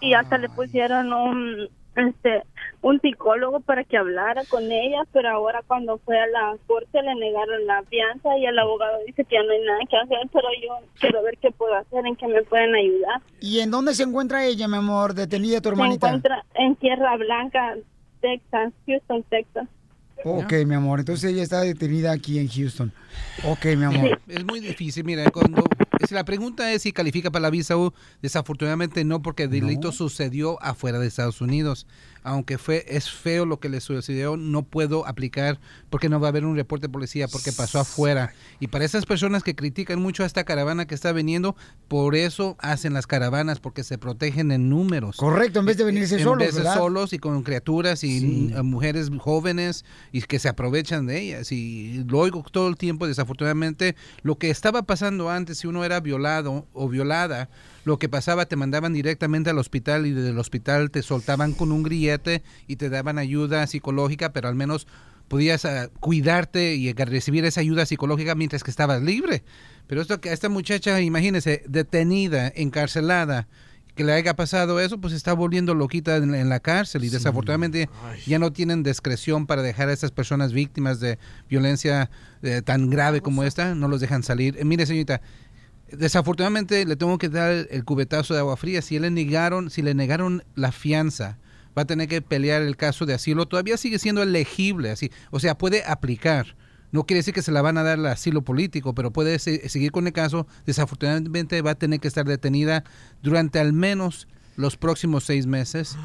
[0.00, 2.42] y hasta le pusieron un este
[2.80, 7.14] un psicólogo para que hablara con ella, pero ahora cuando fue a la corte le
[7.16, 10.48] negaron la fianza y el abogado dice que ya no hay nada que hacer, pero
[10.62, 13.20] yo quiero ver qué puedo hacer, en qué me pueden ayudar.
[13.40, 16.06] ¿Y en dónde se encuentra ella, mi amor, detenida tu Se hermanita?
[16.06, 17.76] encuentra en Tierra Blanca,
[18.20, 19.68] Texas, Houston, Texas.
[20.24, 22.92] Ok, mi amor, entonces ella está detenida aquí en Houston.
[23.44, 24.20] Ok, mi amor.
[24.26, 25.62] Es muy difícil, mira, cuando
[26.06, 29.92] si la pregunta es si califica para la visa U, desafortunadamente no, porque el delito
[29.92, 31.86] sucedió afuera de Estados Unidos.
[32.22, 35.58] Aunque fue es feo lo que le sucedió, no puedo aplicar
[35.90, 38.32] porque no va a haber un reporte de policía porque pasó afuera.
[38.60, 41.56] Y para esas personas que critican mucho a esta caravana que está viniendo,
[41.88, 45.16] por eso hacen las caravanas porque se protegen en números.
[45.16, 48.62] Correcto, en vez de venirse en solos, vez de solos y con criaturas y eh,
[48.62, 53.96] mujeres jóvenes y que se aprovechan de ellas y lo oigo todo el tiempo desafortunadamente
[54.22, 57.48] lo que estaba pasando antes si uno era violado o violada
[57.84, 61.72] lo que pasaba te mandaban directamente al hospital y desde el hospital te soltaban con
[61.72, 64.86] un grillete y te daban ayuda psicológica pero al menos
[65.28, 69.44] podías ah, cuidarte y recibir esa ayuda psicológica mientras que estabas libre.
[69.86, 73.46] Pero esto que esta muchacha, imagínese, detenida, encarcelada,
[73.94, 77.88] que le haya pasado eso, pues está volviendo loquita en, en la cárcel y desafortunadamente
[78.26, 81.18] ya no tienen discreción para dejar a estas personas víctimas de
[81.50, 82.08] violencia
[82.42, 84.56] eh, tan grave como esta, no los dejan salir.
[84.56, 85.20] Eh, mire, señorita,
[85.92, 88.82] desafortunadamente le tengo que dar el cubetazo de agua fría.
[88.82, 91.38] Si le negaron, si le negaron la fianza,
[91.76, 93.46] va a tener que pelear el caso de asilo.
[93.46, 96.56] Todavía sigue siendo elegible, así, o sea, puede aplicar.
[96.90, 99.68] No quiere decir que se la van a dar el asilo político, pero puede se-
[99.68, 100.46] seguir con el caso.
[100.64, 102.84] Desafortunadamente va a tener que estar detenida
[103.22, 104.26] durante al menos
[104.58, 105.96] los próximos seis meses.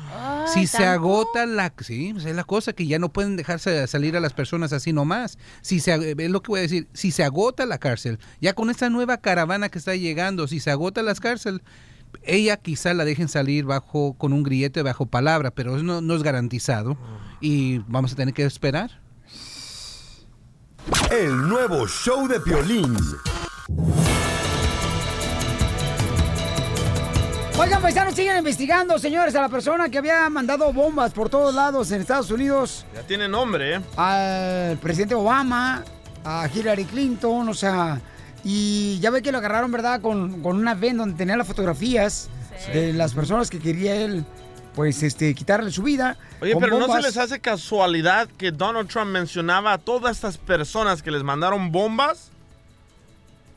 [0.54, 1.74] si se agota la...
[1.80, 4.93] Sí, pues es la cosa que ya no pueden dejarse salir a las personas así
[4.93, 5.39] nomás.
[5.62, 8.70] Si se, es lo que voy a decir, si se agota la cárcel, ya con
[8.70, 11.64] esta nueva caravana que está llegando, si se agota la cárcel,
[12.22, 16.16] ella quizá la dejen salir bajo con un grillete bajo palabra, pero eso no, no
[16.16, 16.95] es garantizado
[17.41, 19.01] y vamos a tener que esperar.
[21.10, 22.95] El nuevo show de Piolín.
[27.56, 31.91] Oigan, paisanos, siguen investigando, señores, a la persona que había mandado bombas por todos lados
[31.91, 33.82] en Estados Unidos Ya tiene nombre, ¿eh?
[33.95, 35.84] al presidente Obama,
[36.26, 38.01] a Hillary Clinton, o sea,
[38.43, 40.01] y ya ve que lo agarraron, ¿verdad?
[40.01, 42.28] Con, con una ven donde tenía las fotografías
[42.74, 44.26] de las personas que quería él,
[44.74, 46.18] pues, este, quitarle su vida.
[46.41, 51.04] Oye, pero ¿no se les hace casualidad que Donald Trump mencionaba a todas estas personas
[51.04, 52.32] que les mandaron bombas?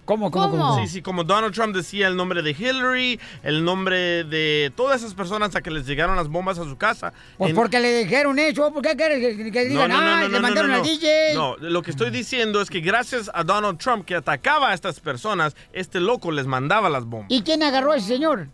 [0.07, 0.63] ¿Cómo, cómo, ¿Cómo?
[0.69, 0.81] cómo?
[0.81, 5.15] Sí, sí, como Donald Trump decía el nombre de Hillary, el nombre de todas esas
[5.15, 7.13] personas a que les llegaron las bombas a su casa.
[7.37, 10.71] Pues En- porque le dijeron eso, ¿por qué quieres que, que digan, ah, le mandaron
[10.71, 10.89] no, al no.
[10.89, 11.35] DJ?
[11.35, 15.01] No, lo que estoy diciendo es que gracias a Donald Trump que atacaba a estas
[15.01, 17.27] personas, este loco les mandaba las bombas.
[17.29, 18.47] ¿Y quién agarró a ese señor?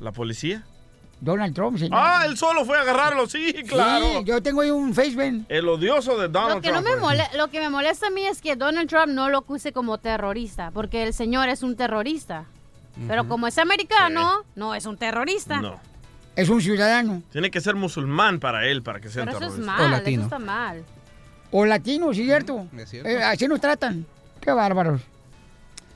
[0.00, 0.64] ¿La policía?
[1.20, 1.98] Donald Trump, señor.
[2.00, 4.18] Ah, él solo fue a agarrarlo, sí, claro.
[4.20, 5.44] Sí, yo tengo ahí un Facebook.
[5.48, 6.96] El odioso de Donald Lo que, no Trump.
[6.96, 9.72] me mole- lo que me molesta a mí es que Donald Trump no lo acuse
[9.72, 12.44] como terrorista, porque el señor es un terrorista.
[13.06, 15.60] Pero como es americano, no es un terrorista.
[15.60, 15.78] No.
[16.34, 17.22] Es un ciudadano.
[17.32, 19.88] Tiene que ser musulmán para él, para que sea Pero eso es terrorista.
[19.88, 20.84] mal, eso está mal.
[21.50, 22.66] O latino, ¿sí cierto?
[22.76, 23.08] Es cierto.
[23.08, 24.04] Eh, así nos tratan.
[24.40, 25.00] Qué bárbaros.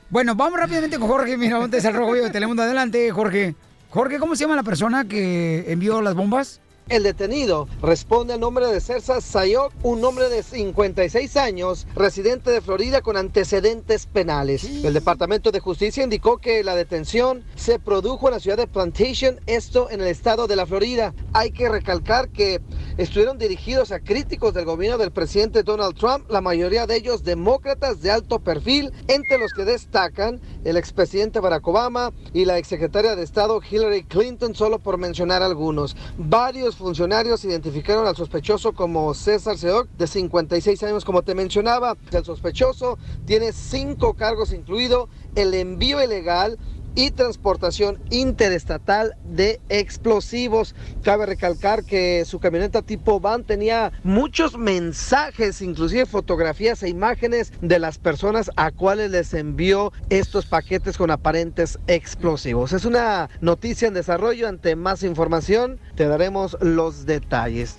[0.09, 2.63] Bueno, vamos rápidamente con Jorge Miramontes, el rojo vivo de Telemundo.
[2.63, 3.55] Adelante, Jorge.
[3.93, 6.61] Jorge, ¿cómo se llama la persona que envió las bombas?
[6.89, 12.59] El detenido responde al nombre de Cersa Sayok, un hombre de 56 años, residente de
[12.59, 14.65] Florida con antecedentes penales.
[14.83, 19.39] El Departamento de Justicia indicó que la detención se produjo en la ciudad de Plantation,
[19.47, 21.13] esto en el estado de la Florida.
[21.31, 22.61] Hay que recalcar que
[22.97, 28.01] estuvieron dirigidos a críticos del gobierno del presidente Donald Trump, la mayoría de ellos demócratas
[28.01, 33.23] de alto perfil, entre los que destacan el expresidente Barack Obama y la exsecretaria de
[33.23, 35.95] Estado Hillary Clinton, solo por mencionar algunos.
[36.17, 41.95] Varios funcionarios identificaron al sospechoso como César Seoc, de 56 años, como te mencionaba.
[42.11, 46.57] El sospechoso tiene cinco cargos, incluido el envío ilegal
[46.95, 50.75] y transportación interestatal de explosivos.
[51.03, 57.79] Cabe recalcar que su camioneta tipo van tenía muchos mensajes, inclusive fotografías e imágenes de
[57.79, 62.73] las personas a cuales les envió estos paquetes con aparentes explosivos.
[62.73, 64.47] Es una noticia en desarrollo.
[64.47, 67.75] Ante más información te daremos los detalles.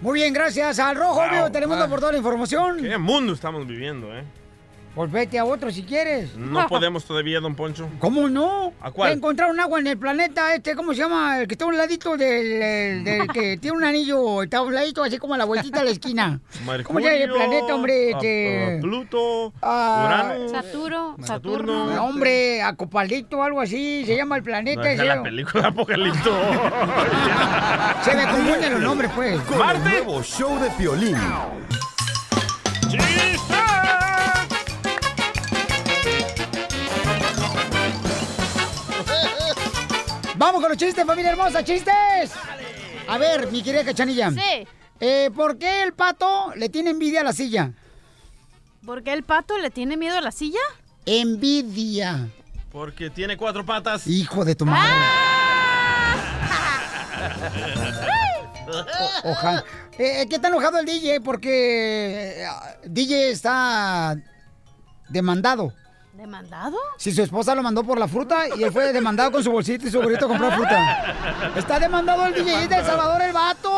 [0.00, 1.30] Muy bien, gracias al rojo Wow.
[1.30, 1.88] vivo Ah.
[1.88, 2.78] por toda la información.
[2.78, 4.24] ¿Qué mundo estamos viviendo, eh?
[4.94, 6.36] Pues vete a otro si quieres.
[6.36, 7.88] No podemos todavía, don Poncho.
[7.98, 8.74] ¿Cómo no?
[8.82, 9.12] ¿A cuál?
[9.12, 11.40] Encontraron agua en el planeta este, ¿cómo se llama?
[11.40, 14.62] El que está a un ladito del, el- del que tiene un anillo, está a
[14.62, 16.40] un ladito así como a la vueltita de la esquina.
[16.84, 18.12] ¿Cómo se llama el planeta, hombre?
[18.12, 18.76] a- Este...
[18.76, 20.48] a Pluto, Ah, Urano.
[20.50, 21.86] Saturo, Saturno.
[21.94, 24.82] No, hombre, Acopaldito, algo así, se llama el planeta.
[24.82, 26.30] No, es la película Apocalipto.
[28.02, 29.40] Se me confunden los nombres, pues.
[29.42, 31.16] Con el nuevo show de Piolín.
[40.42, 42.32] Vamos con los chistes, familia hermosa, chistes.
[43.06, 44.32] A ver, mi querida Cachanilla.
[44.32, 44.66] Sí.
[44.98, 47.70] Eh, ¿Por qué el pato le tiene envidia a la silla?
[48.84, 50.58] ¿Por qué el pato le tiene miedo a la silla?
[51.06, 52.28] Envidia.
[52.72, 54.04] Porque tiene cuatro patas.
[54.08, 54.90] Hijo de tu madre.
[59.22, 59.64] Ojalá.
[59.96, 61.20] Eh, ¿Qué está enojado el DJ?
[61.20, 62.46] Porque eh,
[62.86, 64.16] DJ está
[65.08, 65.72] demandado.
[66.22, 66.78] ¿Demandado?
[66.98, 69.88] Si su esposa lo mandó por la fruta y él fue demandado con su bolsita
[69.88, 71.52] y su gorrito a comprar fruta.
[71.56, 73.76] Está demandado el DJ de El Salvador, el vato.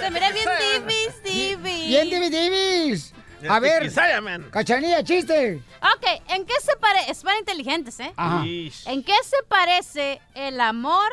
[0.00, 1.86] Se mira bien divis, divis.
[1.86, 3.14] Bien, Divis, Divis.
[3.48, 4.48] A ver, Tiquisaya, man.
[4.50, 5.62] Cachanilla, chiste.
[5.80, 7.12] Ok, ¿en qué se parece?
[7.12, 8.12] Es para inteligentes, ¿eh?
[8.16, 8.42] Ajá.
[8.44, 11.08] ¿En qué se parece el amor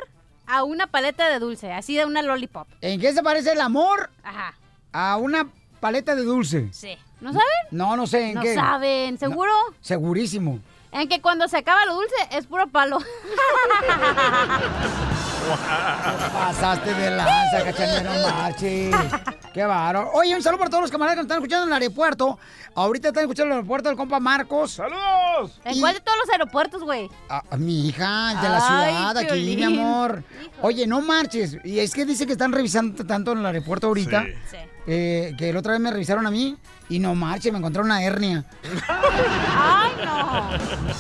[0.48, 1.72] a una paleta de dulce?
[1.74, 2.68] Así de una lollipop.
[2.82, 4.56] ¿En qué se parece el amor Ajá.
[4.94, 5.48] a una
[5.80, 6.70] paleta de dulce?
[6.72, 6.98] Sí.
[7.22, 7.48] ¿No saben?
[7.72, 8.56] No, no sé en No qué.
[8.56, 9.52] saben, ¿seguro?
[9.82, 10.60] Segurísimo.
[10.92, 13.00] En que cuando se acaba lo dulce es puro palo.
[16.34, 18.96] Pasaste de lanza, cachanilla, no marches.
[19.54, 20.12] Qué bárbaro.
[20.14, 22.40] Oye, un saludo para todos los camaradas que nos están escuchando en el aeropuerto.
[22.76, 24.74] Ahorita están escuchando en el aeropuerto el compa Marcos.
[24.74, 25.60] ¡Saludos!
[25.64, 27.10] ¿En cuál de todos los aeropuertos, güey?
[27.30, 30.24] A, a mi hija, de la Ay, ciudad, aquí, mi amor.
[30.62, 31.58] Oye, no marches.
[31.64, 34.24] Y es que dice que están revisando tanto en el aeropuerto ahorita.
[34.52, 34.58] Sí.
[34.88, 36.58] eh, que la otra vez me revisaron a mí
[36.90, 38.44] y no marches, me encontraron una hernia.
[38.90, 40.50] Ay, no.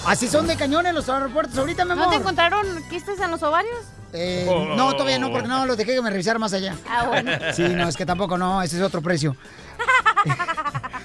[0.08, 2.06] Así son de cañones los aeropuertos ahorita, mi amor.
[2.06, 3.80] ¿No te encontraron quistes en los ovarios?
[4.16, 6.76] Eh, no, todavía no, porque no los dejé que me revisaran más allá.
[6.90, 7.32] Ah, bueno.
[7.54, 9.36] Sí, no, es que tampoco no, ese es otro precio.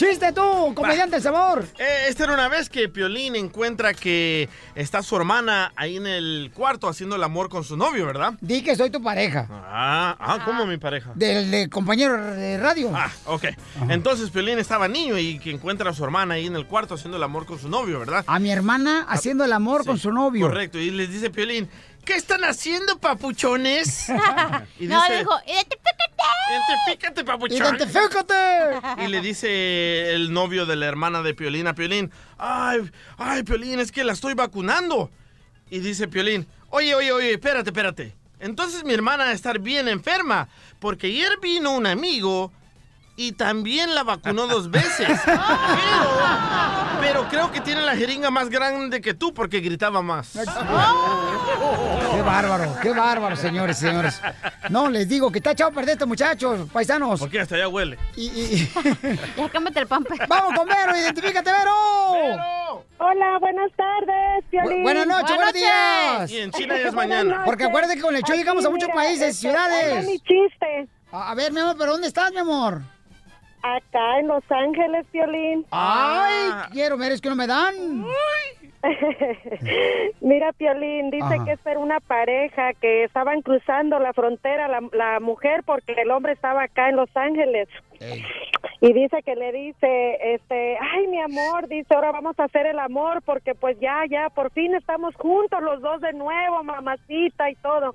[0.00, 1.66] ¡Chiste tú, comediante del sabor!
[1.78, 6.50] Eh, esta era una vez que Piolín encuentra que está su hermana ahí en el
[6.54, 8.32] cuarto haciendo el amor con su novio, ¿verdad?
[8.40, 9.46] Di que soy tu pareja.
[9.50, 11.12] Ah, ah ¿cómo mi pareja?
[11.16, 12.90] Del de compañero de radio.
[12.94, 13.44] Ah, ok.
[13.90, 17.18] Entonces Piolín estaba niño y que encuentra a su hermana ahí en el cuarto haciendo
[17.18, 18.24] el amor con su novio, ¿verdad?
[18.26, 20.46] A mi hermana haciendo el amor con su novio.
[20.46, 21.68] Correcto, y les dice Piolín,
[22.04, 24.08] ¿qué están haciendo, papuchones?
[24.78, 26.22] y no, dice, dijo, identifícate.
[26.50, 27.76] Identifícate, papuchón.
[27.76, 29.04] ¡Identifícate!
[29.04, 33.80] Y le dice el novio de la hermana de Piolín a Piolín, ay, ay, Piolín,
[33.80, 35.10] es que la estoy vacunando.
[35.70, 38.16] Y dice Piolín, oye, oye, oye, espérate, espérate.
[38.40, 40.48] Entonces mi hermana va a estar bien enferma,
[40.78, 42.52] porque ayer vino un amigo
[43.22, 45.06] y también la vacunó dos veces.
[47.00, 50.32] Pero, pero creo que tiene la jeringa más grande que tú porque gritaba más.
[52.12, 54.20] ¡Qué bárbaro, qué bárbaro, señores y señores!
[54.68, 57.20] No, les digo que está echado a perder estos muchachos, paisanos.
[57.20, 57.98] Porque hasta allá huele.
[58.16, 58.72] Y, y-
[59.36, 60.26] Ya el pamper.
[60.28, 60.96] ¡Vamos con Vero!
[60.96, 62.84] ¡Identifícate, Vero!
[62.98, 66.30] Hola, buenas tardes, Bu- buenas noches, buenos días.
[66.30, 67.44] Y en China ya es Buenas mañana.
[67.44, 69.96] Porque acuérdate que con el show Aquí, llegamos a muchos mira, países, este, ciudades.
[70.06, 70.88] va mi chiste.
[71.12, 72.82] A, a ver, mi amor, ¿pero dónde estás, mi amor?
[73.62, 75.66] Acá en Los Ángeles, Piolín.
[75.70, 76.70] ¡Ay!
[76.72, 77.74] Quiero ver, es que no me dan.
[80.20, 81.44] Mira, Piolín, dice Ajá.
[81.44, 86.32] que es una pareja que estaban cruzando la frontera, la, la mujer, porque el hombre
[86.32, 87.68] estaba acá en Los Ángeles.
[88.82, 92.78] Y dice que le dice, este, ay, mi amor, dice, ahora vamos a hacer el
[92.78, 97.56] amor porque pues ya, ya, por fin estamos juntos los dos de nuevo, mamacita y
[97.56, 97.94] todo.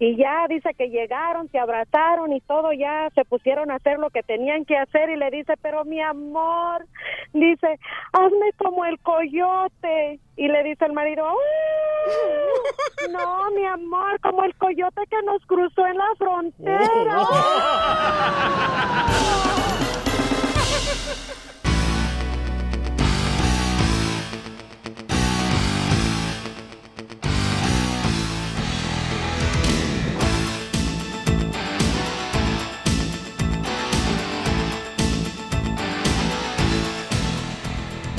[0.00, 4.10] Y ya dice que llegaron, se abrazaron y todo, ya se pusieron a hacer lo
[4.10, 6.84] que tenían que hacer y le dice, pero mi amor,
[7.32, 7.78] dice,
[8.12, 10.18] hazme como el coyote.
[10.36, 15.86] Y le dice el marido, "Uh, no, mi amor, como el coyote que nos cruzó
[15.86, 17.22] en la frontera.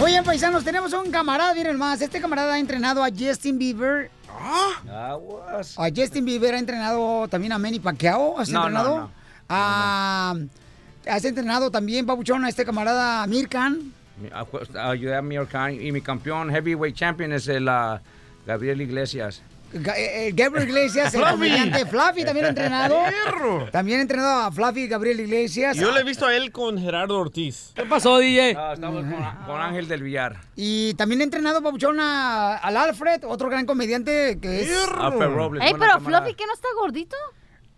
[0.04, 2.02] Oye, paisanos, tenemos un camarada, miren más.
[2.02, 4.12] Este camarada ha entrenado a Justin Bieber.
[4.38, 5.18] A
[5.96, 8.38] Justin Bieber ha entrenado también a Manny Pacquiao.
[8.38, 8.98] ¿Has No, no, entrenado?
[9.00, 9.10] no.
[9.50, 10.36] A-
[11.08, 13.94] Has entrenado también, Pabuchón, a este camarada Mirkan.
[14.80, 18.02] Ayudé a mi Orcan y mi campeón heavyweight champion es el ah,
[18.46, 19.42] Gabriel Iglesias.
[19.74, 22.96] Eh, eh, Gabriel Iglesias, el comediante Fluffy también ha entrenado.
[23.74, 25.76] También ha entrenado a Fluffy Gabriel Iglesias.
[25.76, 27.72] Yo le he visto a él con Gerardo Ortiz.
[27.76, 28.56] ¿Qué pasó, DJ?
[28.58, 30.38] Ah, estamos con, con Ángel del Villar.
[30.56, 34.72] Y también ha entrenado, Pabuchón, a- al Alfred, otro gran comediante que es...
[34.98, 36.22] Alfred Robles, Ey, pero camarada.
[36.22, 37.18] Fluffy, ¿que no está gordito?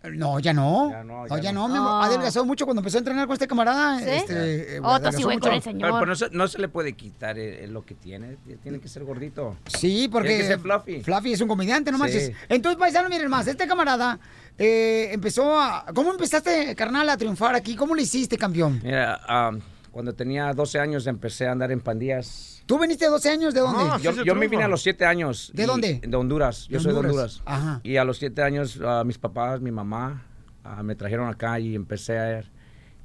[0.04, 0.90] No, ya no.
[0.90, 1.74] Ya no, No, ya ya no, no.
[1.74, 1.90] mi amor.
[2.02, 2.06] Ah.
[2.06, 3.98] adelgazó mucho cuando empezó a entrenar con este camarada.
[3.98, 4.04] ¿Sí?
[4.08, 5.40] Este, eh, mucho.
[5.40, 5.80] con el señor.
[5.90, 8.36] Pero, pero no, se, no se le puede quitar eh, lo que tiene.
[8.62, 9.56] Tiene que ser gordito.
[9.66, 11.02] Sí, porque Tiene que ser Fluffy.
[11.02, 12.02] Fluffy es un comediante, no Sí.
[12.02, 12.32] manches.
[12.48, 14.20] Entonces, paisano, miren más, este camarada
[14.56, 15.86] eh, empezó a...
[15.94, 17.74] ¿Cómo empezaste, carnal, a triunfar aquí?
[17.74, 18.80] ¿Cómo lo hiciste, campeón?
[18.82, 19.50] Mira, ah,
[19.90, 22.57] cuando tenía 12 años empecé a andar en pandillas.
[22.68, 23.78] ¿Tú viniste a 12 años de dónde?
[23.82, 25.50] Ah, yo yo me vine a los 7 años.
[25.54, 26.00] ¿De y- dónde?
[26.06, 26.68] De Honduras.
[26.68, 27.38] Yo De soy de Honduras.
[27.38, 27.42] Honduras.
[27.46, 27.80] Ajá.
[27.82, 30.26] Y a los 7 años ah, mis papás, mi mamá
[30.64, 32.40] ah, me trajeron acá y empecé a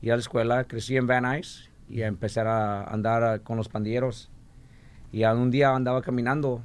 [0.02, 0.66] ir a la escuela.
[0.66, 4.30] Crecí en Van Nuys y empecé a andar ah, con los pandilleros.
[5.14, 6.62] Y a un día andaba caminando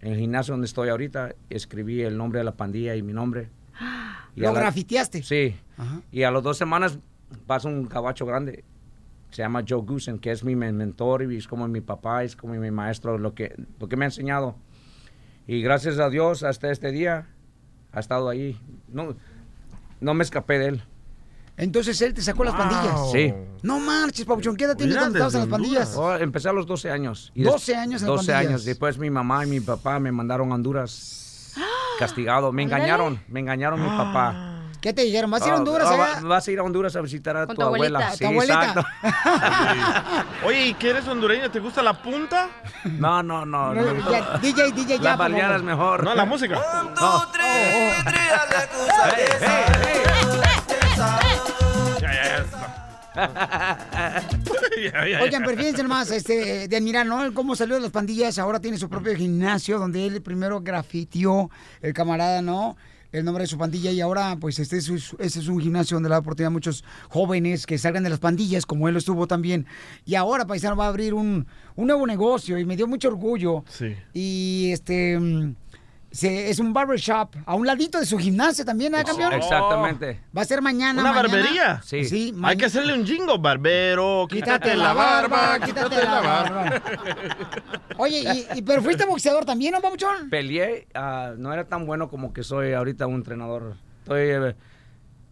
[0.00, 1.36] en el gimnasio donde estoy ahorita.
[1.50, 3.48] Escribí el nombre de la pandilla y mi nombre.
[4.34, 5.22] Y ¿Lo a la- grafiteaste?
[5.22, 5.56] Sí.
[5.76, 6.00] Ajá.
[6.10, 6.98] Y a las dos semanas
[7.46, 8.64] pasa un cabacho grande.
[9.30, 12.34] Se llama Joe Goosen, que es mi men- mentor y es como mi papá, es
[12.36, 14.56] como mi maestro, lo que, lo que me ha enseñado.
[15.46, 17.28] Y gracias a Dios, hasta este día,
[17.92, 18.58] ha estado ahí.
[18.88, 19.14] No,
[20.00, 20.82] no me escapé de él.
[21.56, 23.12] Entonces él te sacó las pandillas.
[23.12, 23.34] Sí.
[23.62, 24.56] No marches, Pabuchón.
[24.56, 25.94] ¿Qué edad tienes cuando estabas en las pandillas?
[25.96, 27.30] Oh, empecé a los 12 años.
[27.34, 28.50] des- 12 años en las 12 pandillas.
[28.50, 28.64] años.
[28.64, 31.52] Después mi mamá y mi papá me mandaron a Honduras
[31.98, 32.50] castigado.
[32.50, 32.82] Me Ándale.
[32.82, 34.49] engañaron, me engañaron mi papá.
[34.80, 35.30] ¿Qué te dijeron?
[35.30, 35.98] ¿Vas a ir a Honduras allá?
[36.22, 37.98] va- vas a ir a Honduras a visitar a tu, tu abuela.
[37.98, 38.16] abuelita.
[38.16, 38.64] Sí, ¿Tu abuelita?
[38.64, 38.84] exacto.
[40.46, 41.50] Oye, ¿y qué eres hondureño?
[41.50, 42.48] ¿Te gusta la punta?
[42.84, 43.74] No, no, no.
[43.74, 44.10] No, no.
[44.10, 45.64] ya, DJ, DJ, ya, Las por baleadas favor.
[45.64, 46.04] mejor.
[46.04, 46.60] No, la música.
[47.00, 47.26] Oh,
[54.82, 57.32] Ya, ya, Oigan, pero fíjense nomás, este, de admirar, ¿no?
[57.34, 61.50] Cómo salió de las pandillas, ahora tiene su propio gimnasio donde él primero grafitió
[61.82, 62.76] el camarada, ¿no?
[63.12, 66.14] El nombre de su pandilla y ahora, pues, este es, es un gimnasio donde le
[66.14, 69.66] da oportunidad a muchos jóvenes que salgan de las pandillas, como él lo estuvo también.
[70.06, 73.64] Y ahora, paisano, va a abrir un, un nuevo negocio y me dio mucho orgullo.
[73.68, 73.96] Sí.
[74.14, 75.54] Y este mm,
[76.10, 79.32] se- es un barbershop a un ladito de su gimnasio también, ¿eh, campeón?
[79.32, 80.20] Exactamente.
[80.36, 81.00] Va a ser mañana.
[81.00, 81.28] ¿Una mañana.
[81.34, 81.82] barbería?
[81.84, 82.04] Sí.
[82.04, 84.26] Sí, Hay que hacerle un jingo, barbero.
[84.28, 86.82] Quítate la barba, quítate la barba.
[87.96, 88.20] Oye,
[88.54, 90.30] y, y- pero fuiste boxeador también, ¿no, Papuchón?
[90.30, 93.76] Peleé, ah, no era tan bueno como que soy ahorita un entrenador.
[94.02, 94.54] Estoy, eh,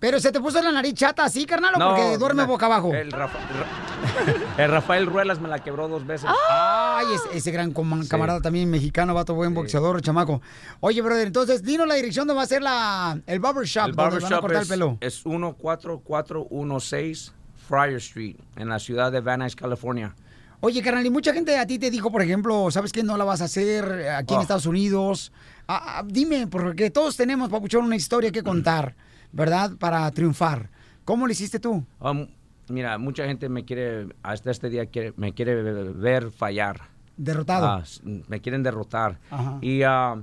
[0.00, 2.66] Pero se te puso la nariz chata así, carnal, o no, porque duerme la- boca
[2.66, 2.94] abajo.
[2.94, 3.97] El, Rafa- Ra-
[4.58, 6.28] el Rafael Ruelas me la quebró dos veces.
[6.50, 7.72] Ay, ese, ese gran
[8.08, 10.40] camarada también mexicano, vato buen boxeador, chamaco.
[10.80, 14.40] Oye, brother, entonces dinos la dirección donde va a ser la, el barbershop, El barbershop
[14.40, 14.98] cortar es, el pelo.
[15.00, 17.32] es 14416
[17.68, 20.14] Friar Street, en la ciudad de Van Nuys, California.
[20.60, 23.02] Oye, carnal, y mucha gente a ti te dijo, por ejemplo, ¿sabes qué?
[23.04, 24.42] No la vas a hacer aquí en Oh.
[24.42, 25.32] Estados Unidos.
[25.68, 28.96] Ah, ah, dime, porque todos tenemos, Papuchón, una historia que contar,
[29.30, 29.72] ¿verdad?
[29.78, 30.70] Para triunfar.
[31.04, 31.84] ¿Cómo lo hiciste tú?
[32.00, 32.26] Um,
[32.70, 36.80] mira, mucha gente me quiere, hasta este día quiere, me quiere ver fallar.
[37.16, 37.82] Derrotado.
[37.82, 39.18] S- me quieren derrotar.
[39.30, 39.58] Ajá.
[39.60, 40.16] Y ah,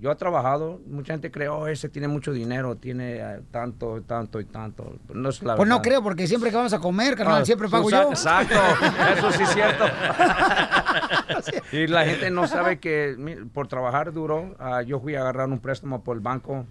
[0.00, 4.40] yo he trabajado, mucha gente cree, oh, ese tiene mucho dinero, tiene eh, tanto, tanto
[4.40, 4.96] y tanto.
[5.06, 5.88] Pero No es la Pues no verdad.
[5.88, 8.08] creo, porque siempre que vamos a comer, carnal, Ah, siempre pago yo.
[8.10, 8.54] Exacto,
[9.16, 9.84] eso sí es cierto.
[11.72, 14.56] y la gente no sabe que por trabajar duro,
[14.86, 16.64] yo fui a agarrar un préstamo por el banco,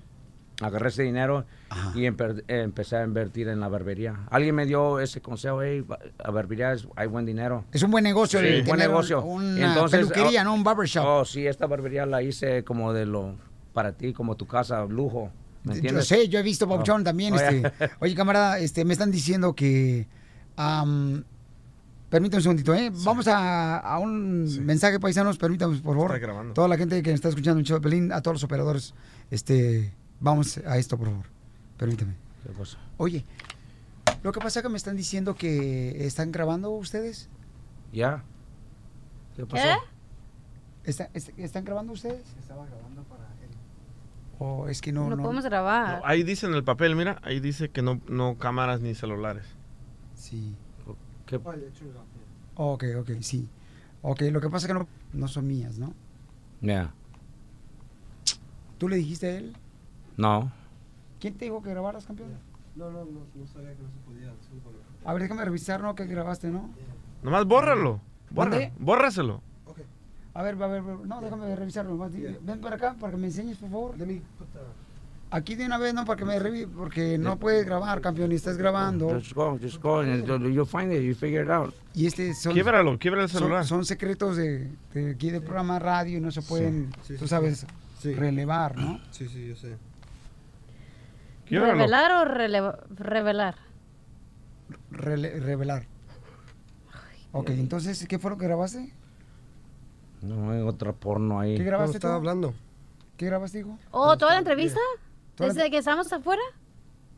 [0.61, 1.45] agarré ese dinero
[1.93, 4.21] y empe- empecé a invertir en la barbería.
[4.31, 5.85] Alguien me dio ese consejo, hey,
[6.23, 7.65] la barbería es- hay buen dinero.
[7.71, 9.21] Es un buen negocio, Sí, el buen negocio.
[9.23, 10.53] una peluquería, ¿no?
[10.53, 11.03] Un barbershop.
[11.05, 13.35] Oh, sí, esta barbería la hice como de lo,
[13.73, 15.31] para ti, como tu casa, lujo.
[15.63, 16.07] ¿Me Yo entiendes?
[16.07, 17.03] sé, yo he visto Papuchón Oh.
[17.03, 17.33] también.
[17.33, 17.61] Oh, este.
[17.99, 20.07] Oye, camarada, este, me están diciendo que.
[20.55, 21.23] am,
[22.09, 22.89] permítame un segundito, ¿eh?
[23.03, 25.37] Vamos a, a un mensaje, paisanos.
[25.37, 26.11] Permítame, por favor.
[26.15, 26.53] Está grabando.
[26.53, 28.93] Toda la gente que está escuchando el show de Pelín, a todos los operadores,
[29.29, 31.25] este, vamos a esto, por favor.
[31.77, 32.15] Permítame.
[32.45, 32.77] ¿Qué cosa?
[32.97, 33.25] Oye,
[34.23, 37.29] lo que pasa es que me están diciendo que están grabando ustedes.
[37.93, 38.23] ¿Ya?
[39.35, 39.63] ¿Qué pasó?
[40.83, 40.89] ¿Qué?
[40.89, 42.23] ¿Está- est- ¿Están grabando ustedes?
[42.39, 43.49] Estaba grabando para él.
[44.39, 45.09] O es que no.
[45.09, 46.01] No, podemos grabar.
[46.05, 49.45] Ahí dice en el papel, mira, ahí dice que no, no cámaras ni celulares.
[50.15, 50.55] Sí.
[51.25, 51.37] ¿Qué?
[52.55, 53.49] Ok, ok, sí.
[54.01, 55.93] Ok, lo que pasa es que no, no son mías, ¿no?
[56.61, 56.93] Ya.
[58.77, 59.55] ¿Tú le dijiste a él?
[60.17, 60.51] No.
[61.19, 62.29] ¿Quién te dijo que grabaras, campeón?
[62.75, 64.33] No, no, no, no sabía que no se podía.
[64.39, 64.77] discúlpame.
[65.05, 65.95] A ver, déjame revisar, ¿no?
[65.95, 66.69] Que grabaste, ¿no?
[67.23, 68.01] Nomás bórralo.
[68.79, 69.41] Bórraselo.
[70.33, 71.91] A ver, a ver, a ver, no, déjame revisarlo.
[71.91, 72.11] nomás.
[72.13, 73.95] Ven para acá para que me enseñes, por favor.
[75.29, 78.35] Aquí de una vez, no, para que me revise, porque no puedes grabar, campeón, y
[78.35, 79.09] estás grabando.
[79.09, 81.73] Just go, just go, and you'll find it, you figure it out.
[81.93, 82.53] Y este son...
[82.53, 83.65] Quiebralo, quiebra el celular.
[83.65, 87.25] Son, secretos de, de aquí del programa radio y no se pueden, Sí, sí, tú
[87.25, 87.29] sí.
[87.29, 87.65] sabes,
[87.99, 88.13] Sí.
[88.13, 89.01] relevar, ¿no?
[89.11, 89.75] Sí, sí, yo sé.
[91.49, 93.55] ¿Revelar o revelar?
[94.91, 95.83] Rele- revelar.
[97.31, 98.91] Ok, entonces, ¿qué fue lo que grabaste?
[100.21, 101.57] No hay otra porno ahí.
[101.57, 102.17] ¿Qué grabaste estaba tú?
[102.17, 102.53] hablando?
[103.17, 103.77] ¿Qué grabaste, hijo?
[103.91, 104.79] ¿Oh, toda la entrevista?
[105.35, 106.41] Toda la- ¿Desde que estamos afuera?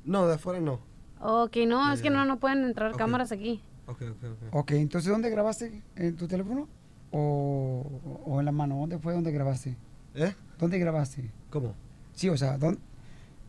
[0.04, 0.80] No, de afuera no.
[1.22, 3.62] Ok, no, es que no, no pueden entrar cámaras aquí.
[3.88, 4.56] Ok, ok, ok.
[4.56, 5.82] Ok, entonces, ¿dónde grabaste?
[5.96, 6.68] ¿En tu teléfono?
[7.12, 7.86] ¿O,
[8.26, 8.76] o en la mano?
[8.78, 9.76] ¿Dónde fue donde grabaste?
[10.16, 10.34] ¿Eh?
[10.58, 11.30] ¿Dónde grabaste?
[11.50, 11.74] ¿Cómo?
[12.14, 12.80] Sí, o sea, ¿dónde,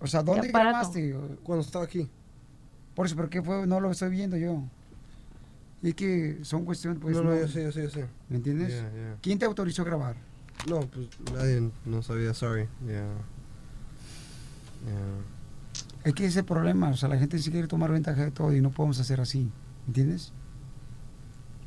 [0.01, 0.71] o sea, ¿dónde aparato?
[0.71, 1.15] grabaste?
[1.43, 2.09] Cuando estaba aquí.
[2.95, 3.67] Por eso, ¿pero qué fue?
[3.67, 4.63] No lo estoy viendo yo.
[5.83, 7.17] Y es que son cuestiones, pues...
[7.17, 8.07] no, no, yo sé, yo sé, yo sé.
[8.29, 8.69] ¿Me entiendes?
[8.69, 9.17] Yeah, yeah.
[9.23, 10.17] ¿Quién te autorizó a grabar?
[10.69, 12.69] No, pues nadie no sabía, sorry.
[12.85, 13.07] Yeah.
[14.85, 16.05] Yeah.
[16.05, 18.31] Es que ese es el problema, o sea, la gente sí quiere tomar ventaja de
[18.31, 19.51] todo y no podemos hacer así,
[19.87, 20.33] ¿entiendes?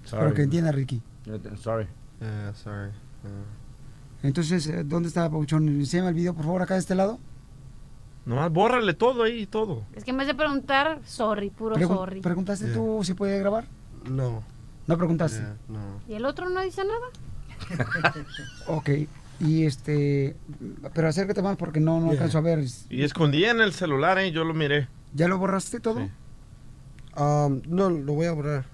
[0.05, 0.23] Sorry.
[0.23, 1.01] Pero que entienda, Ricky.
[1.57, 1.87] Sorry.
[2.19, 2.91] Yeah, sorry.
[2.91, 3.63] Yeah.
[4.23, 5.67] Entonces, eh, ¿dónde está Pauchón?
[5.67, 7.19] Enséñame el video, por favor, acá de este lado.
[8.25, 9.83] Nomás bórrale todo ahí, todo.
[9.95, 12.21] Es que en vez de preguntar, sorry, puro Pregun- sorry.
[12.21, 13.65] ¿Preguntaste tú si puede grabar?
[14.09, 14.43] No.
[14.87, 15.39] ¿No preguntaste?
[15.39, 16.01] Yeah, no.
[16.07, 17.05] ¿Y el otro no dice nada?
[18.67, 18.89] Ok,
[19.39, 20.35] y este...
[20.93, 22.11] Pero acércate más porque no, no Yeah.
[22.13, 22.63] alcanzo a ver.
[22.89, 24.31] Y escondía en el celular, ¿eh?
[24.31, 24.87] Yo lo miré.
[25.13, 25.99] ¿Ya lo borraste todo?
[27.15, 28.65] Um, no, lo voy a borrar.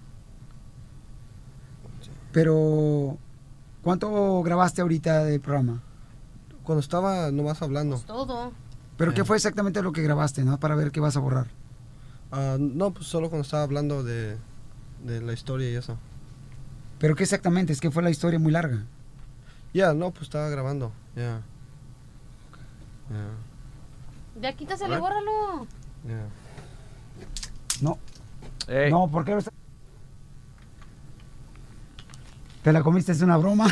[2.31, 3.17] Pero,
[3.81, 5.81] ¿cuánto grabaste ahorita del programa?
[6.63, 7.99] Cuando estaba nomás hablando.
[8.05, 8.51] Todo.
[8.99, 10.59] ¿Pero qué fue exactamente lo que grabaste, no?
[10.59, 11.47] Para ver qué vas a borrar.
[12.31, 14.37] Ah, no, pues solo cuando estaba hablando de,
[15.05, 15.97] de la historia y eso.
[16.99, 17.71] ¿Pero qué exactamente?
[17.73, 18.83] Es que fue la historia muy larga.
[19.73, 20.91] Ya, no, pues estaba grabando.
[21.15, 21.41] Ya.
[23.09, 24.41] Ya.
[24.41, 25.01] Ya quítaselo y Right.
[25.01, 25.67] bórralo.
[26.05, 26.25] Ya.
[27.81, 27.97] No.
[28.89, 29.31] No, ¿por qué?
[29.31, 29.51] lo está-
[32.69, 33.13] ¿Te la comiste?
[33.13, 33.65] Es una broma.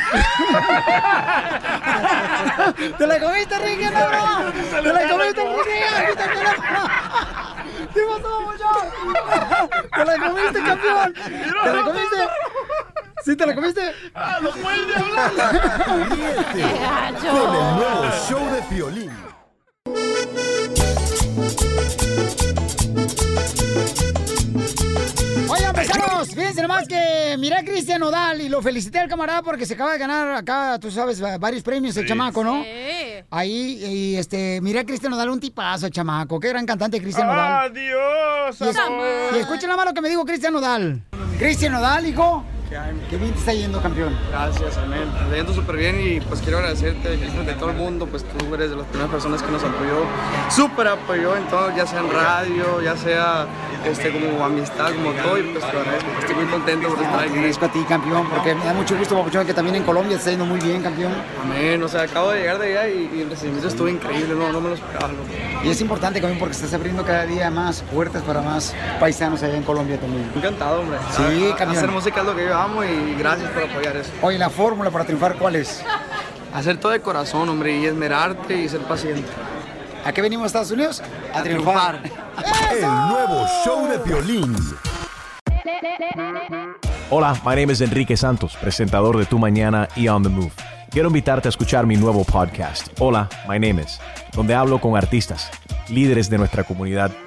[2.97, 3.83] ¿Te la comiste, Ricky?
[3.83, 4.51] Es una broma.
[4.71, 6.07] ¿Te la comiste, Ricky?
[6.09, 6.55] Quítate la-
[7.93, 9.69] ¿Qué pasó, muchacho?
[9.93, 11.13] ¿Te la comiste, campeón?
[11.13, 12.17] ¿Te la comiste?
[13.23, 13.81] ¿Sí te la comiste?
[14.15, 15.31] ¡Ah, no puede hablar!
[15.85, 19.11] Con el nuevo show de Piolín.
[26.37, 29.93] Fíjense nomás que miré a Cristian Nodal y lo felicité al camarada porque se acaba
[29.93, 32.63] de ganar acá, tú sabes, va- varios premios el chamaco, ¿no?
[32.63, 32.69] Sí.
[33.31, 37.27] Ahí, y este, miré a Cristian Nodal, un tipazo el chamaco, qué gran cantante Cristian
[37.27, 37.71] Nodal.
[37.71, 38.77] ¡Adiós, Y, es-
[39.35, 41.01] y escuchen más lo que me dijo Cristian Nodal.
[41.39, 42.43] Cristian Nodal, hijo,
[43.09, 44.17] qué bien te está yendo, campeón.
[44.29, 45.03] Gracias, amén.
[45.29, 48.69] Me yendo súper bien y pues quiero agradecerte de todo el mundo, pues tú eres
[48.71, 50.05] de las primeras personas que nos apoyó,
[50.49, 53.45] súper apoyó en todo, ya sea en radio, ya sea
[53.85, 57.23] este, como amistad, como todo, y pues te agradezco, estoy muy contento por estar Te
[57.25, 57.33] aquí.
[57.35, 60.17] agradezco a ti, campeón, porque me da mucho gusto, papuchón, que también en Colombia te
[60.17, 61.13] está yendo muy bien, campeón.
[61.43, 64.51] Amén, o sea, acabo de llegar de allá y, y el recibimiento estuvo increíble, no,
[64.51, 65.07] no me lo esperaba.
[65.07, 65.23] loco.
[65.63, 69.55] Y es importante, campeón, porque estás abriendo cada día más puertas para más paisanos allá
[69.57, 70.29] en Colombia también.
[70.35, 70.97] Encantado, hombre.
[71.15, 71.77] Sí, campeón.
[71.77, 74.11] Hacer música es lo que yo amo y gracias por apoyar eso.
[74.21, 75.83] Oye, la fórmula para triunfar, ¿cuál es?
[76.53, 79.27] Hacer todo de corazón, hombre, y esmerarte y ser paciente.
[80.05, 81.03] ¿A qué venimos a Estados Unidos?
[81.33, 82.01] A, triunfar.
[82.71, 84.55] El nuevo show de Piolín.
[87.09, 90.51] Hola, my name is Enrique Santos, presentador de Tu Mañana y On the Move.
[90.89, 93.99] Quiero invitarte a escuchar mi nuevo podcast, Hola, my name is,
[94.33, 95.51] donde hablo con artistas,
[95.89, 97.11] líderes de nuestra comunidad